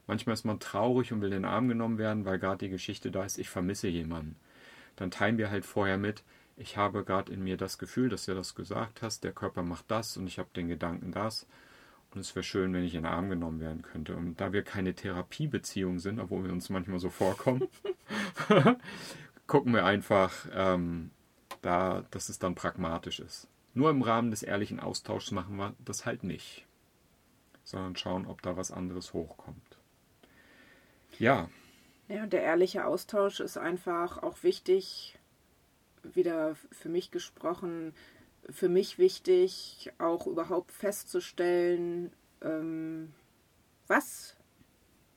Manchmal 0.07 0.33
ist 0.33 0.45
man 0.45 0.59
traurig 0.59 1.11
und 1.13 1.21
will 1.21 1.29
in 1.29 1.43
den 1.43 1.45
Arm 1.45 1.67
genommen 1.67 1.97
werden, 1.97 2.25
weil 2.25 2.39
gerade 2.39 2.65
die 2.65 2.69
Geschichte 2.69 3.11
da 3.11 3.25
ist, 3.25 3.37
ich 3.37 3.49
vermisse 3.49 3.87
jemanden. 3.87 4.35
Dann 4.95 5.11
teilen 5.11 5.37
wir 5.37 5.51
halt 5.51 5.65
vorher 5.65 5.97
mit, 5.97 6.23
ich 6.57 6.77
habe 6.77 7.03
gerade 7.03 7.31
in 7.31 7.43
mir 7.43 7.57
das 7.57 7.77
Gefühl, 7.77 8.09
dass 8.09 8.25
du 8.25 8.33
das 8.33 8.55
gesagt 8.55 9.01
hast, 9.01 9.23
der 9.23 9.31
Körper 9.31 9.63
macht 9.63 9.85
das 9.89 10.17
und 10.17 10.27
ich 10.27 10.39
habe 10.39 10.49
den 10.55 10.67
Gedanken 10.67 11.11
das. 11.11 11.47
Und 12.11 12.21
es 12.21 12.35
wäre 12.35 12.43
schön, 12.43 12.73
wenn 12.73 12.83
ich 12.83 12.95
in 12.95 13.03
den 13.03 13.11
Arm 13.11 13.29
genommen 13.29 13.59
werden 13.59 13.83
könnte. 13.83 14.15
Und 14.15 14.41
da 14.41 14.51
wir 14.51 14.63
keine 14.63 14.95
Therapiebeziehung 14.95 15.99
sind, 15.99 16.19
obwohl 16.19 16.43
wir 16.43 16.51
uns 16.51 16.69
manchmal 16.69 16.99
so 16.99 17.09
vorkommen, 17.09 17.67
gucken 19.47 19.73
wir 19.73 19.85
einfach, 19.85 20.47
ähm, 20.53 21.11
da, 21.61 22.03
dass 22.11 22.29
es 22.29 22.39
dann 22.39 22.55
pragmatisch 22.55 23.19
ist. 23.19 23.47
Nur 23.73 23.89
im 23.89 24.01
Rahmen 24.01 24.31
des 24.31 24.43
ehrlichen 24.43 24.79
Austauschs 24.79 25.31
machen 25.31 25.55
wir 25.57 25.73
das 25.85 26.05
halt 26.05 26.23
nicht, 26.23 26.65
sondern 27.63 27.95
schauen, 27.95 28.25
ob 28.25 28.41
da 28.41 28.57
was 28.57 28.71
anderes 28.71 29.13
hochkommt. 29.13 29.77
Ja. 31.17 31.49
Ja, 32.07 32.25
der 32.25 32.41
ehrliche 32.41 32.85
Austausch 32.85 33.39
ist 33.39 33.57
einfach 33.57 34.23
auch 34.23 34.41
wichtig, 34.41 35.17
wieder 36.03 36.55
für 36.71 36.89
mich 36.89 37.11
gesprochen, 37.11 37.93
für 38.49 38.69
mich 38.69 38.97
wichtig, 38.97 39.91
auch 39.99 40.25
überhaupt 40.25 40.71
festzustellen, 40.71 42.11
ähm, 42.41 43.13
was 43.87 44.35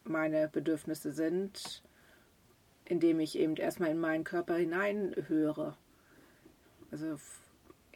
meine 0.04 0.48
Bedürfnisse 0.48 1.12
sind, 1.12 1.82
indem 2.84 3.20
ich 3.20 3.38
eben 3.38 3.56
erstmal 3.56 3.90
in 3.90 4.00
meinen 4.00 4.24
Körper 4.24 4.56
hineinhöre. 4.56 5.76
Also 6.90 7.18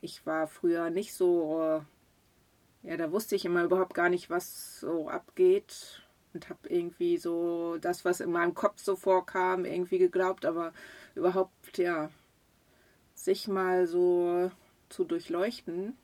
ich 0.07 0.25
war 0.25 0.47
früher 0.47 0.89
nicht 0.91 1.13
so, 1.15 1.83
ja, 2.83 2.97
da 2.97 3.13
wusste 3.13 3.35
ich 3.35 3.45
immer 3.45 3.65
überhaupt 3.65 3.95
gar 3.95 4.09
nicht, 4.09 4.31
was 4.31 4.81
so 4.81 5.09
abgeht 5.09 6.03
und 6.33 6.49
habe 6.49 6.69
irgendwie 6.69 7.19
so 7.19 7.77
das, 7.79 8.05
was 8.05 8.21
in 8.21 8.31
meinem 8.31 8.55
Kopf 8.55 8.81
so 8.81 8.95
vorkam, 8.97 9.65
irgendwie 9.65 9.99
geglaubt, 9.99 10.47
aber 10.47 10.73
überhaupt, 11.17 11.77
ja, 11.79 12.11
sich 13.15 13.49
mal 13.49 13.87
so 13.87 14.51
zu 14.89 15.05
durchleuchten. 15.05 15.97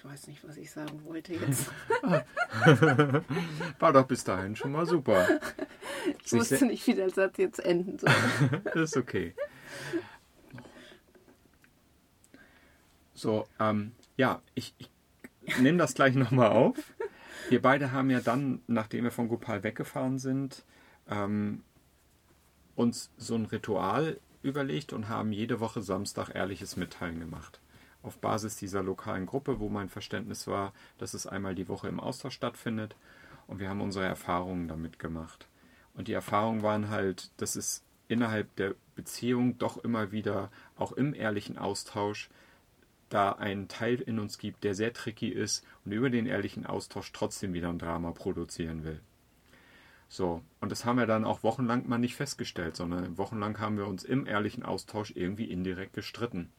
Ich 0.00 0.04
weiß 0.06 0.28
nicht, 0.28 0.48
was 0.48 0.56
ich 0.56 0.70
sagen 0.70 1.04
wollte 1.04 1.34
jetzt. 1.34 1.70
War 3.78 3.92
doch 3.92 4.06
bis 4.06 4.24
dahin 4.24 4.56
schon 4.56 4.72
mal 4.72 4.86
super. 4.86 5.26
Ich 6.24 6.32
wusste 6.32 6.64
nicht, 6.64 6.86
wie 6.86 6.94
der 6.94 7.10
Satz 7.10 7.36
jetzt 7.36 7.58
enden 7.58 7.98
soll. 7.98 8.10
das 8.64 8.74
ist 8.76 8.96
okay. 8.96 9.34
So, 13.12 13.46
ähm, 13.58 13.92
ja, 14.16 14.40
ich, 14.54 14.74
ich 14.78 15.58
nehme 15.58 15.76
das 15.76 15.92
gleich 15.92 16.14
nochmal 16.14 16.48
auf. 16.48 16.76
Wir 17.50 17.60
beide 17.60 17.92
haben 17.92 18.08
ja 18.08 18.20
dann, 18.20 18.62
nachdem 18.66 19.04
wir 19.04 19.10
von 19.10 19.28
Gopal 19.28 19.62
weggefahren 19.62 20.18
sind, 20.18 20.64
ähm, 21.10 21.62
uns 22.76 23.10
so 23.18 23.34
ein 23.34 23.44
Ritual 23.44 24.18
überlegt 24.42 24.94
und 24.94 25.10
haben 25.10 25.32
jede 25.32 25.60
Woche 25.60 25.82
Samstag 25.82 26.34
ehrliches 26.34 26.76
Mitteilen 26.76 27.20
gemacht. 27.20 27.60
Auf 28.02 28.18
Basis 28.18 28.56
dieser 28.56 28.82
lokalen 28.82 29.26
Gruppe, 29.26 29.60
wo 29.60 29.68
mein 29.68 29.88
Verständnis 29.88 30.46
war, 30.46 30.72
dass 30.98 31.14
es 31.14 31.26
einmal 31.26 31.54
die 31.54 31.68
Woche 31.68 31.88
im 31.88 32.00
Austausch 32.00 32.34
stattfindet. 32.34 32.96
Und 33.46 33.58
wir 33.58 33.68
haben 33.68 33.80
unsere 33.80 34.06
Erfahrungen 34.06 34.68
damit 34.68 34.98
gemacht. 34.98 35.46
Und 35.94 36.08
die 36.08 36.12
Erfahrungen 36.12 36.62
waren 36.62 36.88
halt, 36.88 37.30
dass 37.36 37.56
es 37.56 37.82
innerhalb 38.08 38.54
der 38.56 38.74
Beziehung 38.94 39.58
doch 39.58 39.76
immer 39.78 40.12
wieder, 40.12 40.50
auch 40.76 40.92
im 40.92 41.14
ehrlichen 41.14 41.58
Austausch, 41.58 42.30
da 43.08 43.32
einen 43.32 43.68
Teil 43.68 44.00
in 44.00 44.18
uns 44.18 44.38
gibt, 44.38 44.64
der 44.64 44.74
sehr 44.74 44.92
tricky 44.92 45.28
ist 45.28 45.66
und 45.84 45.92
über 45.92 46.10
den 46.10 46.26
ehrlichen 46.26 46.64
Austausch 46.64 47.12
trotzdem 47.12 47.52
wieder 47.52 47.68
ein 47.68 47.78
Drama 47.78 48.12
produzieren 48.12 48.84
will. 48.84 49.00
So, 50.08 50.42
und 50.60 50.72
das 50.72 50.84
haben 50.84 50.98
wir 50.98 51.06
dann 51.06 51.24
auch 51.24 51.42
wochenlang 51.42 51.88
mal 51.88 51.98
nicht 51.98 52.16
festgestellt, 52.16 52.76
sondern 52.76 53.18
wochenlang 53.18 53.58
haben 53.60 53.76
wir 53.76 53.86
uns 53.86 54.02
im 54.04 54.26
ehrlichen 54.26 54.64
Austausch 54.64 55.12
irgendwie 55.14 55.44
indirekt 55.44 55.92
gestritten. 55.92 56.50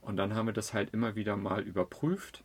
Und 0.00 0.16
dann 0.16 0.34
haben 0.34 0.46
wir 0.46 0.52
das 0.52 0.72
halt 0.72 0.92
immer 0.94 1.14
wieder 1.14 1.36
mal 1.36 1.62
überprüft. 1.62 2.42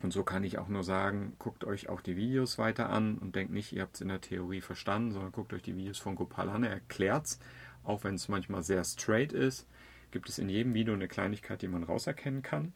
Und 0.00 0.12
so 0.12 0.22
kann 0.22 0.44
ich 0.44 0.58
auch 0.58 0.68
nur 0.68 0.84
sagen, 0.84 1.34
guckt 1.38 1.64
euch 1.64 1.88
auch 1.88 2.00
die 2.00 2.16
Videos 2.16 2.58
weiter 2.58 2.90
an 2.90 3.18
und 3.18 3.34
denkt 3.34 3.52
nicht, 3.52 3.72
ihr 3.72 3.82
habt 3.82 3.96
es 3.96 4.00
in 4.00 4.08
der 4.08 4.20
Theorie 4.20 4.60
verstanden, 4.60 5.12
sondern 5.12 5.32
guckt 5.32 5.52
euch 5.52 5.62
die 5.62 5.76
Videos 5.76 5.98
von 5.98 6.14
Gopal 6.14 6.48
an. 6.48 6.62
Er 6.62 6.70
erklärt 6.70 7.26
es, 7.26 7.40
auch 7.82 8.04
wenn 8.04 8.14
es 8.14 8.28
manchmal 8.28 8.62
sehr 8.62 8.84
straight 8.84 9.32
ist 9.32 9.66
gibt 10.10 10.28
es 10.28 10.38
in 10.38 10.48
jedem 10.48 10.74
Video 10.74 10.94
eine 10.94 11.08
Kleinigkeit, 11.08 11.62
die 11.62 11.68
man 11.68 11.84
rauserkennen 11.84 12.42
kann. 12.42 12.72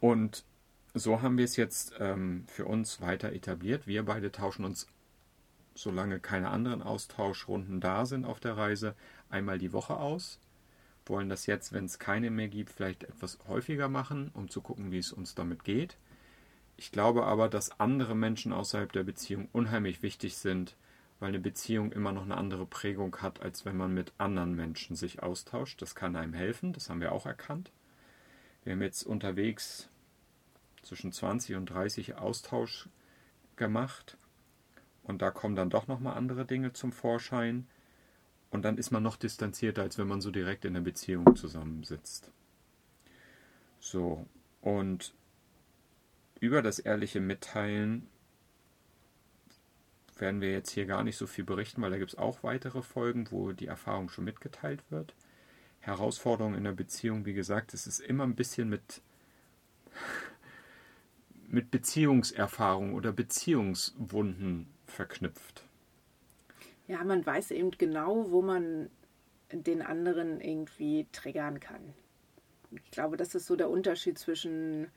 Und 0.00 0.44
so 0.94 1.22
haben 1.22 1.38
wir 1.38 1.44
es 1.44 1.56
jetzt 1.56 1.94
ähm, 1.98 2.44
für 2.46 2.64
uns 2.66 3.00
weiter 3.00 3.32
etabliert. 3.32 3.86
Wir 3.86 4.04
beide 4.04 4.32
tauschen 4.32 4.64
uns, 4.64 4.86
solange 5.74 6.20
keine 6.20 6.50
anderen 6.50 6.82
Austauschrunden 6.82 7.80
da 7.80 8.06
sind 8.06 8.24
auf 8.24 8.40
der 8.40 8.56
Reise, 8.56 8.94
einmal 9.28 9.58
die 9.58 9.72
Woche 9.72 9.96
aus. 9.96 10.40
Wollen 11.06 11.28
das 11.28 11.46
jetzt, 11.46 11.72
wenn 11.72 11.84
es 11.84 11.98
keine 11.98 12.30
mehr 12.30 12.48
gibt, 12.48 12.70
vielleicht 12.70 13.04
etwas 13.04 13.38
häufiger 13.48 13.88
machen, 13.88 14.30
um 14.34 14.48
zu 14.48 14.60
gucken, 14.60 14.90
wie 14.90 14.98
es 14.98 15.12
uns 15.12 15.34
damit 15.34 15.64
geht. 15.64 15.96
Ich 16.76 16.92
glaube 16.92 17.24
aber, 17.24 17.48
dass 17.48 17.80
andere 17.80 18.14
Menschen 18.14 18.52
außerhalb 18.52 18.92
der 18.92 19.04
Beziehung 19.04 19.48
unheimlich 19.52 20.02
wichtig 20.02 20.36
sind, 20.36 20.76
weil 21.20 21.28
eine 21.28 21.38
Beziehung 21.38 21.92
immer 21.92 22.12
noch 22.12 22.24
eine 22.24 22.36
andere 22.36 22.66
Prägung 22.66 23.16
hat, 23.22 23.40
als 23.40 23.64
wenn 23.64 23.76
man 23.76 23.94
mit 23.94 24.12
anderen 24.18 24.54
Menschen 24.54 24.96
sich 24.96 25.22
austauscht. 25.22 25.80
Das 25.80 25.94
kann 25.94 26.16
einem 26.16 26.34
helfen, 26.34 26.72
das 26.72 26.90
haben 26.90 27.00
wir 27.00 27.12
auch 27.12 27.24
erkannt. 27.24 27.70
Wir 28.64 28.72
haben 28.72 28.82
jetzt 28.82 29.04
unterwegs 29.04 29.88
zwischen 30.82 31.12
20 31.12 31.56
und 31.56 31.66
30 31.66 32.16
Austausch 32.16 32.88
gemacht 33.56 34.18
und 35.02 35.22
da 35.22 35.30
kommen 35.30 35.56
dann 35.56 35.70
doch 35.70 35.86
nochmal 35.86 36.16
andere 36.16 36.44
Dinge 36.44 36.72
zum 36.72 36.92
Vorschein 36.92 37.66
und 38.50 38.64
dann 38.64 38.78
ist 38.78 38.90
man 38.90 39.02
noch 39.02 39.16
distanzierter, 39.16 39.82
als 39.82 39.98
wenn 39.98 40.08
man 40.08 40.20
so 40.20 40.30
direkt 40.30 40.64
in 40.64 40.74
der 40.74 40.80
Beziehung 40.80 41.36
zusammensitzt. 41.36 42.30
So, 43.80 44.26
und 44.60 45.14
über 46.40 46.62
das 46.62 46.78
ehrliche 46.78 47.20
Mitteilen 47.20 48.08
werden 50.18 50.40
wir 50.40 50.50
jetzt 50.50 50.70
hier 50.70 50.86
gar 50.86 51.04
nicht 51.04 51.16
so 51.16 51.26
viel 51.26 51.44
berichten, 51.44 51.82
weil 51.82 51.90
da 51.90 51.98
gibt 51.98 52.12
es 52.12 52.18
auch 52.18 52.42
weitere 52.42 52.82
Folgen, 52.82 53.30
wo 53.30 53.52
die 53.52 53.66
Erfahrung 53.66 54.08
schon 54.08 54.24
mitgeteilt 54.24 54.82
wird. 54.90 55.14
Herausforderungen 55.80 56.56
in 56.56 56.64
der 56.64 56.72
Beziehung, 56.72 57.26
wie 57.26 57.34
gesagt, 57.34 57.74
es 57.74 57.86
ist 57.86 58.00
immer 58.00 58.24
ein 58.24 58.34
bisschen 58.34 58.68
mit, 58.68 59.02
mit 61.48 61.70
Beziehungserfahrung 61.70 62.94
oder 62.94 63.12
Beziehungswunden 63.12 64.68
verknüpft. 64.86 65.65
Ja, 66.88 67.02
man 67.04 67.24
weiß 67.24 67.50
eben 67.50 67.72
genau, 67.72 68.30
wo 68.30 68.42
man 68.42 68.90
den 69.50 69.82
anderen 69.82 70.40
irgendwie 70.40 71.06
triggern 71.12 71.60
kann. 71.60 71.94
Ich 72.84 72.90
glaube, 72.90 73.16
das 73.16 73.34
ist 73.34 73.46
so 73.46 73.56
der 73.56 73.70
Unterschied 73.70 74.18
zwischen 74.18 74.88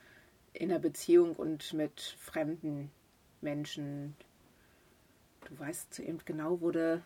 in 0.53 0.69
der 0.69 0.79
Beziehung 0.79 1.35
und 1.35 1.73
mit 1.73 2.01
fremden 2.19 2.91
Menschen, 3.41 4.15
du 5.45 5.59
weißt 5.59 5.99
eben 5.99 6.19
genau, 6.25 6.59
wo, 6.61 6.71
de, 6.71 6.99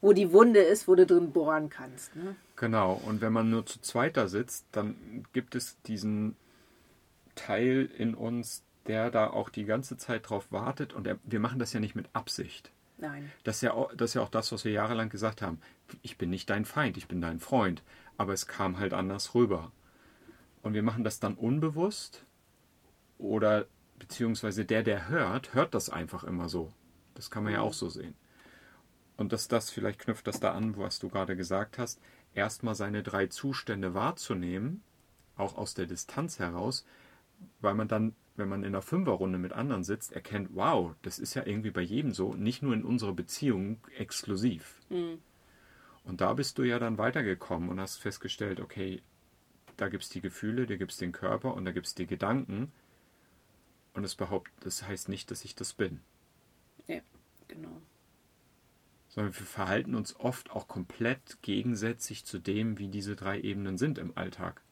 wo 0.00 0.12
die 0.12 0.32
Wunde 0.32 0.60
ist, 0.60 0.88
wo 0.88 0.94
du 0.94 1.06
drin 1.06 1.32
bohren 1.32 1.68
kannst. 1.68 2.14
Ne? 2.16 2.36
Genau, 2.56 3.00
und 3.06 3.20
wenn 3.20 3.32
man 3.32 3.50
nur 3.50 3.64
zu 3.66 3.80
zweiter 3.80 4.28
sitzt, 4.28 4.66
dann 4.72 5.24
gibt 5.32 5.54
es 5.54 5.80
diesen 5.82 6.36
Teil 7.34 7.88
in 7.96 8.14
uns, 8.14 8.64
der 8.86 9.10
da 9.10 9.30
auch 9.30 9.48
die 9.48 9.64
ganze 9.64 9.96
Zeit 9.96 10.28
drauf 10.28 10.50
wartet 10.50 10.92
und 10.92 11.08
wir 11.22 11.40
machen 11.40 11.58
das 11.58 11.72
ja 11.72 11.80
nicht 11.80 11.94
mit 11.94 12.08
Absicht. 12.12 12.72
Nein. 12.98 13.30
Das 13.44 13.56
ist, 13.56 13.62
ja 13.62 13.72
auch, 13.72 13.94
das 13.94 14.10
ist 14.10 14.14
ja 14.14 14.22
auch 14.22 14.28
das, 14.28 14.52
was 14.52 14.64
wir 14.64 14.72
jahrelang 14.72 15.08
gesagt 15.08 15.40
haben. 15.40 15.60
Ich 16.02 16.18
bin 16.18 16.30
nicht 16.30 16.50
dein 16.50 16.64
Feind, 16.64 16.96
ich 16.96 17.08
bin 17.08 17.20
dein 17.20 17.40
Freund. 17.40 17.82
Aber 18.16 18.32
es 18.32 18.46
kam 18.46 18.78
halt 18.78 18.92
anders 18.92 19.34
rüber. 19.34 19.72
Und 20.62 20.74
wir 20.74 20.82
machen 20.82 21.04
das 21.04 21.20
dann 21.20 21.34
unbewusst 21.34 22.24
oder 23.16 23.66
beziehungsweise 23.98 24.64
der, 24.64 24.82
der 24.82 25.08
hört, 25.08 25.54
hört 25.54 25.74
das 25.74 25.90
einfach 25.90 26.24
immer 26.24 26.48
so. 26.48 26.72
Das 27.14 27.30
kann 27.30 27.44
man 27.44 27.52
ja 27.52 27.60
auch 27.60 27.74
so 27.74 27.88
sehen. 27.88 28.14
Und 29.16 29.32
dass 29.32 29.48
das, 29.48 29.70
vielleicht 29.70 29.98
knüpft 29.98 30.26
das 30.26 30.40
da 30.40 30.52
an, 30.52 30.76
was 30.76 31.00
du 31.00 31.08
gerade 31.08 31.36
gesagt 31.36 31.78
hast, 31.78 32.00
erstmal 32.34 32.76
seine 32.76 33.02
drei 33.02 33.26
Zustände 33.26 33.94
wahrzunehmen, 33.94 34.82
auch 35.36 35.56
aus 35.56 35.74
der 35.74 35.86
Distanz 35.86 36.38
heraus, 36.38 36.86
weil 37.60 37.74
man 37.74 37.88
dann, 37.88 38.14
wenn 38.38 38.48
man 38.48 38.62
in 38.62 38.68
einer 38.68 38.82
Fünferrunde 38.82 39.38
mit 39.38 39.52
anderen 39.52 39.84
sitzt, 39.84 40.12
erkennt, 40.12 40.50
wow, 40.52 40.94
das 41.02 41.18
ist 41.18 41.34
ja 41.34 41.44
irgendwie 41.44 41.70
bei 41.70 41.80
jedem 41.80 42.12
so, 42.12 42.34
nicht 42.34 42.62
nur 42.62 42.72
in 42.72 42.84
unserer 42.84 43.12
Beziehung 43.12 43.78
exklusiv. 43.96 44.80
Mhm. 44.88 45.18
Und 46.04 46.20
da 46.20 46.32
bist 46.32 46.56
du 46.56 46.62
ja 46.62 46.78
dann 46.78 46.96
weitergekommen 46.96 47.68
und 47.68 47.80
hast 47.80 47.98
festgestellt, 47.98 48.60
okay, 48.60 49.02
da 49.76 49.88
gibt 49.88 50.04
es 50.04 50.08
die 50.08 50.20
Gefühle, 50.20 50.66
da 50.66 50.76
gibt 50.76 50.92
es 50.92 50.98
den 50.98 51.12
Körper 51.12 51.54
und 51.54 51.64
da 51.64 51.72
gibt 51.72 51.86
es 51.86 51.94
die 51.94 52.06
Gedanken. 52.06 52.72
Und 53.92 54.02
das 54.02 54.14
behauptet, 54.14 54.54
das 54.60 54.86
heißt 54.86 55.08
nicht, 55.08 55.30
dass 55.30 55.44
ich 55.44 55.54
das 55.54 55.74
bin. 55.74 56.00
Ja, 56.86 57.00
genau. 57.46 57.82
Sondern 59.08 59.34
wir 59.34 59.46
verhalten 59.46 59.94
uns 59.94 60.16
oft 60.16 60.50
auch 60.50 60.68
komplett 60.68 61.42
gegensätzlich 61.42 62.24
zu 62.24 62.38
dem, 62.38 62.78
wie 62.78 62.88
diese 62.88 63.16
drei 63.16 63.40
Ebenen 63.40 63.76
sind 63.76 63.98
im 63.98 64.16
Alltag. 64.16 64.62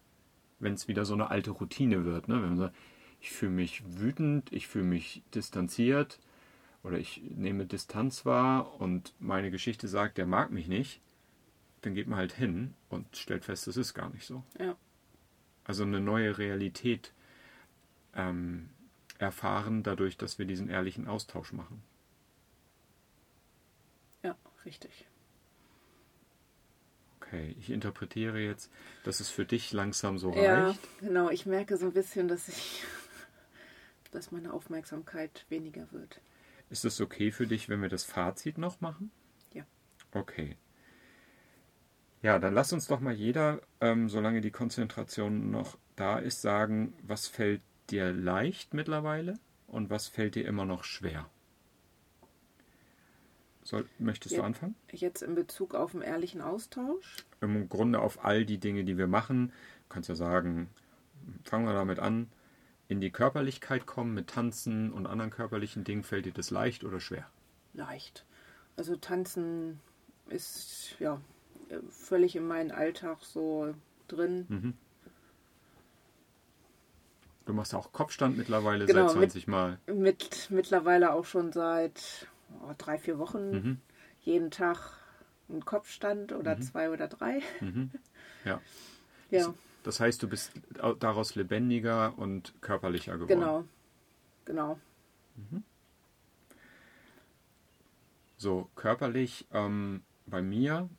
Wenn 0.59 0.75
es 0.75 0.89
wieder 0.89 1.05
so 1.05 1.15
eine 1.15 1.31
alte 1.31 1.51
Routine 1.51 2.05
wird. 2.05 2.29
Ne? 2.29 2.35
Wenn 2.37 2.49
man 2.49 2.59
sagt, 2.59 2.77
ich 3.21 3.31
fühle 3.31 3.53
mich 3.53 3.83
wütend, 3.87 4.53
ich 4.53 4.69
fühle 4.69 4.85
mich 4.85 5.23
distanziert 5.35 6.19
oder 6.83 6.99
ich 6.99 7.23
nehme 7.35 7.67
Distanz 7.67 8.25
wahr 8.25 8.81
und 8.81 9.15
meine 9.19 9.51
Geschichte 9.51 9.89
sagt, 9.89 10.19
der 10.19 10.27
mag 10.27 10.51
mich 10.51 10.69
nicht, 10.69 11.01
dann 11.83 11.95
geht 11.95 12.07
man 12.07 12.19
halt 12.19 12.33
hin 12.33 12.75
und 12.89 13.17
stellt 13.17 13.45
fest, 13.45 13.67
das 13.67 13.77
ist 13.77 13.95
gar 13.95 14.11
nicht 14.11 14.27
so. 14.27 14.43
Ja. 14.59 14.77
Also 15.65 15.83
eine 15.83 16.01
neue 16.01 16.39
Realität 16.39 17.13
ähm, 18.15 18.71
erfahren 19.19 19.83
dadurch, 19.83 20.17
dass 20.17 20.39
wir 20.39 20.47
diesen 20.47 20.69
ehrlichen 20.69 21.09
Austausch 21.09 21.53
machen. 21.53 21.83
Richtig. 24.67 25.07
Okay, 27.21 27.55
ich 27.59 27.71
interpretiere 27.71 28.41
jetzt, 28.41 28.71
dass 29.05 29.21
es 29.21 29.31
für 29.31 29.45
dich 29.45 29.73
langsam 29.73 30.19
so 30.19 30.35
ja, 30.35 30.67
reicht. 30.67 30.81
Genau, 31.01 31.31
ich 31.31 31.47
merke 31.47 31.77
so 31.77 31.87
ein 31.87 31.93
bisschen, 31.93 32.29
dass 32.29 32.49
ich, 32.49 32.83
dass 34.17 34.33
meine 34.33 34.53
Aufmerksamkeit 34.53 35.45
weniger 35.49 35.93
wird. 35.93 36.21
Ist 36.71 36.85
es 36.85 37.01
okay 37.01 37.31
für 37.31 37.47
dich, 37.47 37.69
wenn 37.69 37.83
wir 37.83 37.89
das 37.89 38.05
Fazit 38.05 38.59
noch 38.59 38.81
machen? 38.81 39.11
Ja. 39.53 39.65
Okay. 40.13 40.57
Ja, 42.23 42.39
dann 42.39 42.55
lass 42.55 42.73
uns 42.73 42.89
doch 42.89 43.01
mal 43.01 43.13
jeder, 43.13 43.61
ähm, 43.81 44.09
solange 44.09 44.41
die 44.41 44.51
Konzentration 44.51 45.51
noch 45.51 45.79
da 45.95 46.19
ist, 46.19 46.43
sagen, 46.43 46.95
was 47.03 47.29
fällt 47.29 47.63
dir 47.91 48.13
leicht 48.13 48.75
mittlerweile 48.75 49.35
und 49.67 49.91
was 49.91 50.09
fällt 50.09 50.35
dir 50.35 50.47
immer 50.47 50.65
noch 50.65 50.83
schwer? 50.83 51.31
Soll, 53.63 53.87
möchtest 53.99 54.33
jetzt, 54.33 54.41
du 54.41 54.45
anfangen? 54.45 54.77
Jetzt 54.93 55.23
in 55.23 55.35
Bezug 55.35 55.75
auf 55.75 55.93
den 55.93 56.01
ehrlichen 56.01 56.41
Austausch? 56.41 57.27
Im 57.41 57.69
Grunde 57.69 58.01
auf 58.01 58.25
all 58.25 58.47
die 58.47 58.59
Dinge, 58.59 58.85
die 58.85 58.97
wir 58.97 59.09
machen. 59.09 59.49
Du 59.49 59.95
kannst 59.95 60.09
ja 60.09 60.15
sagen, 60.15 60.71
fangen 61.45 61.67
wir 61.67 61.75
damit 61.75 61.99
an. 61.99 62.31
In 62.89 63.01
die 63.01 63.11
Körperlichkeit 63.11 63.87
kommen 63.87 64.15
mit 64.15 64.29
Tanzen 64.29 64.93
und 64.93 65.07
anderen 65.07 65.31
körperlichen 65.31 65.85
Dingen, 65.85 66.05
fällt 66.05 66.27
dir 66.27 66.33
das 66.33 66.51
leicht 66.51 66.85
oder 66.85 67.01
schwer? 67.01 67.29
Leicht. 67.75 68.25
Also 68.77 68.97
Tanzen 68.97 69.81
ist 70.29 70.97
ja 70.99 71.21
völlig 71.91 72.37
in 72.37 72.47
meinen 72.47 72.71
Alltag 72.71 73.19
so 73.23 73.75
drin. 74.09 74.47
Mhm. 74.49 74.75
Du 77.47 77.53
machst 77.53 77.75
auch 77.75 77.93
Kopfstand 77.93 78.37
mittlerweile 78.37 78.87
genau, 78.87 79.09
seit 79.09 79.19
20 79.19 79.47
mit, 79.47 79.53
Mal. 79.53 79.79
Mit, 79.87 80.49
mittlerweile 80.51 81.13
auch 81.13 81.25
schon 81.25 81.53
seit 81.53 82.27
oh, 82.63 82.73
drei, 82.77 82.99
vier 82.99 83.19
Wochen 83.19 83.51
mhm. 83.51 83.81
jeden 84.21 84.51
Tag 84.51 84.95
einen 85.49 85.65
Kopfstand 85.65 86.33
oder 86.33 86.57
mhm. 86.57 86.63
zwei 86.63 86.91
oder 86.91 87.07
drei. 87.07 87.41
Mhm. 87.61 87.91
Ja. 88.45 88.61
ja. 89.31 89.55
Das 89.87 90.01
heißt, 90.01 90.21
du 90.21 90.29
bist 90.29 90.51
daraus 90.99 91.37
lebendiger 91.37 92.19
und 92.19 92.61
körperlicher 92.61 93.13
geworden. 93.19 93.29
Genau. 93.29 93.65
genau. 94.45 94.81
So, 98.37 98.69
körperlich 98.75 99.47
ähm, 99.53 100.03
bei 100.27 100.43
mir. 100.43 100.91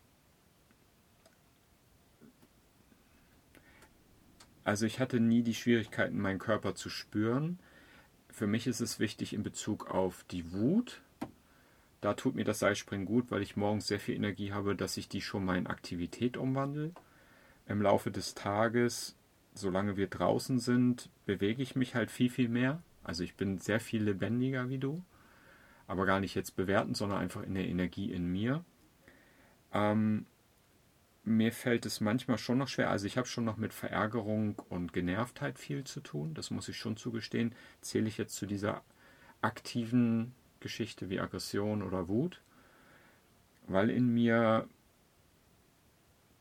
Also 4.64 4.86
ich 4.86 5.02
hatte 5.02 5.20
nie 5.20 5.44
die 5.44 5.54
Schwierigkeiten, 5.54 6.18
meinen 6.22 6.40
Körper 6.40 6.74
zu 6.74 6.90
spüren. 6.90 7.60
Für 8.30 8.48
mich 8.48 8.68
ist 8.68 8.80
es 8.80 9.02
wichtig 9.02 9.34
in 9.34 9.44
Bezug 9.44 9.92
auf 9.92 10.24
die 10.32 10.54
Wut. 10.54 11.02
Da 12.00 12.14
tut 12.14 12.36
mir 12.36 12.46
das 12.46 12.60
Seilspringen 12.60 13.06
gut, 13.06 13.32
weil 13.32 13.42
ich 13.42 13.58
morgens 13.58 13.88
sehr 13.88 14.00
viel 14.00 14.16
Energie 14.16 14.54
habe, 14.54 14.78
dass 14.78 14.96
ich 14.96 15.10
die 15.10 15.20
schon 15.20 15.44
mal 15.44 15.58
in 15.58 15.68
Aktivität 15.68 16.38
umwandle. 16.38 16.94
Im 17.68 17.82
Laufe 17.82 18.12
des 18.12 18.34
Tages, 18.34 19.16
solange 19.54 19.98
wir 19.98 20.08
draußen 20.08 20.60
sind, 20.60 21.10
bewege 21.26 21.62
ich 21.62 21.76
mich 21.76 21.96
halt 21.96 22.12
viel, 22.12 22.30
viel 22.30 22.50
mehr. 22.50 22.82
Also 23.04 23.24
ich 23.24 23.36
bin 23.36 23.58
sehr 23.58 23.80
viel 23.80 24.04
lebendiger 24.04 24.70
wie 24.70 24.78
du 24.78 25.04
aber 25.88 26.06
gar 26.06 26.20
nicht 26.20 26.36
jetzt 26.36 26.56
bewerten, 26.56 26.94
sondern 26.94 27.20
einfach 27.20 27.44
in 27.44 27.56
der 27.56 27.68
Energie 27.68 28.12
in 28.12 28.30
mir. 28.32 28.64
Ähm, 29.74 30.26
mir 31.24 31.52
fällt 31.52 31.86
es 31.86 32.02
manchmal 32.02 32.38
schon 32.38 32.58
noch 32.58 32.68
schwer. 32.68 32.90
Also 32.90 33.08
ich 33.08 33.18
habe 33.18 33.28
schon 33.28 33.46
noch 33.46 33.58
mit 33.58 33.74
Verärgerung 33.74 34.62
und 34.70 34.94
Genervtheit 34.94 35.58
viel 35.58 35.86
zu 35.86 36.02
tun. 36.02 36.34
Das 36.34 36.52
muss 36.52 36.68
ich 36.68 36.78
schon 36.78 36.98
zugestehen. 36.98 37.56
Zähle 37.82 38.08
ich 38.08 38.18
jetzt 38.18 38.36
zu 38.36 38.46
dieser 38.46 38.84
aktiven 39.42 40.36
Geschichte 40.60 41.10
wie 41.10 41.20
Aggression 41.20 41.82
oder 41.82 42.08
Wut, 42.08 42.42
weil 43.68 43.90
in 43.90 44.14
mir 44.14 44.68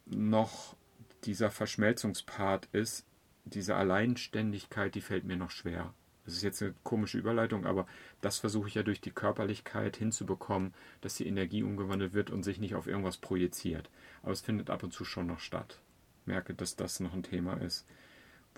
noch 0.06 0.76
dieser 1.26 1.50
Verschmelzungspart 1.50 2.68
ist, 2.72 3.04
diese 3.44 3.76
Alleinständigkeit, 3.76 4.94
die 4.94 5.00
fällt 5.00 5.24
mir 5.24 5.36
noch 5.36 5.50
schwer. 5.50 5.92
Das 6.24 6.34
ist 6.34 6.42
jetzt 6.42 6.60
eine 6.60 6.74
komische 6.82 7.18
Überleitung, 7.18 7.66
aber 7.66 7.86
das 8.20 8.38
versuche 8.38 8.68
ich 8.68 8.74
ja 8.74 8.82
durch 8.82 9.00
die 9.00 9.12
Körperlichkeit 9.12 9.96
hinzubekommen, 9.96 10.74
dass 11.00 11.14
die 11.14 11.26
Energie 11.26 11.62
umgewandelt 11.62 12.14
wird 12.14 12.30
und 12.30 12.42
sich 12.42 12.58
nicht 12.58 12.74
auf 12.74 12.88
irgendwas 12.88 13.16
projiziert. 13.16 13.88
Aber 14.22 14.32
es 14.32 14.40
findet 14.40 14.68
ab 14.68 14.82
und 14.82 14.92
zu 14.92 15.04
schon 15.04 15.28
noch 15.28 15.38
statt. 15.38 15.80
Ich 16.22 16.26
merke, 16.26 16.54
dass 16.54 16.74
das 16.74 16.98
noch 16.98 17.12
ein 17.12 17.22
Thema 17.22 17.54
ist, 17.54 17.86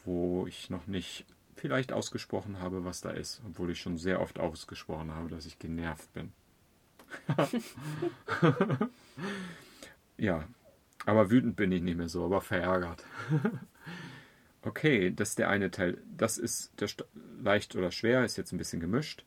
wo 0.04 0.46
ich 0.46 0.70
noch 0.70 0.86
nicht 0.86 1.26
vielleicht 1.56 1.92
ausgesprochen 1.92 2.60
habe, 2.60 2.84
was 2.84 3.02
da 3.02 3.10
ist, 3.10 3.42
obwohl 3.46 3.70
ich 3.70 3.80
schon 3.80 3.98
sehr 3.98 4.20
oft 4.20 4.38
ausgesprochen 4.38 5.12
habe, 5.14 5.28
dass 5.28 5.44
ich 5.44 5.58
genervt 5.58 6.10
bin. 6.14 6.32
ja, 10.16 10.46
aber 11.08 11.30
wütend 11.30 11.56
bin 11.56 11.72
ich 11.72 11.80
nicht 11.80 11.96
mehr 11.96 12.10
so, 12.10 12.24
aber 12.24 12.40
verärgert. 12.40 13.04
Okay, 14.62 15.12
das 15.14 15.30
ist 15.30 15.38
der 15.38 15.48
eine 15.48 15.70
Teil. 15.70 16.02
Das 16.16 16.36
ist 16.36 16.72
der 16.80 16.88
leicht 17.40 17.76
oder 17.76 17.92
schwer, 17.92 18.24
ist 18.24 18.36
jetzt 18.36 18.52
ein 18.52 18.58
bisschen 18.58 18.80
gemischt. 18.80 19.24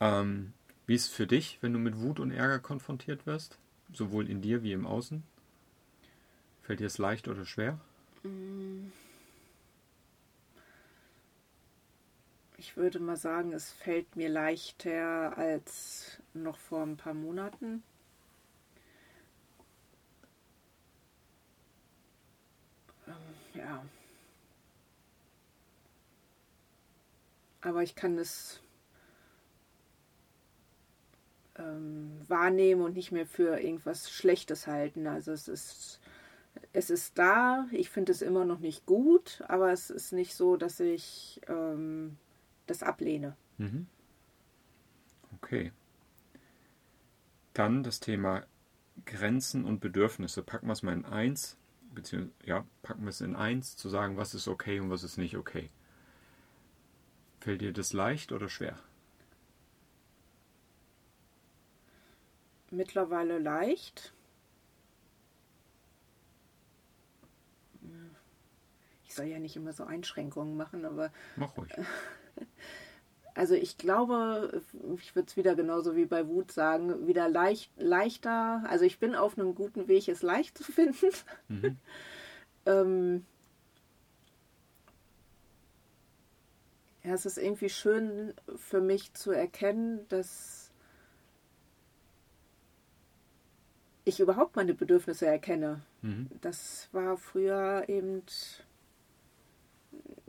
Ähm, 0.00 0.52
wie 0.86 0.94
ist 0.94 1.06
es 1.06 1.12
für 1.12 1.26
dich, 1.26 1.58
wenn 1.62 1.72
du 1.72 1.78
mit 1.78 1.98
Wut 1.98 2.20
und 2.20 2.30
Ärger 2.30 2.58
konfrontiert 2.58 3.26
wirst? 3.26 3.58
Sowohl 3.94 4.28
in 4.28 4.42
dir 4.42 4.62
wie 4.62 4.74
im 4.74 4.86
Außen? 4.86 5.22
Fällt 6.62 6.80
dir 6.80 6.86
es 6.86 6.98
leicht 6.98 7.26
oder 7.26 7.46
schwer? 7.46 7.80
Ich 12.58 12.76
würde 12.76 13.00
mal 13.00 13.16
sagen, 13.16 13.54
es 13.54 13.72
fällt 13.72 14.14
mir 14.14 14.28
leichter 14.28 15.36
als 15.38 16.18
noch 16.34 16.58
vor 16.58 16.82
ein 16.82 16.98
paar 16.98 17.14
Monaten. 17.14 17.82
Ja. 23.56 23.84
Aber 27.60 27.82
ich 27.82 27.96
kann 27.96 28.18
es 28.18 28.60
ähm, 31.58 32.20
wahrnehmen 32.28 32.82
und 32.82 32.94
nicht 32.94 33.12
mehr 33.12 33.26
für 33.26 33.58
irgendwas 33.60 34.10
Schlechtes 34.10 34.66
halten. 34.66 35.06
Also 35.06 35.32
es 35.32 35.48
ist, 35.48 36.00
es 36.72 36.90
ist 36.90 37.18
da, 37.18 37.66
ich 37.72 37.90
finde 37.90 38.12
es 38.12 38.22
immer 38.22 38.44
noch 38.44 38.60
nicht 38.60 38.86
gut, 38.86 39.42
aber 39.48 39.72
es 39.72 39.90
ist 39.90 40.12
nicht 40.12 40.34
so, 40.34 40.56
dass 40.56 40.80
ich 40.80 41.40
ähm, 41.48 42.18
das 42.66 42.82
ablehne. 42.82 43.36
Mhm. 43.58 43.86
Okay. 45.36 45.72
Dann 47.52 47.82
das 47.82 48.00
Thema 48.00 48.44
Grenzen 49.06 49.64
und 49.64 49.80
Bedürfnisse. 49.80 50.42
Packen 50.42 50.66
wir 50.66 50.72
es 50.72 50.82
mal 50.82 50.92
in 50.92 51.04
eins 51.04 51.56
beziehungsweise 51.96 52.34
ja, 52.44 52.64
packen 52.82 53.02
wir 53.02 53.10
es 53.10 53.20
in 53.20 53.34
eins, 53.34 53.76
zu 53.76 53.88
sagen, 53.88 54.16
was 54.16 54.34
ist 54.34 54.46
okay 54.46 54.78
und 54.78 54.90
was 54.90 55.02
ist 55.02 55.16
nicht 55.16 55.36
okay. 55.36 55.70
Fällt 57.40 57.60
dir 57.60 57.72
das 57.72 57.92
leicht 57.92 58.30
oder 58.30 58.48
schwer? 58.48 58.78
Mittlerweile 62.70 63.38
leicht. 63.38 64.12
Ich 69.06 69.14
soll 69.14 69.26
ja 69.26 69.38
nicht 69.38 69.56
immer 69.56 69.72
so 69.72 69.84
Einschränkungen 69.84 70.56
machen, 70.56 70.84
aber. 70.84 71.12
Mach 71.36 71.56
ruhig. 71.56 71.72
Also 73.36 73.54
ich 73.54 73.76
glaube, 73.76 74.62
ich 74.98 75.14
würde 75.14 75.28
es 75.28 75.36
wieder 75.36 75.54
genauso 75.54 75.94
wie 75.94 76.06
bei 76.06 76.26
Wut 76.26 76.50
sagen, 76.50 77.06
wieder 77.06 77.28
leicht, 77.28 77.70
leichter. 77.76 78.64
Also 78.66 78.86
ich 78.86 78.98
bin 78.98 79.14
auf 79.14 79.38
einem 79.38 79.54
guten 79.54 79.88
Weg, 79.88 80.08
es 80.08 80.22
leicht 80.22 80.56
zu 80.56 80.72
finden. 80.72 81.10
Mhm. 81.48 81.76
ähm, 82.66 83.26
ja, 87.04 87.12
es 87.12 87.26
ist 87.26 87.36
irgendwie 87.36 87.68
schön 87.68 88.32
für 88.56 88.80
mich 88.80 89.12
zu 89.12 89.32
erkennen, 89.32 90.08
dass 90.08 90.70
ich 94.06 94.18
überhaupt 94.18 94.56
meine 94.56 94.72
Bedürfnisse 94.72 95.26
erkenne. 95.26 95.82
Mhm. 96.00 96.30
Das 96.40 96.88
war 96.92 97.18
früher 97.18 97.84
eben 97.88 98.22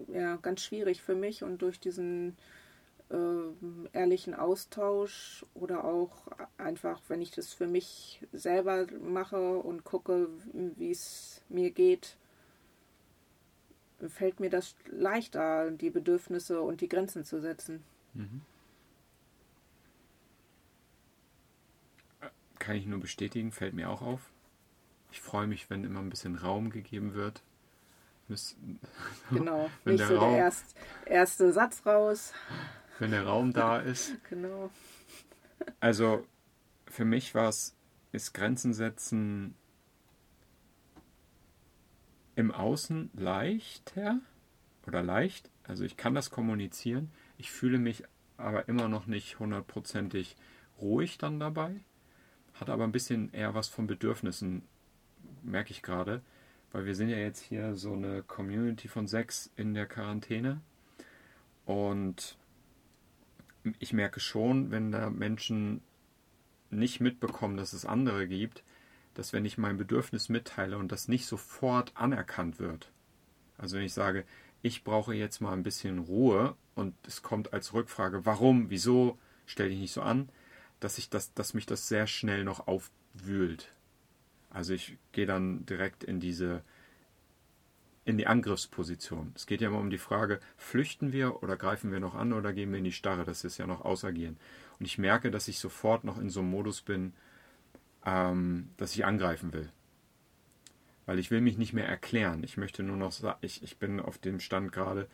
ja 0.09 0.35
ganz 0.35 0.61
schwierig 0.61 1.01
für 1.01 1.15
mich 1.15 1.41
und 1.41 1.61
durch 1.61 1.79
diesen 1.79 2.35
äh, 3.09 3.97
ehrlichen 3.97 4.33
Austausch 4.33 5.45
oder 5.53 5.85
auch 5.85 6.11
einfach, 6.57 7.01
wenn 7.07 7.21
ich 7.21 7.31
das 7.31 7.53
für 7.53 7.67
mich 7.67 8.21
selber 8.33 8.85
mache 9.01 9.57
und 9.57 9.83
gucke, 9.83 10.27
wie 10.53 10.91
es 10.91 11.41
mir 11.47 11.71
geht, 11.71 12.17
fällt 14.07 14.39
mir 14.39 14.49
das 14.49 14.75
leichter, 14.87 15.71
die 15.71 15.89
Bedürfnisse 15.89 16.61
und 16.61 16.81
die 16.81 16.89
Grenzen 16.89 17.23
zu 17.23 17.39
setzen. 17.39 17.83
Mhm. 18.13 18.41
Kann 22.59 22.75
ich 22.75 22.85
nur 22.85 22.99
bestätigen, 22.99 23.51
fällt 23.51 23.73
mir 23.73 23.89
auch 23.89 24.01
auf. 24.01 24.29
Ich 25.11 25.21
freue 25.21 25.47
mich, 25.47 25.69
wenn 25.69 25.85
immer 25.85 26.01
ein 26.01 26.09
bisschen 26.09 26.35
Raum 26.35 26.69
gegeben 26.69 27.13
wird. 27.13 27.41
Genau, 29.31 29.69
nicht 29.85 30.05
so 30.05 30.17
Raum, 30.17 30.33
der 30.33 30.39
erst, 30.39 30.75
erste 31.05 31.53
Satz 31.53 31.85
raus 31.85 32.33
wenn 32.99 33.11
der 33.11 33.25
Raum 33.25 33.53
da 33.53 33.79
ist. 33.81 34.13
Genau. 34.29 34.69
Also 35.79 36.25
für 36.87 37.05
mich 37.05 37.35
war 37.35 37.49
es, 37.49 37.75
ist 38.11 38.33
Grenzen 38.33 38.73
setzen 38.73 39.55
im 42.35 42.51
Außen 42.51 43.09
leichter 43.15 44.19
oder 44.85 45.03
leicht. 45.03 45.49
Also 45.63 45.83
ich 45.83 45.97
kann 45.97 46.13
das 46.13 46.29
kommunizieren. 46.29 47.11
Ich 47.37 47.51
fühle 47.51 47.79
mich 47.79 48.03
aber 48.37 48.67
immer 48.69 48.87
noch 48.87 49.07
nicht 49.07 49.39
hundertprozentig 49.39 50.35
ruhig 50.79 51.17
dann 51.17 51.39
dabei. 51.39 51.81
Hat 52.53 52.69
aber 52.69 52.83
ein 52.83 52.91
bisschen 52.91 53.33
eher 53.33 53.53
was 53.53 53.67
von 53.67 53.87
Bedürfnissen, 53.87 54.63
merke 55.43 55.71
ich 55.71 55.81
gerade. 55.81 56.21
Weil 56.71 56.85
wir 56.85 56.95
sind 56.95 57.09
ja 57.09 57.17
jetzt 57.17 57.41
hier 57.41 57.75
so 57.75 57.93
eine 57.93 58.23
Community 58.23 58.87
von 58.87 59.07
sechs 59.07 59.51
in 59.55 59.73
der 59.73 59.87
Quarantäne. 59.87 60.61
Und 61.65 62.37
ich 63.79 63.93
merke 63.93 64.19
schon, 64.19 64.71
wenn 64.71 64.91
da 64.91 65.09
Menschen 65.09 65.81
nicht 66.69 66.99
mitbekommen, 66.99 67.57
dass 67.57 67.73
es 67.73 67.85
andere 67.85 68.27
gibt, 68.27 68.63
dass 69.13 69.33
wenn 69.33 69.45
ich 69.45 69.57
mein 69.57 69.77
Bedürfnis 69.77 70.29
mitteile 70.29 70.77
und 70.77 70.91
das 70.91 71.07
nicht 71.07 71.25
sofort 71.25 71.91
anerkannt 71.95 72.59
wird, 72.59 72.91
also 73.57 73.77
wenn 73.77 73.83
ich 73.83 73.93
sage, 73.93 74.25
ich 74.61 74.83
brauche 74.83 75.13
jetzt 75.13 75.41
mal 75.41 75.53
ein 75.53 75.63
bisschen 75.63 75.99
Ruhe 75.99 76.55
und 76.75 76.95
es 77.07 77.21
kommt 77.21 77.53
als 77.53 77.73
Rückfrage, 77.73 78.25
warum, 78.25 78.69
wieso, 78.69 79.17
stell 79.45 79.69
dich 79.69 79.79
nicht 79.79 79.93
so 79.93 80.01
an, 80.01 80.29
dass 80.79 80.97
ich 80.97 81.09
das, 81.09 81.33
dass 81.33 81.53
mich 81.53 81.65
das 81.65 81.87
sehr 81.87 82.07
schnell 82.07 82.43
noch 82.43 82.67
aufwühlt. 82.67 83.71
Also 84.49 84.73
ich 84.73 84.97
gehe 85.11 85.25
dann 85.25 85.65
direkt 85.65 86.03
in 86.03 86.19
diese 86.19 86.63
in 88.07 88.17
die 88.17 88.25
Angriffsposition. 88.25 89.33
Es 89.35 89.47
geht 89.47 89.59
ja 89.59 89.67
immer 89.67 89.79
um 89.79 89.89
die 89.89 89.97
Frage, 89.97 90.39
flüchten 90.55 91.11
wir 91.11 91.43
oder 91.43 91.57
greifen 91.57 91.91
wir 91.91 91.99
noch 91.99 92.15
an 92.15 92.31
oder 92.31 92.53
gehen 92.53 92.71
wir 92.71 92.77
in 92.77 92.85
die 92.85 92.93
Starre? 92.93 93.25
Das 93.25 93.43
ist 93.43 93.57
ja 93.57 93.67
noch 93.67 93.83
Ausagieren. 93.83 94.37
Und 94.79 94.85
ich 94.85 94.97
merke, 94.97 95.29
dass 95.29 95.49
ich 95.49 95.59
sofort 95.59 96.05
noch 96.05 96.17
in 96.17 96.29
so 96.29 96.39
einem 96.39 96.49
Modus 96.49 96.81
bin, 96.81 97.11
ähm, 98.05 98.69
dass 98.77 98.95
ich 98.95 99.03
angreifen 99.03 99.51
will. 99.51 99.69
Weil 101.05 101.19
ich 101.19 101.31
will 101.31 101.41
mich 101.41 101.57
nicht 101.57 101.73
mehr 101.73 101.85
erklären. 101.85 102.45
Ich 102.45 102.55
möchte 102.55 102.81
nur 102.81 102.95
noch 102.95 103.11
sagen, 103.11 103.39
ich, 103.41 103.61
ich 103.61 103.77
bin 103.77 103.99
auf 103.99 104.17
dem 104.17 104.39
Stand 104.39 104.71
gerade, 104.71 105.09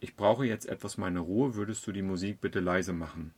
ich 0.00 0.16
brauche 0.16 0.44
jetzt 0.44 0.68
etwas 0.68 0.98
meine 0.98 1.20
Ruhe, 1.20 1.54
würdest 1.54 1.86
du 1.86 1.92
die 1.92 2.02
Musik 2.02 2.40
bitte 2.40 2.58
leise 2.58 2.92
machen? 2.92 3.32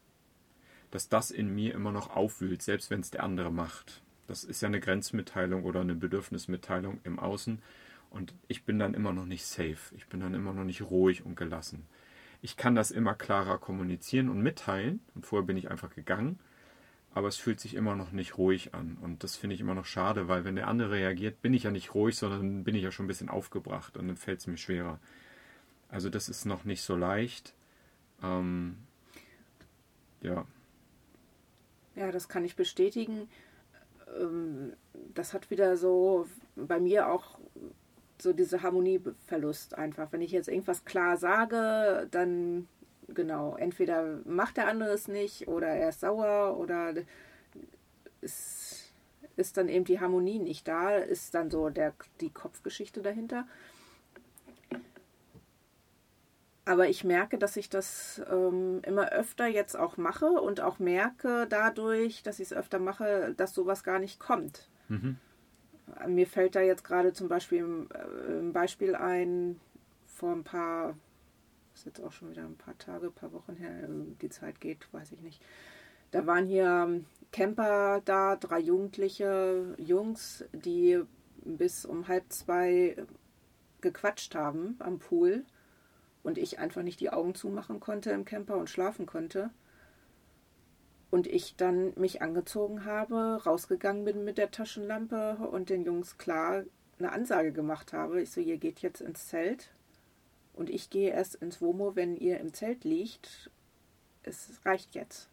Dass 0.90 1.10
das 1.10 1.30
in 1.30 1.54
mir 1.54 1.74
immer 1.74 1.92
noch 1.92 2.16
aufwühlt, 2.16 2.62
selbst 2.62 2.88
wenn 2.88 3.00
es 3.00 3.10
der 3.10 3.24
andere 3.24 3.52
macht. 3.52 4.00
Das 4.26 4.42
ist 4.42 4.62
ja 4.62 4.68
eine 4.68 4.80
Grenzmitteilung 4.80 5.64
oder 5.64 5.82
eine 5.82 5.94
Bedürfnismitteilung 5.94 7.00
im 7.04 7.18
Außen. 7.18 7.60
Und 8.10 8.34
ich 8.48 8.64
bin 8.64 8.78
dann 8.78 8.94
immer 8.94 9.12
noch 9.12 9.26
nicht 9.26 9.44
safe. 9.44 9.94
Ich 9.96 10.06
bin 10.08 10.20
dann 10.20 10.34
immer 10.34 10.52
noch 10.52 10.64
nicht 10.64 10.82
ruhig 10.82 11.24
und 11.24 11.36
gelassen. 11.36 11.86
Ich 12.42 12.56
kann 12.56 12.74
das 12.74 12.90
immer 12.90 13.14
klarer 13.14 13.58
kommunizieren 13.58 14.28
und 14.28 14.42
mitteilen. 14.42 15.00
Und 15.14 15.26
vorher 15.26 15.46
bin 15.46 15.56
ich 15.56 15.70
einfach 15.70 15.94
gegangen. 15.94 16.38
Aber 17.12 17.28
es 17.28 17.36
fühlt 17.36 17.60
sich 17.60 17.74
immer 17.74 17.96
noch 17.96 18.12
nicht 18.12 18.38
ruhig 18.38 18.74
an. 18.74 18.96
Und 19.00 19.24
das 19.24 19.36
finde 19.36 19.54
ich 19.54 19.60
immer 19.60 19.74
noch 19.74 19.84
schade, 19.84 20.28
weil 20.28 20.44
wenn 20.44 20.56
der 20.56 20.68
andere 20.68 20.90
reagiert, 20.90 21.42
bin 21.42 21.54
ich 21.54 21.64
ja 21.64 21.70
nicht 21.70 21.94
ruhig, 21.94 22.16
sondern 22.16 22.64
bin 22.64 22.74
ich 22.74 22.82
ja 22.82 22.90
schon 22.90 23.06
ein 23.06 23.08
bisschen 23.08 23.28
aufgebracht. 23.28 23.96
Und 23.96 24.08
dann 24.08 24.16
fällt 24.16 24.40
es 24.40 24.46
mir 24.46 24.56
schwerer. 24.56 25.00
Also 25.88 26.08
das 26.08 26.28
ist 26.28 26.44
noch 26.44 26.64
nicht 26.64 26.82
so 26.82 26.96
leicht. 26.96 27.54
Ähm, 28.22 28.76
ja. 30.20 30.46
Ja, 31.96 32.12
das 32.12 32.28
kann 32.28 32.44
ich 32.44 32.56
bestätigen. 32.56 33.28
Ähm, 34.18 34.72
das 35.14 35.34
hat 35.34 35.50
wieder 35.50 35.76
so 35.76 36.26
bei 36.56 36.80
mir 36.80 37.08
auch 37.08 37.38
so 38.22 38.32
diese 38.32 38.62
Harmonieverlust 38.62 39.76
einfach. 39.76 40.12
Wenn 40.12 40.22
ich 40.22 40.32
jetzt 40.32 40.48
irgendwas 40.48 40.84
klar 40.84 41.16
sage, 41.16 42.08
dann 42.10 42.68
genau, 43.08 43.56
entweder 43.56 44.20
macht 44.24 44.56
der 44.56 44.68
andere 44.68 44.90
es 44.90 45.08
nicht 45.08 45.48
oder 45.48 45.68
er 45.68 45.90
ist 45.90 46.00
sauer 46.00 46.56
oder 46.58 46.94
es 48.20 48.92
ist 49.36 49.56
dann 49.56 49.68
eben 49.68 49.84
die 49.84 50.00
Harmonie 50.00 50.38
nicht 50.38 50.68
da, 50.68 50.96
ist 50.96 51.34
dann 51.34 51.50
so 51.50 51.70
der, 51.70 51.94
die 52.20 52.30
Kopfgeschichte 52.30 53.02
dahinter. 53.02 53.46
Aber 56.66 56.88
ich 56.88 57.04
merke, 57.04 57.38
dass 57.38 57.56
ich 57.56 57.68
das 57.68 58.22
ähm, 58.30 58.80
immer 58.84 59.10
öfter 59.10 59.46
jetzt 59.46 59.76
auch 59.76 59.96
mache 59.96 60.26
und 60.26 60.60
auch 60.60 60.78
merke 60.78 61.46
dadurch, 61.48 62.22
dass 62.22 62.38
ich 62.38 62.48
es 62.48 62.52
öfter 62.52 62.78
mache, 62.78 63.34
dass 63.36 63.54
sowas 63.54 63.82
gar 63.82 63.98
nicht 63.98 64.20
kommt. 64.20 64.68
Mhm. 64.88 65.16
Mir 66.06 66.26
fällt 66.26 66.54
da 66.54 66.60
jetzt 66.60 66.84
gerade 66.84 67.12
zum 67.12 67.28
Beispiel 67.28 67.86
äh, 67.92 68.38
ein 68.38 68.52
Beispiel 68.52 68.94
ein, 68.94 69.60
vor 70.06 70.32
ein 70.32 70.44
paar, 70.44 70.96
ist 71.74 71.86
jetzt 71.86 72.00
auch 72.00 72.12
schon 72.12 72.30
wieder 72.30 72.44
ein 72.44 72.56
paar 72.56 72.76
Tage, 72.78 73.06
ein 73.06 73.12
paar 73.12 73.32
Wochen 73.32 73.56
her, 73.56 73.88
die 74.20 74.30
Zeit 74.30 74.60
geht, 74.60 74.92
weiß 74.92 75.12
ich 75.12 75.22
nicht. 75.22 75.42
Da 76.10 76.26
waren 76.26 76.46
hier 76.46 77.02
Camper 77.32 78.02
da, 78.04 78.36
drei 78.36 78.58
jugendliche 78.58 79.74
Jungs, 79.78 80.44
die 80.52 81.00
bis 81.44 81.84
um 81.84 82.08
halb 82.08 82.24
zwei 82.32 82.96
gequatscht 83.80 84.34
haben 84.34 84.76
am 84.80 84.98
Pool 84.98 85.44
und 86.22 86.36
ich 86.36 86.58
einfach 86.58 86.82
nicht 86.82 87.00
die 87.00 87.10
Augen 87.10 87.34
zumachen 87.34 87.80
konnte 87.80 88.10
im 88.10 88.24
Camper 88.24 88.56
und 88.56 88.68
schlafen 88.68 89.06
konnte. 89.06 89.50
Und 91.10 91.26
ich 91.26 91.56
dann 91.56 91.92
mich 91.96 92.22
angezogen 92.22 92.84
habe, 92.84 93.42
rausgegangen 93.44 94.04
bin 94.04 94.24
mit 94.24 94.38
der 94.38 94.50
Taschenlampe 94.50 95.36
und 95.50 95.68
den 95.68 95.84
Jungs 95.84 96.18
klar 96.18 96.62
eine 96.98 97.12
Ansage 97.12 97.52
gemacht 97.52 97.92
habe. 97.92 98.22
Ich 98.22 98.30
so, 98.30 98.40
ihr 98.40 98.58
geht 98.58 98.80
jetzt 98.80 99.00
ins 99.00 99.26
Zelt 99.26 99.70
und 100.52 100.70
ich 100.70 100.88
gehe 100.88 101.10
erst 101.10 101.34
ins 101.36 101.60
WOMO, 101.60 101.96
wenn 101.96 102.16
ihr 102.16 102.38
im 102.38 102.54
Zelt 102.54 102.84
liegt. 102.84 103.50
Es 104.22 104.60
reicht 104.64 104.94
jetzt. 104.94 105.28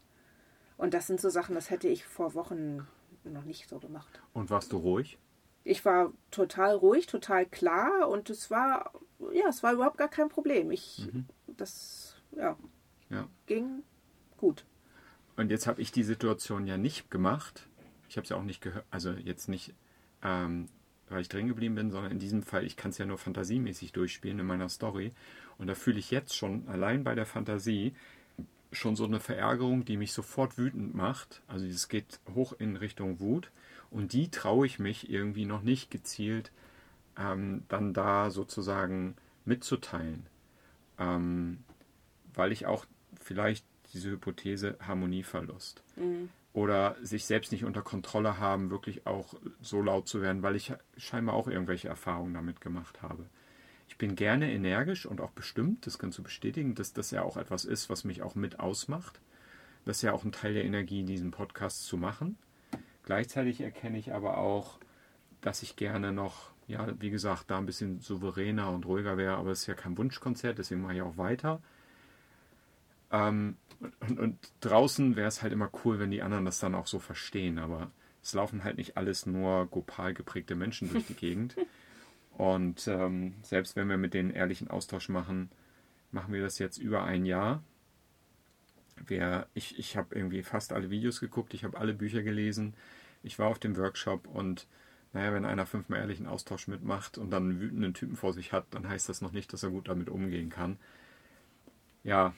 Und 0.78 0.94
das 0.94 1.06
sind 1.06 1.20
so 1.20 1.28
Sachen, 1.28 1.54
das 1.54 1.70
hätte 1.70 1.88
ich 1.88 2.04
vor 2.04 2.34
Wochen 2.34 2.86
noch 3.24 3.44
nicht 3.44 3.68
so 3.68 3.78
gemacht. 3.78 4.20
Und 4.32 4.50
warst 4.50 4.72
du 4.72 4.78
ruhig? 4.78 5.18
Ich 5.62 5.84
war 5.84 6.12
total 6.30 6.74
ruhig, 6.74 7.06
total 7.06 7.46
klar 7.46 8.08
und 8.08 8.30
es 8.30 8.50
war 8.50 8.90
ja, 9.32 9.48
es 9.48 9.62
war 9.62 9.72
überhaupt 9.72 9.98
gar 9.98 10.08
kein 10.08 10.28
Problem. 10.28 10.70
Ich, 10.70 11.08
mhm. 11.12 11.26
das, 11.46 12.16
ja, 12.32 12.56
ja, 13.10 13.28
ging 13.46 13.82
gut. 14.36 14.64
Und 15.38 15.52
jetzt 15.52 15.68
habe 15.68 15.80
ich 15.80 15.92
die 15.92 16.02
Situation 16.02 16.66
ja 16.66 16.76
nicht 16.76 17.12
gemacht. 17.12 17.68
Ich 18.08 18.16
habe 18.16 18.24
es 18.24 18.30
ja 18.30 18.36
auch 18.36 18.42
nicht 18.42 18.60
gehört, 18.60 18.84
also 18.90 19.12
jetzt 19.12 19.48
nicht, 19.48 19.72
ähm, 20.20 20.66
weil 21.08 21.20
ich 21.20 21.28
drin 21.28 21.46
geblieben 21.46 21.76
bin, 21.76 21.92
sondern 21.92 22.10
in 22.10 22.18
diesem 22.18 22.42
Fall, 22.42 22.64
ich 22.64 22.76
kann 22.76 22.90
es 22.90 22.98
ja 22.98 23.06
nur 23.06 23.18
fantasiemäßig 23.18 23.92
durchspielen 23.92 24.40
in 24.40 24.46
meiner 24.46 24.68
Story. 24.68 25.12
Und 25.56 25.68
da 25.68 25.76
fühle 25.76 26.00
ich 26.00 26.10
jetzt 26.10 26.36
schon 26.36 26.66
allein 26.66 27.04
bei 27.04 27.14
der 27.14 27.24
Fantasie 27.24 27.94
schon 28.72 28.96
so 28.96 29.04
eine 29.04 29.20
Verärgerung, 29.20 29.84
die 29.84 29.96
mich 29.96 30.12
sofort 30.12 30.58
wütend 30.58 30.96
macht. 30.96 31.40
Also 31.46 31.66
es 31.66 31.88
geht 31.88 32.18
hoch 32.34 32.52
in 32.58 32.74
Richtung 32.74 33.20
Wut. 33.20 33.52
Und 33.92 34.14
die 34.14 34.32
traue 34.32 34.66
ich 34.66 34.80
mich 34.80 35.08
irgendwie 35.08 35.44
noch 35.44 35.62
nicht 35.62 35.92
gezielt 35.92 36.50
ähm, 37.16 37.62
dann 37.68 37.94
da 37.94 38.30
sozusagen 38.30 39.14
mitzuteilen. 39.44 40.26
Ähm, 40.98 41.62
weil 42.34 42.50
ich 42.50 42.66
auch 42.66 42.86
vielleicht 43.20 43.64
diese 43.92 44.10
Hypothese 44.10 44.76
Harmonieverlust 44.80 45.82
mhm. 45.96 46.30
oder 46.52 46.96
sich 47.02 47.24
selbst 47.24 47.52
nicht 47.52 47.64
unter 47.64 47.82
Kontrolle 47.82 48.38
haben, 48.38 48.70
wirklich 48.70 49.06
auch 49.06 49.34
so 49.60 49.82
laut 49.82 50.08
zu 50.08 50.22
werden, 50.22 50.42
weil 50.42 50.56
ich 50.56 50.72
scheinbar 50.96 51.34
auch 51.34 51.48
irgendwelche 51.48 51.88
Erfahrungen 51.88 52.34
damit 52.34 52.60
gemacht 52.60 53.02
habe. 53.02 53.26
Ich 53.88 53.96
bin 53.96 54.16
gerne 54.16 54.52
energisch 54.52 55.06
und 55.06 55.20
auch 55.20 55.30
bestimmt, 55.30 55.86
das 55.86 55.98
kannst 55.98 56.18
du 56.18 56.22
bestätigen, 56.22 56.74
dass 56.74 56.92
das 56.92 57.10
ja 57.10 57.22
auch 57.22 57.36
etwas 57.36 57.64
ist, 57.64 57.88
was 57.88 58.04
mich 58.04 58.22
auch 58.22 58.34
mit 58.34 58.60
ausmacht. 58.60 59.20
Das 59.84 59.98
ist 59.98 60.02
ja 60.02 60.12
auch 60.12 60.24
ein 60.24 60.32
Teil 60.32 60.54
der 60.54 60.64
Energie, 60.64 61.04
diesen 61.04 61.30
Podcast 61.30 61.86
zu 61.86 61.96
machen. 61.96 62.36
Gleichzeitig 63.04 63.62
erkenne 63.62 63.98
ich 63.98 64.12
aber 64.12 64.36
auch, 64.36 64.78
dass 65.40 65.62
ich 65.62 65.76
gerne 65.76 66.12
noch 66.12 66.50
ja, 66.68 66.86
wie 67.00 67.10
gesagt, 67.10 67.50
da 67.50 67.58
ein 67.58 67.66
bisschen 67.66 68.00
souveräner 68.00 68.70
und 68.70 68.86
ruhiger 68.86 69.16
wäre, 69.16 69.36
aber 69.36 69.50
es 69.50 69.62
ist 69.62 69.66
ja 69.66 69.74
kein 69.74 69.96
Wunschkonzert, 69.96 70.58
deswegen 70.58 70.82
mache 70.82 70.96
ich 70.96 71.02
auch 71.02 71.16
weiter. 71.16 71.60
Ähm, 73.10 73.56
und, 74.00 74.18
und, 74.18 74.38
draußen 74.60 75.16
wäre 75.16 75.28
es 75.28 75.42
halt 75.42 75.52
immer 75.52 75.70
cool, 75.84 75.98
wenn 75.98 76.10
die 76.10 76.22
anderen 76.22 76.44
das 76.44 76.58
dann 76.58 76.74
auch 76.74 76.86
so 76.86 76.98
verstehen, 76.98 77.58
aber 77.58 77.90
es 78.22 78.34
laufen 78.34 78.64
halt 78.64 78.76
nicht 78.76 78.96
alles 78.96 79.24
nur 79.24 79.66
Gopal 79.66 80.14
geprägte 80.14 80.54
Menschen 80.54 80.90
durch 80.90 81.06
die 81.06 81.14
Gegend. 81.14 81.56
Und 82.32 82.86
ähm, 82.88 83.34
selbst 83.42 83.76
wenn 83.76 83.88
wir 83.88 83.96
mit 83.96 84.14
denen 84.14 84.30
ehrlichen 84.30 84.68
Austausch 84.68 85.08
machen, 85.08 85.50
machen 86.12 86.32
wir 86.32 86.42
das 86.42 86.58
jetzt 86.58 86.78
über 86.78 87.04
ein 87.04 87.24
Jahr. 87.24 87.62
Wir, 89.06 89.46
ich 89.54 89.78
ich 89.78 89.96
habe 89.96 90.14
irgendwie 90.14 90.42
fast 90.42 90.72
alle 90.72 90.90
Videos 90.90 91.20
geguckt, 91.20 91.54
ich 91.54 91.64
habe 91.64 91.78
alle 91.78 91.94
Bücher 91.94 92.22
gelesen, 92.22 92.74
ich 93.22 93.38
war 93.38 93.48
auf 93.48 93.58
dem 93.58 93.76
Workshop 93.76 94.26
und 94.26 94.66
naja, 95.12 95.32
wenn 95.32 95.44
einer 95.44 95.66
fünfmal 95.66 96.00
ehrlichen 96.00 96.26
Austausch 96.26 96.68
mitmacht 96.68 97.16
und 97.16 97.30
dann 97.30 97.44
einen 97.44 97.60
wütenden 97.60 97.94
Typen 97.94 98.16
vor 98.16 98.32
sich 98.32 98.52
hat, 98.52 98.66
dann 98.70 98.88
heißt 98.88 99.08
das 99.08 99.20
noch 99.20 99.32
nicht, 99.32 99.52
dass 99.52 99.62
er 99.62 99.70
gut 99.70 99.88
damit 99.88 100.10
umgehen 100.10 100.50
kann. 100.50 100.78
Ja. 102.04 102.34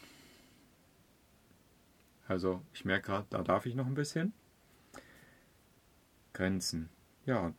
Also, 2.31 2.62
ich 2.72 2.85
merke 2.85 3.07
gerade, 3.07 3.26
da 3.31 3.43
darf 3.43 3.66
ich 3.66 3.74
noch 3.74 3.87
ein 3.87 3.95
bisschen. 3.95 4.33
Grenzen. 6.33 6.89
Ja, 7.26 7.53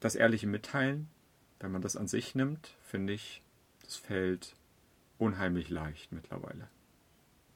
das 0.00 0.14
ehrliche 0.14 0.46
Mitteilen, 0.46 1.10
wenn 1.60 1.72
man 1.72 1.82
das 1.82 1.94
an 1.94 2.08
sich 2.08 2.34
nimmt, 2.34 2.74
finde 2.80 3.12
ich, 3.12 3.42
das 3.84 3.96
fällt 3.96 4.56
unheimlich 5.18 5.68
leicht 5.68 6.10
mittlerweile. 6.10 6.70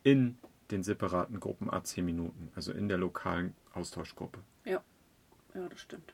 In 0.02 0.36
den 0.70 0.82
separaten 0.82 1.40
Gruppen 1.40 1.70
A10 1.70 2.02
Minuten, 2.02 2.52
also 2.54 2.72
in 2.72 2.86
der 2.86 2.98
lokalen 2.98 3.54
Austauschgruppe. 3.72 4.40
Ja, 4.66 4.84
ja, 5.54 5.66
das 5.70 5.80
stimmt. 5.80 6.12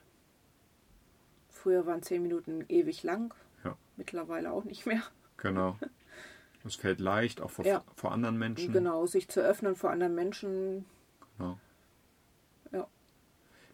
Früher 1.50 1.84
waren 1.84 2.04
zehn 2.04 2.22
Minuten 2.22 2.64
ewig 2.68 3.02
lang. 3.02 3.34
Ja. 3.64 3.76
Mittlerweile 3.96 4.52
auch 4.52 4.62
nicht 4.62 4.86
mehr. 4.86 5.02
Genau. 5.36 5.76
Es 6.68 6.76
fällt 6.76 7.00
leicht, 7.00 7.40
auch 7.40 7.50
vor, 7.50 7.66
ja. 7.66 7.82
vor 7.96 8.12
anderen 8.12 8.38
Menschen. 8.38 8.72
Genau, 8.72 9.06
sich 9.06 9.28
zu 9.28 9.40
öffnen 9.40 9.74
vor 9.74 9.90
anderen 9.90 10.14
Menschen. 10.14 10.84
Genau. 11.36 11.58
Ja. 12.72 12.86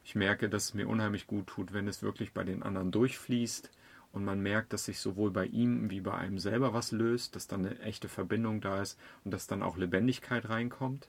Ich 0.04 0.14
merke, 0.14 0.48
dass 0.48 0.64
es 0.64 0.74
mir 0.74 0.88
unheimlich 0.88 1.26
gut 1.26 1.48
tut, 1.48 1.72
wenn 1.72 1.88
es 1.88 2.02
wirklich 2.02 2.32
bei 2.32 2.44
den 2.44 2.62
anderen 2.62 2.90
durchfließt 2.90 3.70
und 4.12 4.24
man 4.24 4.40
merkt, 4.40 4.72
dass 4.72 4.84
sich 4.84 5.00
sowohl 5.00 5.32
bei 5.32 5.46
ihm 5.46 5.90
wie 5.90 6.00
bei 6.00 6.14
einem 6.14 6.38
selber 6.38 6.72
was 6.72 6.92
löst, 6.92 7.34
dass 7.34 7.48
dann 7.48 7.66
eine 7.66 7.80
echte 7.80 8.08
Verbindung 8.08 8.60
da 8.60 8.80
ist 8.80 8.98
und 9.24 9.32
dass 9.32 9.48
dann 9.48 9.62
auch 9.62 9.76
Lebendigkeit 9.76 10.48
reinkommt. 10.48 11.08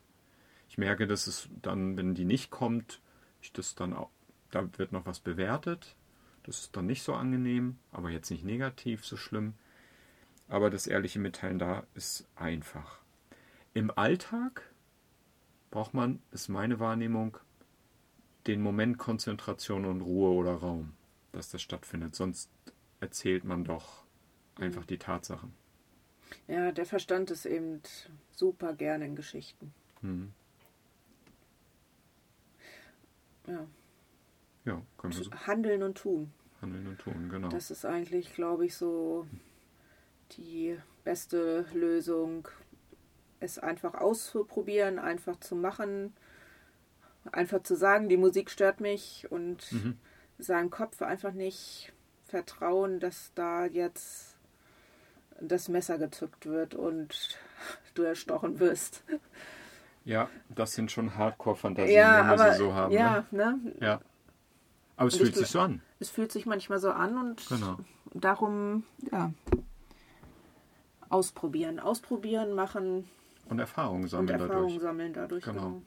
Ich 0.69 0.79
merke, 0.79 1.05
dass 1.05 1.27
es 1.27 1.47
dann, 1.61 1.97
wenn 1.97 2.15
die 2.15 2.25
nicht 2.25 2.49
kommt, 2.49 3.01
ich 3.41 3.53
das 3.53 3.75
dann 3.75 3.93
auch, 3.93 4.09
da 4.49 4.67
wird 4.77 4.91
noch 4.91 5.05
was 5.05 5.19
bewertet, 5.19 5.95
das 6.43 6.61
ist 6.61 6.75
dann 6.75 6.87
nicht 6.87 7.03
so 7.03 7.13
angenehm, 7.13 7.77
aber 7.91 8.09
jetzt 8.09 8.31
nicht 8.31 8.43
negativ 8.43 9.05
so 9.05 9.17
schlimm. 9.17 9.53
Aber 10.47 10.69
das 10.69 10.87
ehrliche 10.87 11.19
Mitteilen 11.19 11.59
da 11.59 11.83
ist 11.95 12.27
einfach. 12.35 12.99
Im 13.73 13.91
Alltag 13.97 14.61
braucht 15.71 15.93
man, 15.93 16.21
ist 16.31 16.49
meine 16.49 16.79
Wahrnehmung, 16.79 17.37
den 18.47 18.61
Moment 18.61 18.97
Konzentration 18.97 19.85
und 19.85 20.01
Ruhe 20.01 20.31
oder 20.31 20.53
Raum, 20.53 20.93
dass 21.31 21.49
das 21.49 21.61
stattfindet. 21.61 22.15
Sonst 22.15 22.49
erzählt 22.99 23.43
man 23.43 23.63
doch 23.63 24.05
einfach 24.59 24.85
die 24.85 24.97
Tatsachen. 24.99 25.53
Ja, 26.47 26.71
der 26.71 26.85
Verstand 26.85 27.31
ist 27.31 27.45
eben 27.45 27.81
super 28.31 28.73
gerne 28.73 29.05
in 29.05 29.15
Geschichten. 29.15 29.73
Mhm. 30.01 30.31
Ja. 33.47 33.67
Ja, 34.65 34.81
können 34.97 35.15
wir 35.15 35.23
so. 35.23 35.31
Handeln 35.31 35.83
und 35.83 35.97
tun. 35.97 36.31
Handeln 36.61 36.87
und 36.87 36.99
tun, 36.99 37.29
genau. 37.29 37.49
Das 37.49 37.69
ist 37.69 37.85
eigentlich, 37.85 38.33
glaube 38.33 38.65
ich, 38.65 38.75
so 38.75 39.27
die 40.33 40.77
beste 41.03 41.65
Lösung, 41.73 42.47
es 43.39 43.59
einfach 43.59 43.93
auszuprobieren, 43.95 44.99
einfach 44.99 45.39
zu 45.39 45.55
machen, 45.55 46.13
einfach 47.31 47.63
zu 47.63 47.75
sagen, 47.75 48.09
die 48.09 48.17
Musik 48.17 48.49
stört 48.49 48.79
mich 48.79 49.27
und 49.29 49.71
mhm. 49.71 49.97
seinem 50.37 50.69
Kopf 50.69 51.01
einfach 51.01 51.33
nicht 51.33 51.93
vertrauen, 52.25 52.99
dass 52.99 53.31
da 53.35 53.65
jetzt 53.65 54.35
das 55.39 55.69
Messer 55.69 55.97
gezückt 55.97 56.45
wird 56.45 56.75
und 56.75 57.37
du 57.93 58.03
erstochen 58.03 58.59
wirst. 58.59 59.03
Ja, 60.05 60.29
das 60.49 60.73
sind 60.73 60.91
schon 60.91 61.15
Hardcore-Fantasien, 61.15 61.97
ja, 61.97 62.19
wenn 62.19 62.25
wir 62.25 62.33
aber, 62.33 62.51
sie 62.53 62.57
so 62.59 62.73
haben. 62.73 62.93
Ja, 62.93 63.25
ne? 63.31 63.59
ne? 63.63 63.75
Ja. 63.81 64.01
Aber 64.97 65.07
es 65.07 65.15
und 65.15 65.21
fühlt 65.21 65.35
sich 65.35 65.47
so 65.47 65.59
an. 65.59 65.81
Es 65.99 66.09
fühlt 66.09 66.31
sich 66.31 66.45
manchmal 66.45 66.79
so 66.79 66.91
an 66.91 67.17
und 67.17 67.47
genau. 67.49 67.77
darum, 68.13 68.83
ja. 69.11 69.33
Ausprobieren. 71.09 71.79
Ausprobieren, 71.79 72.53
machen. 72.53 73.07
Und 73.47 73.59
Erfahrungen 73.59 74.07
sammeln 74.07 74.41
und 74.41 74.47
Erfahrungen 74.49 74.79
sammeln 74.79 75.13
dadurch. 75.13 75.43
Genau. 75.43 75.81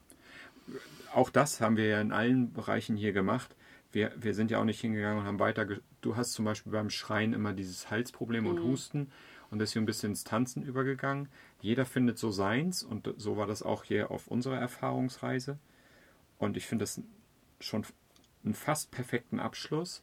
genau. 0.67 0.79
Auch 1.15 1.31
das 1.31 1.61
haben 1.61 1.77
wir 1.77 1.87
ja 1.87 2.01
in 2.01 2.13
allen 2.13 2.53
Bereichen 2.53 2.97
hier 2.97 3.13
gemacht. 3.13 3.57
Wir, 3.91 4.13
wir 4.17 4.35
sind 4.35 4.51
ja 4.51 4.61
auch 4.61 4.65
nicht 4.65 4.81
hingegangen 4.81 5.21
und 5.21 5.25
haben 5.25 5.39
weiter. 5.39 5.67
Du 6.01 6.17
hast 6.17 6.33
zum 6.33 6.45
Beispiel 6.45 6.73
beim 6.73 6.91
Schreien 6.91 7.33
immer 7.33 7.53
dieses 7.53 7.91
Halsproblem 7.91 8.45
mhm. 8.45 8.51
und 8.51 8.63
Husten 8.63 9.11
und 9.51 9.63
hier 9.67 9.81
ein 9.81 9.87
bisschen 9.87 10.11
ins 10.11 10.25
Tanzen 10.25 10.63
übergegangen. 10.63 11.29
Jeder 11.61 11.87
findet 11.87 12.19
so 12.19 12.31
seins 12.31 12.83
und 12.83 13.13
so 13.17 13.37
war 13.37 13.47
das 13.47 13.63
auch 13.63 13.85
hier 13.85 14.11
auf 14.11 14.29
unserer 14.29 14.59
Erfahrungsreise. 14.59 15.59
Und 16.39 16.57
ich 16.57 16.67
finde 16.67 16.83
das 16.83 17.01
schon 17.61 17.85
einen 18.45 18.55
fast 18.55 18.91
perfekten 18.91 19.41
Abschluss. 19.41 20.03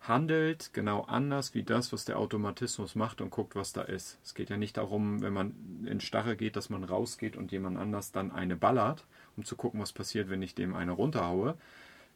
Handelt 0.00 0.72
genau 0.72 1.02
anders 1.02 1.54
wie 1.54 1.62
das, 1.62 1.92
was 1.92 2.04
der 2.04 2.18
Automatismus 2.18 2.94
macht 2.94 3.20
und 3.20 3.30
guckt, 3.30 3.56
was 3.56 3.72
da 3.72 3.82
ist. 3.82 4.18
Es 4.22 4.34
geht 4.34 4.50
ja 4.50 4.56
nicht 4.56 4.76
darum, 4.76 5.20
wenn 5.20 5.32
man 5.32 5.54
in 5.84 6.00
Starre 6.00 6.36
geht, 6.36 6.54
dass 6.54 6.70
man 6.70 6.84
rausgeht 6.84 7.36
und 7.36 7.50
jemand 7.50 7.76
anders 7.76 8.12
dann 8.12 8.30
eine 8.30 8.56
ballert, 8.56 9.04
um 9.36 9.44
zu 9.44 9.56
gucken, 9.56 9.80
was 9.80 9.92
passiert, 9.92 10.30
wenn 10.30 10.42
ich 10.42 10.54
dem 10.54 10.76
eine 10.76 10.92
runterhaue, 10.92 11.56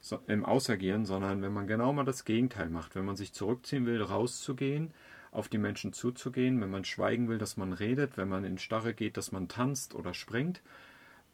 so, 0.01 0.19
im 0.29 0.45
Ausagieren, 0.45 1.05
sondern 1.05 1.43
wenn 1.43 1.53
man 1.53 1.67
genau 1.67 1.93
mal 1.93 2.05
das 2.05 2.25
Gegenteil 2.25 2.71
macht. 2.71 2.95
Wenn 2.95 3.05
man 3.05 3.17
sich 3.17 3.33
zurückziehen 3.33 3.87
will, 3.87 4.03
rauszugehen 4.03 4.93
auf 5.33 5.49
die 5.49 5.59
Menschen 5.59 5.93
zuzugehen, 5.93 6.61
wenn 6.61 6.71
man 6.71 6.85
schweigen 6.85 7.29
will, 7.29 7.39
dass 7.39 7.57
man 7.57 7.73
redet, 7.73 8.17
wenn 8.17 8.29
man 8.29 8.45
in 8.45 8.59
Starre 8.59 8.95
geht, 8.95 9.17
dass 9.17 9.33
man 9.33 9.49
tanzt 9.49 9.95
oder 9.95 10.15
springt 10.15 10.61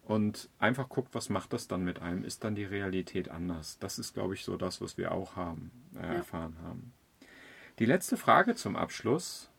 und 0.06 0.48
einfach 0.60 0.88
guckt, 0.88 1.14
was 1.16 1.30
macht 1.30 1.52
das 1.52 1.66
dann 1.66 1.82
mit 1.82 2.00
einem, 2.00 2.24
ist 2.24 2.44
dann 2.44 2.54
die 2.54 2.64
Realität 2.64 3.28
anders. 3.28 3.76
Das 3.80 3.98
ist, 3.98 4.14
glaube 4.14 4.34
ich, 4.34 4.44
so 4.44 4.56
das, 4.56 4.80
was 4.80 4.96
wir 4.96 5.10
auch 5.10 5.34
haben, 5.34 5.72
äh, 5.96 6.02
ja. 6.02 6.12
erfahren 6.14 6.56
haben. 6.62 6.92
Die 7.80 7.86
letzte 7.86 8.16
Frage 8.16 8.54
zum 8.54 8.76
Abschluss. 8.76 9.50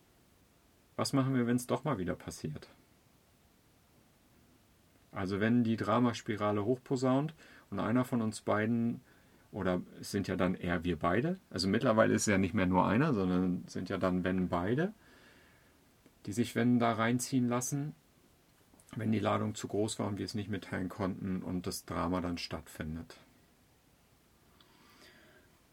Was 0.96 1.12
machen 1.12 1.34
wir, 1.34 1.46
wenn 1.46 1.56
es 1.56 1.66
doch 1.66 1.84
mal 1.84 1.98
wieder 1.98 2.16
passiert? 2.16 2.68
Also 5.12 5.38
wenn 5.38 5.64
die 5.64 5.76
Dramaspirale 5.76 6.64
hochposaunt 6.64 7.34
und 7.70 7.78
einer 7.78 8.04
von 8.04 8.22
uns 8.22 8.40
beiden 8.40 9.02
oder 9.52 9.82
es 10.00 10.10
sind 10.10 10.28
ja 10.28 10.36
dann 10.36 10.54
eher 10.54 10.82
wir 10.82 10.98
beide. 10.98 11.38
Also 11.50 11.68
mittlerweile 11.68 12.14
ist 12.14 12.22
es 12.22 12.32
ja 12.32 12.38
nicht 12.38 12.54
mehr 12.54 12.66
nur 12.66 12.86
einer, 12.86 13.12
sondern 13.12 13.64
sind 13.66 13.90
ja 13.90 13.98
dann 13.98 14.24
wenn 14.24 14.48
beide, 14.48 14.94
die 16.24 16.32
sich 16.32 16.54
wenn 16.54 16.78
da 16.78 16.92
reinziehen 16.92 17.48
lassen, 17.48 17.94
wenn 18.96 19.12
die 19.12 19.18
Ladung 19.18 19.54
zu 19.54 19.68
groß 19.68 19.98
war 19.98 20.06
und 20.06 20.18
wir 20.18 20.24
es 20.24 20.34
nicht 20.34 20.50
mitteilen 20.50 20.88
konnten 20.88 21.42
und 21.42 21.66
das 21.66 21.84
Drama 21.84 22.20
dann 22.20 22.38
stattfindet. 22.38 23.16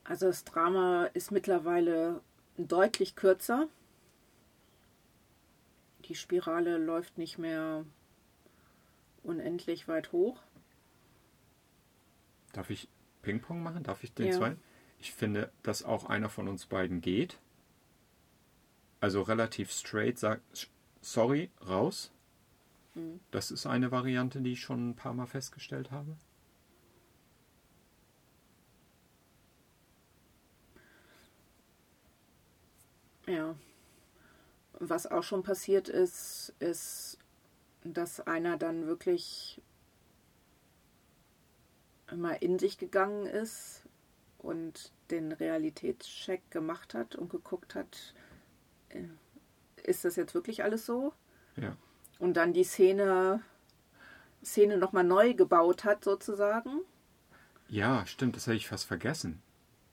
Also 0.04 0.28
das 0.28 0.44
Drama 0.44 1.06
ist 1.14 1.32
mittlerweile 1.32 2.22
deutlich 2.58 3.16
kürzer. 3.16 3.68
Die 6.06 6.16
Spirale 6.16 6.78
läuft 6.78 7.18
nicht 7.18 7.38
mehr 7.40 7.86
unendlich 9.24 9.88
weit 9.88 10.12
hoch. 10.12 10.40
Darf 12.54 12.70
ich 12.70 12.88
Ping-Pong 13.24 13.64
machen? 13.64 13.84
Darf 13.84 14.04
ich 14.04 14.14
den 14.14 14.28
ja. 14.28 14.34
zwei? 14.34 14.56
Ich 15.00 15.12
finde, 15.12 15.52
dass 15.64 15.84
auch 15.84 16.06
einer 16.06 16.30
von 16.30 16.48
uns 16.48 16.68
beiden 16.68 17.02
geht. 17.02 17.40
Also 19.02 19.24
relativ 19.24 19.72
straight 19.72 20.20
sagt, 20.20 20.70
sorry, 21.02 21.50
raus. 21.68 22.12
Mhm. 22.96 23.20
Das 23.32 23.52
ist 23.52 23.66
eine 23.66 23.92
Variante, 23.92 24.42
die 24.42 24.54
ich 24.54 24.62
schon 24.62 24.90
ein 24.90 24.96
paar 24.96 25.14
Mal 25.14 25.28
festgestellt 25.28 25.92
habe. 25.92 26.18
Ja. 33.28 33.56
Was 34.80 35.08
auch 35.08 35.24
schon 35.24 35.44
passiert 35.44 35.90
ist, 35.90 36.54
ist, 36.60 37.18
dass 37.84 38.20
einer 38.22 38.58
dann 38.58 38.88
wirklich 38.88 39.62
mal 42.16 42.34
in 42.34 42.60
sich 42.60 42.78
gegangen 42.78 43.26
ist 43.26 43.84
und 44.38 44.92
den 45.10 45.32
Realitätscheck 45.32 46.52
gemacht 46.52 46.94
hat 46.94 47.16
und 47.16 47.30
geguckt 47.30 47.74
hat, 47.74 48.14
äh, 48.90 49.08
ist 49.84 50.06
das 50.06 50.16
jetzt 50.16 50.36
wirklich 50.36 50.64
alles 50.64 50.86
so? 50.86 51.14
Ja. 51.56 51.76
Und 52.20 52.38
dann 52.38 52.54
die 52.54 52.64
Szene, 52.64 53.42
Szene 54.44 54.78
nochmal 54.78 55.04
neu 55.04 55.34
gebaut 55.34 55.84
hat, 55.84 56.04
sozusagen. 56.04 56.82
Ja, 57.68 58.06
stimmt, 58.06 58.36
das 58.36 58.48
hätte 58.48 58.58
ich 58.58 58.68
fast 58.68 58.86
vergessen 58.86 59.42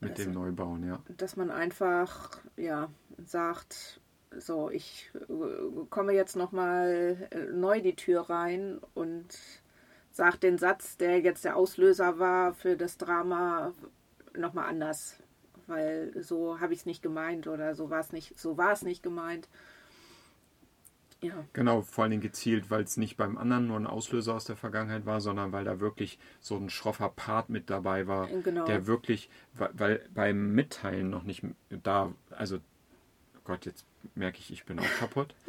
mit 0.01 0.13
also, 0.13 0.25
dem 0.25 0.33
Neubauen, 0.33 0.87
ja. 0.87 1.01
Dass 1.17 1.37
man 1.37 1.51
einfach, 1.51 2.39
ja, 2.57 2.91
sagt, 3.25 4.01
so, 4.39 4.71
ich 4.71 5.11
äh, 5.15 5.87
komme 5.91 6.13
jetzt 6.13 6.37
nochmal 6.37 7.29
äh, 7.31 7.45
neu 7.53 7.81
die 7.81 7.97
Tür 7.97 8.23
rein 8.29 8.81
und 8.95 9.27
sagt 10.11 10.43
den 10.43 10.59
Satz, 10.59 10.97
der 10.97 11.21
jetzt 11.21 11.45
der 11.45 11.57
Auslöser 11.57 12.19
war 12.19 12.55
für 12.55 12.77
das 12.77 12.99
Drama, 12.99 13.73
nochmal 14.37 14.69
anders. 14.69 15.17
Weil 15.67 16.13
so 16.23 16.61
habe 16.61 16.75
ich 16.75 16.81
es 16.81 16.87
nicht 16.87 17.03
gemeint 17.03 17.47
oder 17.47 17.75
so 17.75 17.89
war 17.89 18.01
es 18.01 18.13
nicht, 18.13 18.39
so 18.39 18.57
war 18.57 18.73
es 18.73 18.83
nicht 18.83 19.03
gemeint. 19.03 19.49
Ja. 21.23 21.45
Genau, 21.53 21.83
vor 21.83 22.05
allem 22.05 22.21
gezielt, 22.21 22.69
weil 22.71 22.83
es 22.83 22.97
nicht 22.97 23.17
beim 23.17 23.39
anderen 23.39 23.69
nur 23.69 23.79
ein 23.79 23.87
Auslöser 23.87 24.35
aus 24.35 24.45
der 24.45 24.57
Vergangenheit 24.57 25.07
war, 25.07 25.21
sondern 25.21 25.53
weil 25.53 25.65
da 25.65 25.79
wirklich 25.79 26.19
so 26.41 26.57
ein 26.57 26.69
schroffer 26.69 27.09
Part 27.11 27.49
mit 27.49 27.71
dabei 27.71 28.09
war, 28.09 28.27
genau. 28.27 28.65
der 28.67 28.89
wirklich, 28.89 29.31
weil 29.53 30.05
beim 30.13 30.53
Mitteilen 30.53 31.11
noch 31.11 31.23
nicht 31.23 31.45
da, 31.71 32.13
also 32.31 32.57
oh 32.57 33.41
Gott, 33.45 33.67
jetzt 33.67 33.87
merke 34.17 34.39
ich, 34.41 34.53
ich 34.53 34.65
bin 34.65 34.81
auch 34.81 34.95
kaputt. 34.99 35.35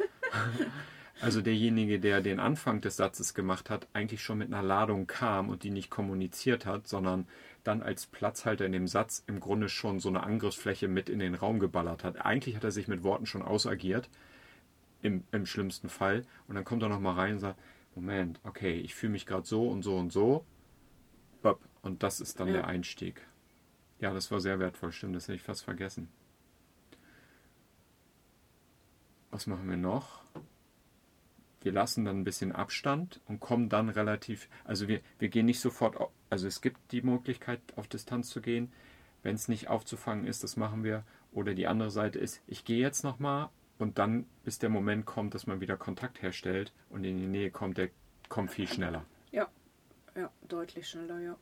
Also 1.20 1.40
derjenige, 1.40 2.00
der 2.00 2.20
den 2.20 2.40
Anfang 2.40 2.80
des 2.80 2.96
Satzes 2.96 3.34
gemacht 3.34 3.70
hat, 3.70 3.86
eigentlich 3.92 4.22
schon 4.22 4.38
mit 4.38 4.48
einer 4.48 4.62
Ladung 4.62 5.06
kam 5.06 5.48
und 5.48 5.62
die 5.62 5.70
nicht 5.70 5.88
kommuniziert 5.88 6.66
hat, 6.66 6.88
sondern 6.88 7.28
dann 7.62 7.82
als 7.82 8.06
Platzhalter 8.06 8.66
in 8.66 8.72
dem 8.72 8.88
Satz 8.88 9.22
im 9.26 9.38
Grunde 9.40 9.68
schon 9.68 10.00
so 10.00 10.08
eine 10.08 10.24
Angriffsfläche 10.24 10.88
mit 10.88 11.08
in 11.08 11.20
den 11.20 11.34
Raum 11.34 11.60
geballert 11.60 12.04
hat. 12.04 12.20
Eigentlich 12.20 12.56
hat 12.56 12.64
er 12.64 12.72
sich 12.72 12.88
mit 12.88 13.04
Worten 13.04 13.26
schon 13.26 13.42
ausagiert, 13.42 14.10
im, 15.04 15.24
im 15.30 15.46
schlimmsten 15.46 15.88
Fall. 15.88 16.24
Und 16.48 16.56
dann 16.56 16.64
kommt 16.64 16.82
er 16.82 16.88
nochmal 16.88 17.14
rein 17.14 17.34
und 17.34 17.38
sagt, 17.38 17.60
Moment, 17.94 18.40
okay, 18.42 18.74
ich 18.74 18.94
fühle 18.94 19.12
mich 19.12 19.26
gerade 19.26 19.46
so 19.46 19.68
und 19.68 19.82
so 19.82 19.96
und 19.96 20.12
so. 20.12 20.44
Und 21.82 22.02
das 22.02 22.20
ist 22.20 22.40
dann 22.40 22.48
ja. 22.48 22.54
der 22.54 22.66
Einstieg. 22.66 23.20
Ja, 24.00 24.14
das 24.14 24.30
war 24.30 24.40
sehr 24.40 24.58
wertvoll, 24.58 24.90
stimmt, 24.90 25.14
das 25.14 25.24
hätte 25.24 25.36
ich 25.36 25.42
fast 25.42 25.62
vergessen. 25.62 26.08
Was 29.30 29.46
machen 29.46 29.68
wir 29.68 29.76
noch? 29.76 30.24
wir 31.64 31.72
lassen 31.72 32.04
dann 32.04 32.20
ein 32.20 32.24
bisschen 32.24 32.52
Abstand 32.52 33.20
und 33.26 33.40
kommen 33.40 33.70
dann 33.70 33.88
relativ, 33.88 34.48
also 34.64 34.86
wir, 34.86 35.00
wir 35.18 35.30
gehen 35.30 35.46
nicht 35.46 35.60
sofort, 35.60 35.96
also 36.28 36.46
es 36.46 36.60
gibt 36.60 36.92
die 36.92 37.00
Möglichkeit, 37.00 37.60
auf 37.76 37.88
Distanz 37.88 38.28
zu 38.28 38.42
gehen. 38.42 38.70
Wenn 39.22 39.34
es 39.34 39.48
nicht 39.48 39.68
aufzufangen 39.68 40.26
ist, 40.26 40.44
das 40.44 40.56
machen 40.56 40.84
wir. 40.84 41.04
Oder 41.32 41.54
die 41.54 41.66
andere 41.66 41.90
Seite 41.90 42.18
ist, 42.18 42.42
ich 42.46 42.66
gehe 42.66 42.80
jetzt 42.80 43.02
nochmal 43.02 43.48
und 43.78 43.98
dann, 43.98 44.26
bis 44.44 44.58
der 44.58 44.68
Moment 44.68 45.06
kommt, 45.06 45.34
dass 45.34 45.46
man 45.46 45.60
wieder 45.60 45.76
Kontakt 45.76 46.22
herstellt 46.22 46.72
und 46.90 47.04
in 47.04 47.18
die 47.18 47.26
Nähe 47.26 47.50
kommt, 47.50 47.78
der 47.78 47.90
kommt 48.28 48.50
viel 48.50 48.68
schneller. 48.68 49.04
Ja, 49.32 49.48
ja, 50.16 50.30
deutlich 50.48 50.88
schneller, 50.88 51.20
ja. 51.20 51.36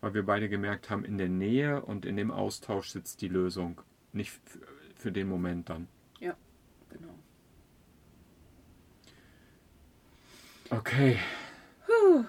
Weil 0.00 0.14
wir 0.14 0.24
beide 0.24 0.48
gemerkt 0.48 0.90
haben, 0.90 1.04
in 1.04 1.18
der 1.18 1.28
Nähe 1.28 1.82
und 1.82 2.04
in 2.04 2.16
dem 2.16 2.30
Austausch 2.30 2.90
sitzt 2.90 3.20
die 3.22 3.28
Lösung. 3.28 3.80
Nicht 4.12 4.40
für 4.96 5.10
den 5.10 5.28
Moment 5.28 5.70
dann. 5.70 5.88
Ja, 6.20 6.36
genau. 6.90 7.14
Okay. 10.70 11.18
Puh. 11.86 12.24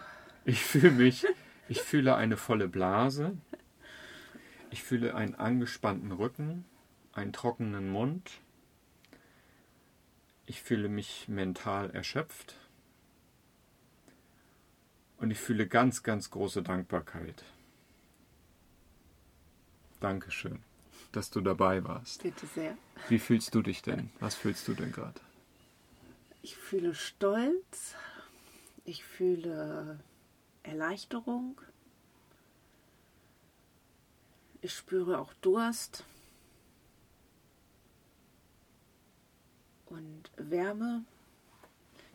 Ich 0.46 0.64
fühle 0.64 0.92
mich, 0.92 1.26
ich 1.68 1.82
fühle 1.82 2.16
eine 2.16 2.38
volle 2.38 2.68
Blase. 2.68 3.38
Ich 4.72 4.84
fühle 4.84 5.16
einen 5.16 5.36
angespannten 5.36 6.12
Rücken, 6.12 6.66
einen 7.14 7.34
trockenen 7.34 7.90
Mund. 7.90 8.42
Ich 10.48 10.62
fühle 10.62 10.90
mich 10.90 11.28
mental 11.28 11.90
erschöpft. 11.92 12.56
Und 15.18 15.32
ich 15.32 15.40
fühle 15.40 15.68
ganz, 15.68 16.04
ganz 16.04 16.30
große 16.30 16.62
Dankbarkeit. 16.62 17.44
Dankeschön. 20.00 20.60
dass 21.12 21.30
du 21.30 21.40
dabei 21.40 21.84
warst. 21.84 22.24
Bitte 22.24 22.46
sehr. 22.46 22.78
Wie 23.08 23.20
fühlst 23.20 23.56
du 23.56 23.62
dich 23.62 23.82
denn? 23.82 24.12
Was 24.20 24.36
fühlst 24.36 24.68
du 24.68 24.74
denn 24.74 24.92
gerade? 24.92 25.20
Ich 26.42 26.58
fühle 26.58 26.94
Stolz. 26.94 27.96
Ich 28.84 29.04
fühle 29.06 30.00
Erleichterung. 30.64 31.60
Ich 34.62 34.74
spüre 34.74 35.20
auch 35.20 35.34
Durst 35.36 36.04
und 39.96 40.32
Wärme. 40.38 41.04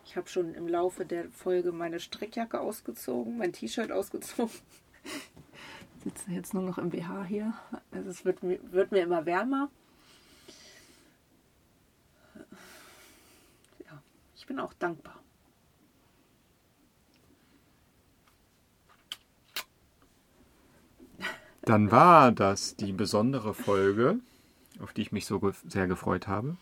Ich 0.05 0.15
habe 0.15 0.27
schon 0.27 0.53
im 0.53 0.67
Laufe 0.67 1.05
der 1.05 1.29
Folge 1.29 1.71
meine 1.71 1.99
Strickjacke 1.99 2.59
ausgezogen, 2.59 3.37
mein 3.37 3.53
T-Shirt 3.53 3.91
ausgezogen. 3.91 4.53
Ich 6.03 6.05
sitze 6.05 6.31
jetzt 6.31 6.55
nur 6.55 6.63
noch 6.63 6.79
im 6.79 6.89
BH 6.89 7.25
hier. 7.25 7.53
Also 7.91 8.09
es 8.09 8.25
wird, 8.25 8.41
wird 8.41 8.91
mir 8.91 9.03
immer 9.03 9.27
wärmer. 9.27 9.69
Ja, 13.85 14.01
ich 14.35 14.47
bin 14.47 14.59
auch 14.59 14.73
dankbar. 14.73 15.21
Dann 21.61 21.91
war 21.91 22.31
das 22.31 22.75
die 22.75 22.93
besondere 22.93 23.53
Folge, 23.53 24.19
auf 24.79 24.93
die 24.93 25.03
ich 25.03 25.11
mich 25.11 25.27
so 25.27 25.39
sehr 25.67 25.85
gefreut 25.85 26.27
habe, 26.27 26.57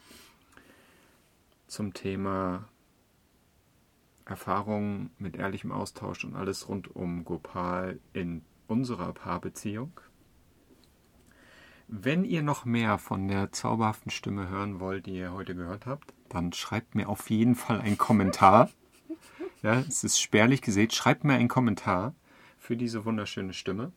zum 1.70 1.94
Thema 1.94 2.68
Erfahrungen 4.26 5.12
mit 5.18 5.38
ehrlichem 5.38 5.72
Austausch 5.72 6.26
und 6.26 6.36
alles 6.36 6.68
rund 6.68 6.96
um 6.96 7.24
Gopal 7.24 8.00
in 8.14 8.44
unserer 8.68 9.14
Paarbeziehung. 9.14 10.00
Wenn 11.88 12.24
ihr 12.24 12.44
noch 12.44 12.66
mehr 12.66 13.00
von 13.00 13.28
der 13.28 13.52
zauberhaften 13.52 14.12
Stimme 14.12 14.50
hören 14.50 14.80
wollt, 14.80 15.08
die 15.08 15.16
ihr 15.16 15.34
heute 15.34 15.56
gehört 15.56 15.86
habt, 15.88 16.14
dann 16.28 16.54
schreibt 16.54 16.94
mir 16.94 17.10
auf 17.10 17.30
jeden 17.30 17.56
Fall 17.56 17.80
einen 17.82 17.98
Kommentar. 17.98 18.70
Ja, 19.62 19.82
es 19.82 20.06
ist 20.06 20.22
spärlich 20.22 20.62
gesät. 20.62 20.96
Schreibt 20.96 21.26
mir 21.26 21.34
einen 21.34 21.50
Kommentar 21.50 22.16
für 22.58 22.78
diese 22.78 23.04
wunderschöne 23.04 23.52
Stimme. 23.52 23.92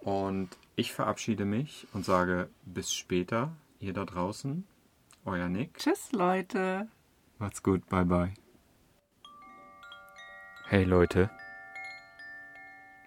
Und 0.00 0.48
ich 0.74 0.92
verabschiede 0.92 1.44
mich 1.44 1.86
und 1.92 2.04
sage 2.04 2.48
bis 2.64 2.92
später, 2.92 3.52
ihr 3.78 3.92
da 3.92 4.04
draußen. 4.04 4.66
Euer 5.24 5.48
Nick. 5.48 5.78
Tschüss, 5.78 6.10
Leute. 6.12 6.88
Macht's 7.38 7.62
gut. 7.62 7.88
Bye, 7.88 8.04
bye. 8.04 8.34
Hey, 10.66 10.82
Leute. 10.82 11.30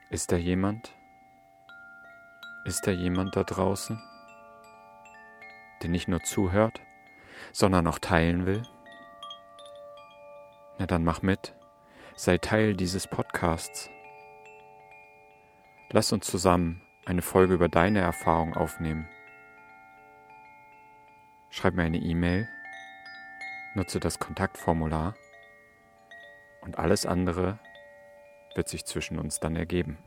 Ist 0.10 0.32
da 0.32 0.38
jemand? 0.38 0.96
Ist 2.64 2.88
da 2.88 2.92
jemand 2.92 3.36
da 3.36 3.44
draußen, 3.44 4.02
der 5.82 5.90
nicht 5.90 6.08
nur 6.08 6.24
zuhört, 6.24 6.82
sondern 7.52 7.86
auch 7.86 8.00
teilen 8.00 8.46
will? 8.46 8.64
Na 10.78 10.86
dann 10.86 11.04
mach 11.04 11.22
mit. 11.22 11.54
Sei 12.16 12.38
Teil 12.38 12.76
dieses 12.76 13.08
Podcasts. 13.08 13.90
Lass 15.92 16.14
uns 16.14 16.28
zusammen 16.28 16.82
eine 17.06 17.22
Folge 17.22 17.54
über 17.54 17.68
deine 17.68 18.00
Erfahrung 18.00 18.56
aufnehmen. 18.56 19.08
Schreib 21.56 21.74
mir 21.76 21.84
eine 21.84 22.00
E-Mail, 22.00 22.50
nutze 23.76 24.02
das 24.02 24.20
Kontaktformular 24.20 25.16
und 26.60 26.78
alles 26.78 27.06
andere 27.06 27.60
wird 28.56 28.68
sich 28.68 28.84
zwischen 28.84 29.18
uns 29.18 29.40
dann 29.40 29.56
ergeben. 29.56 29.98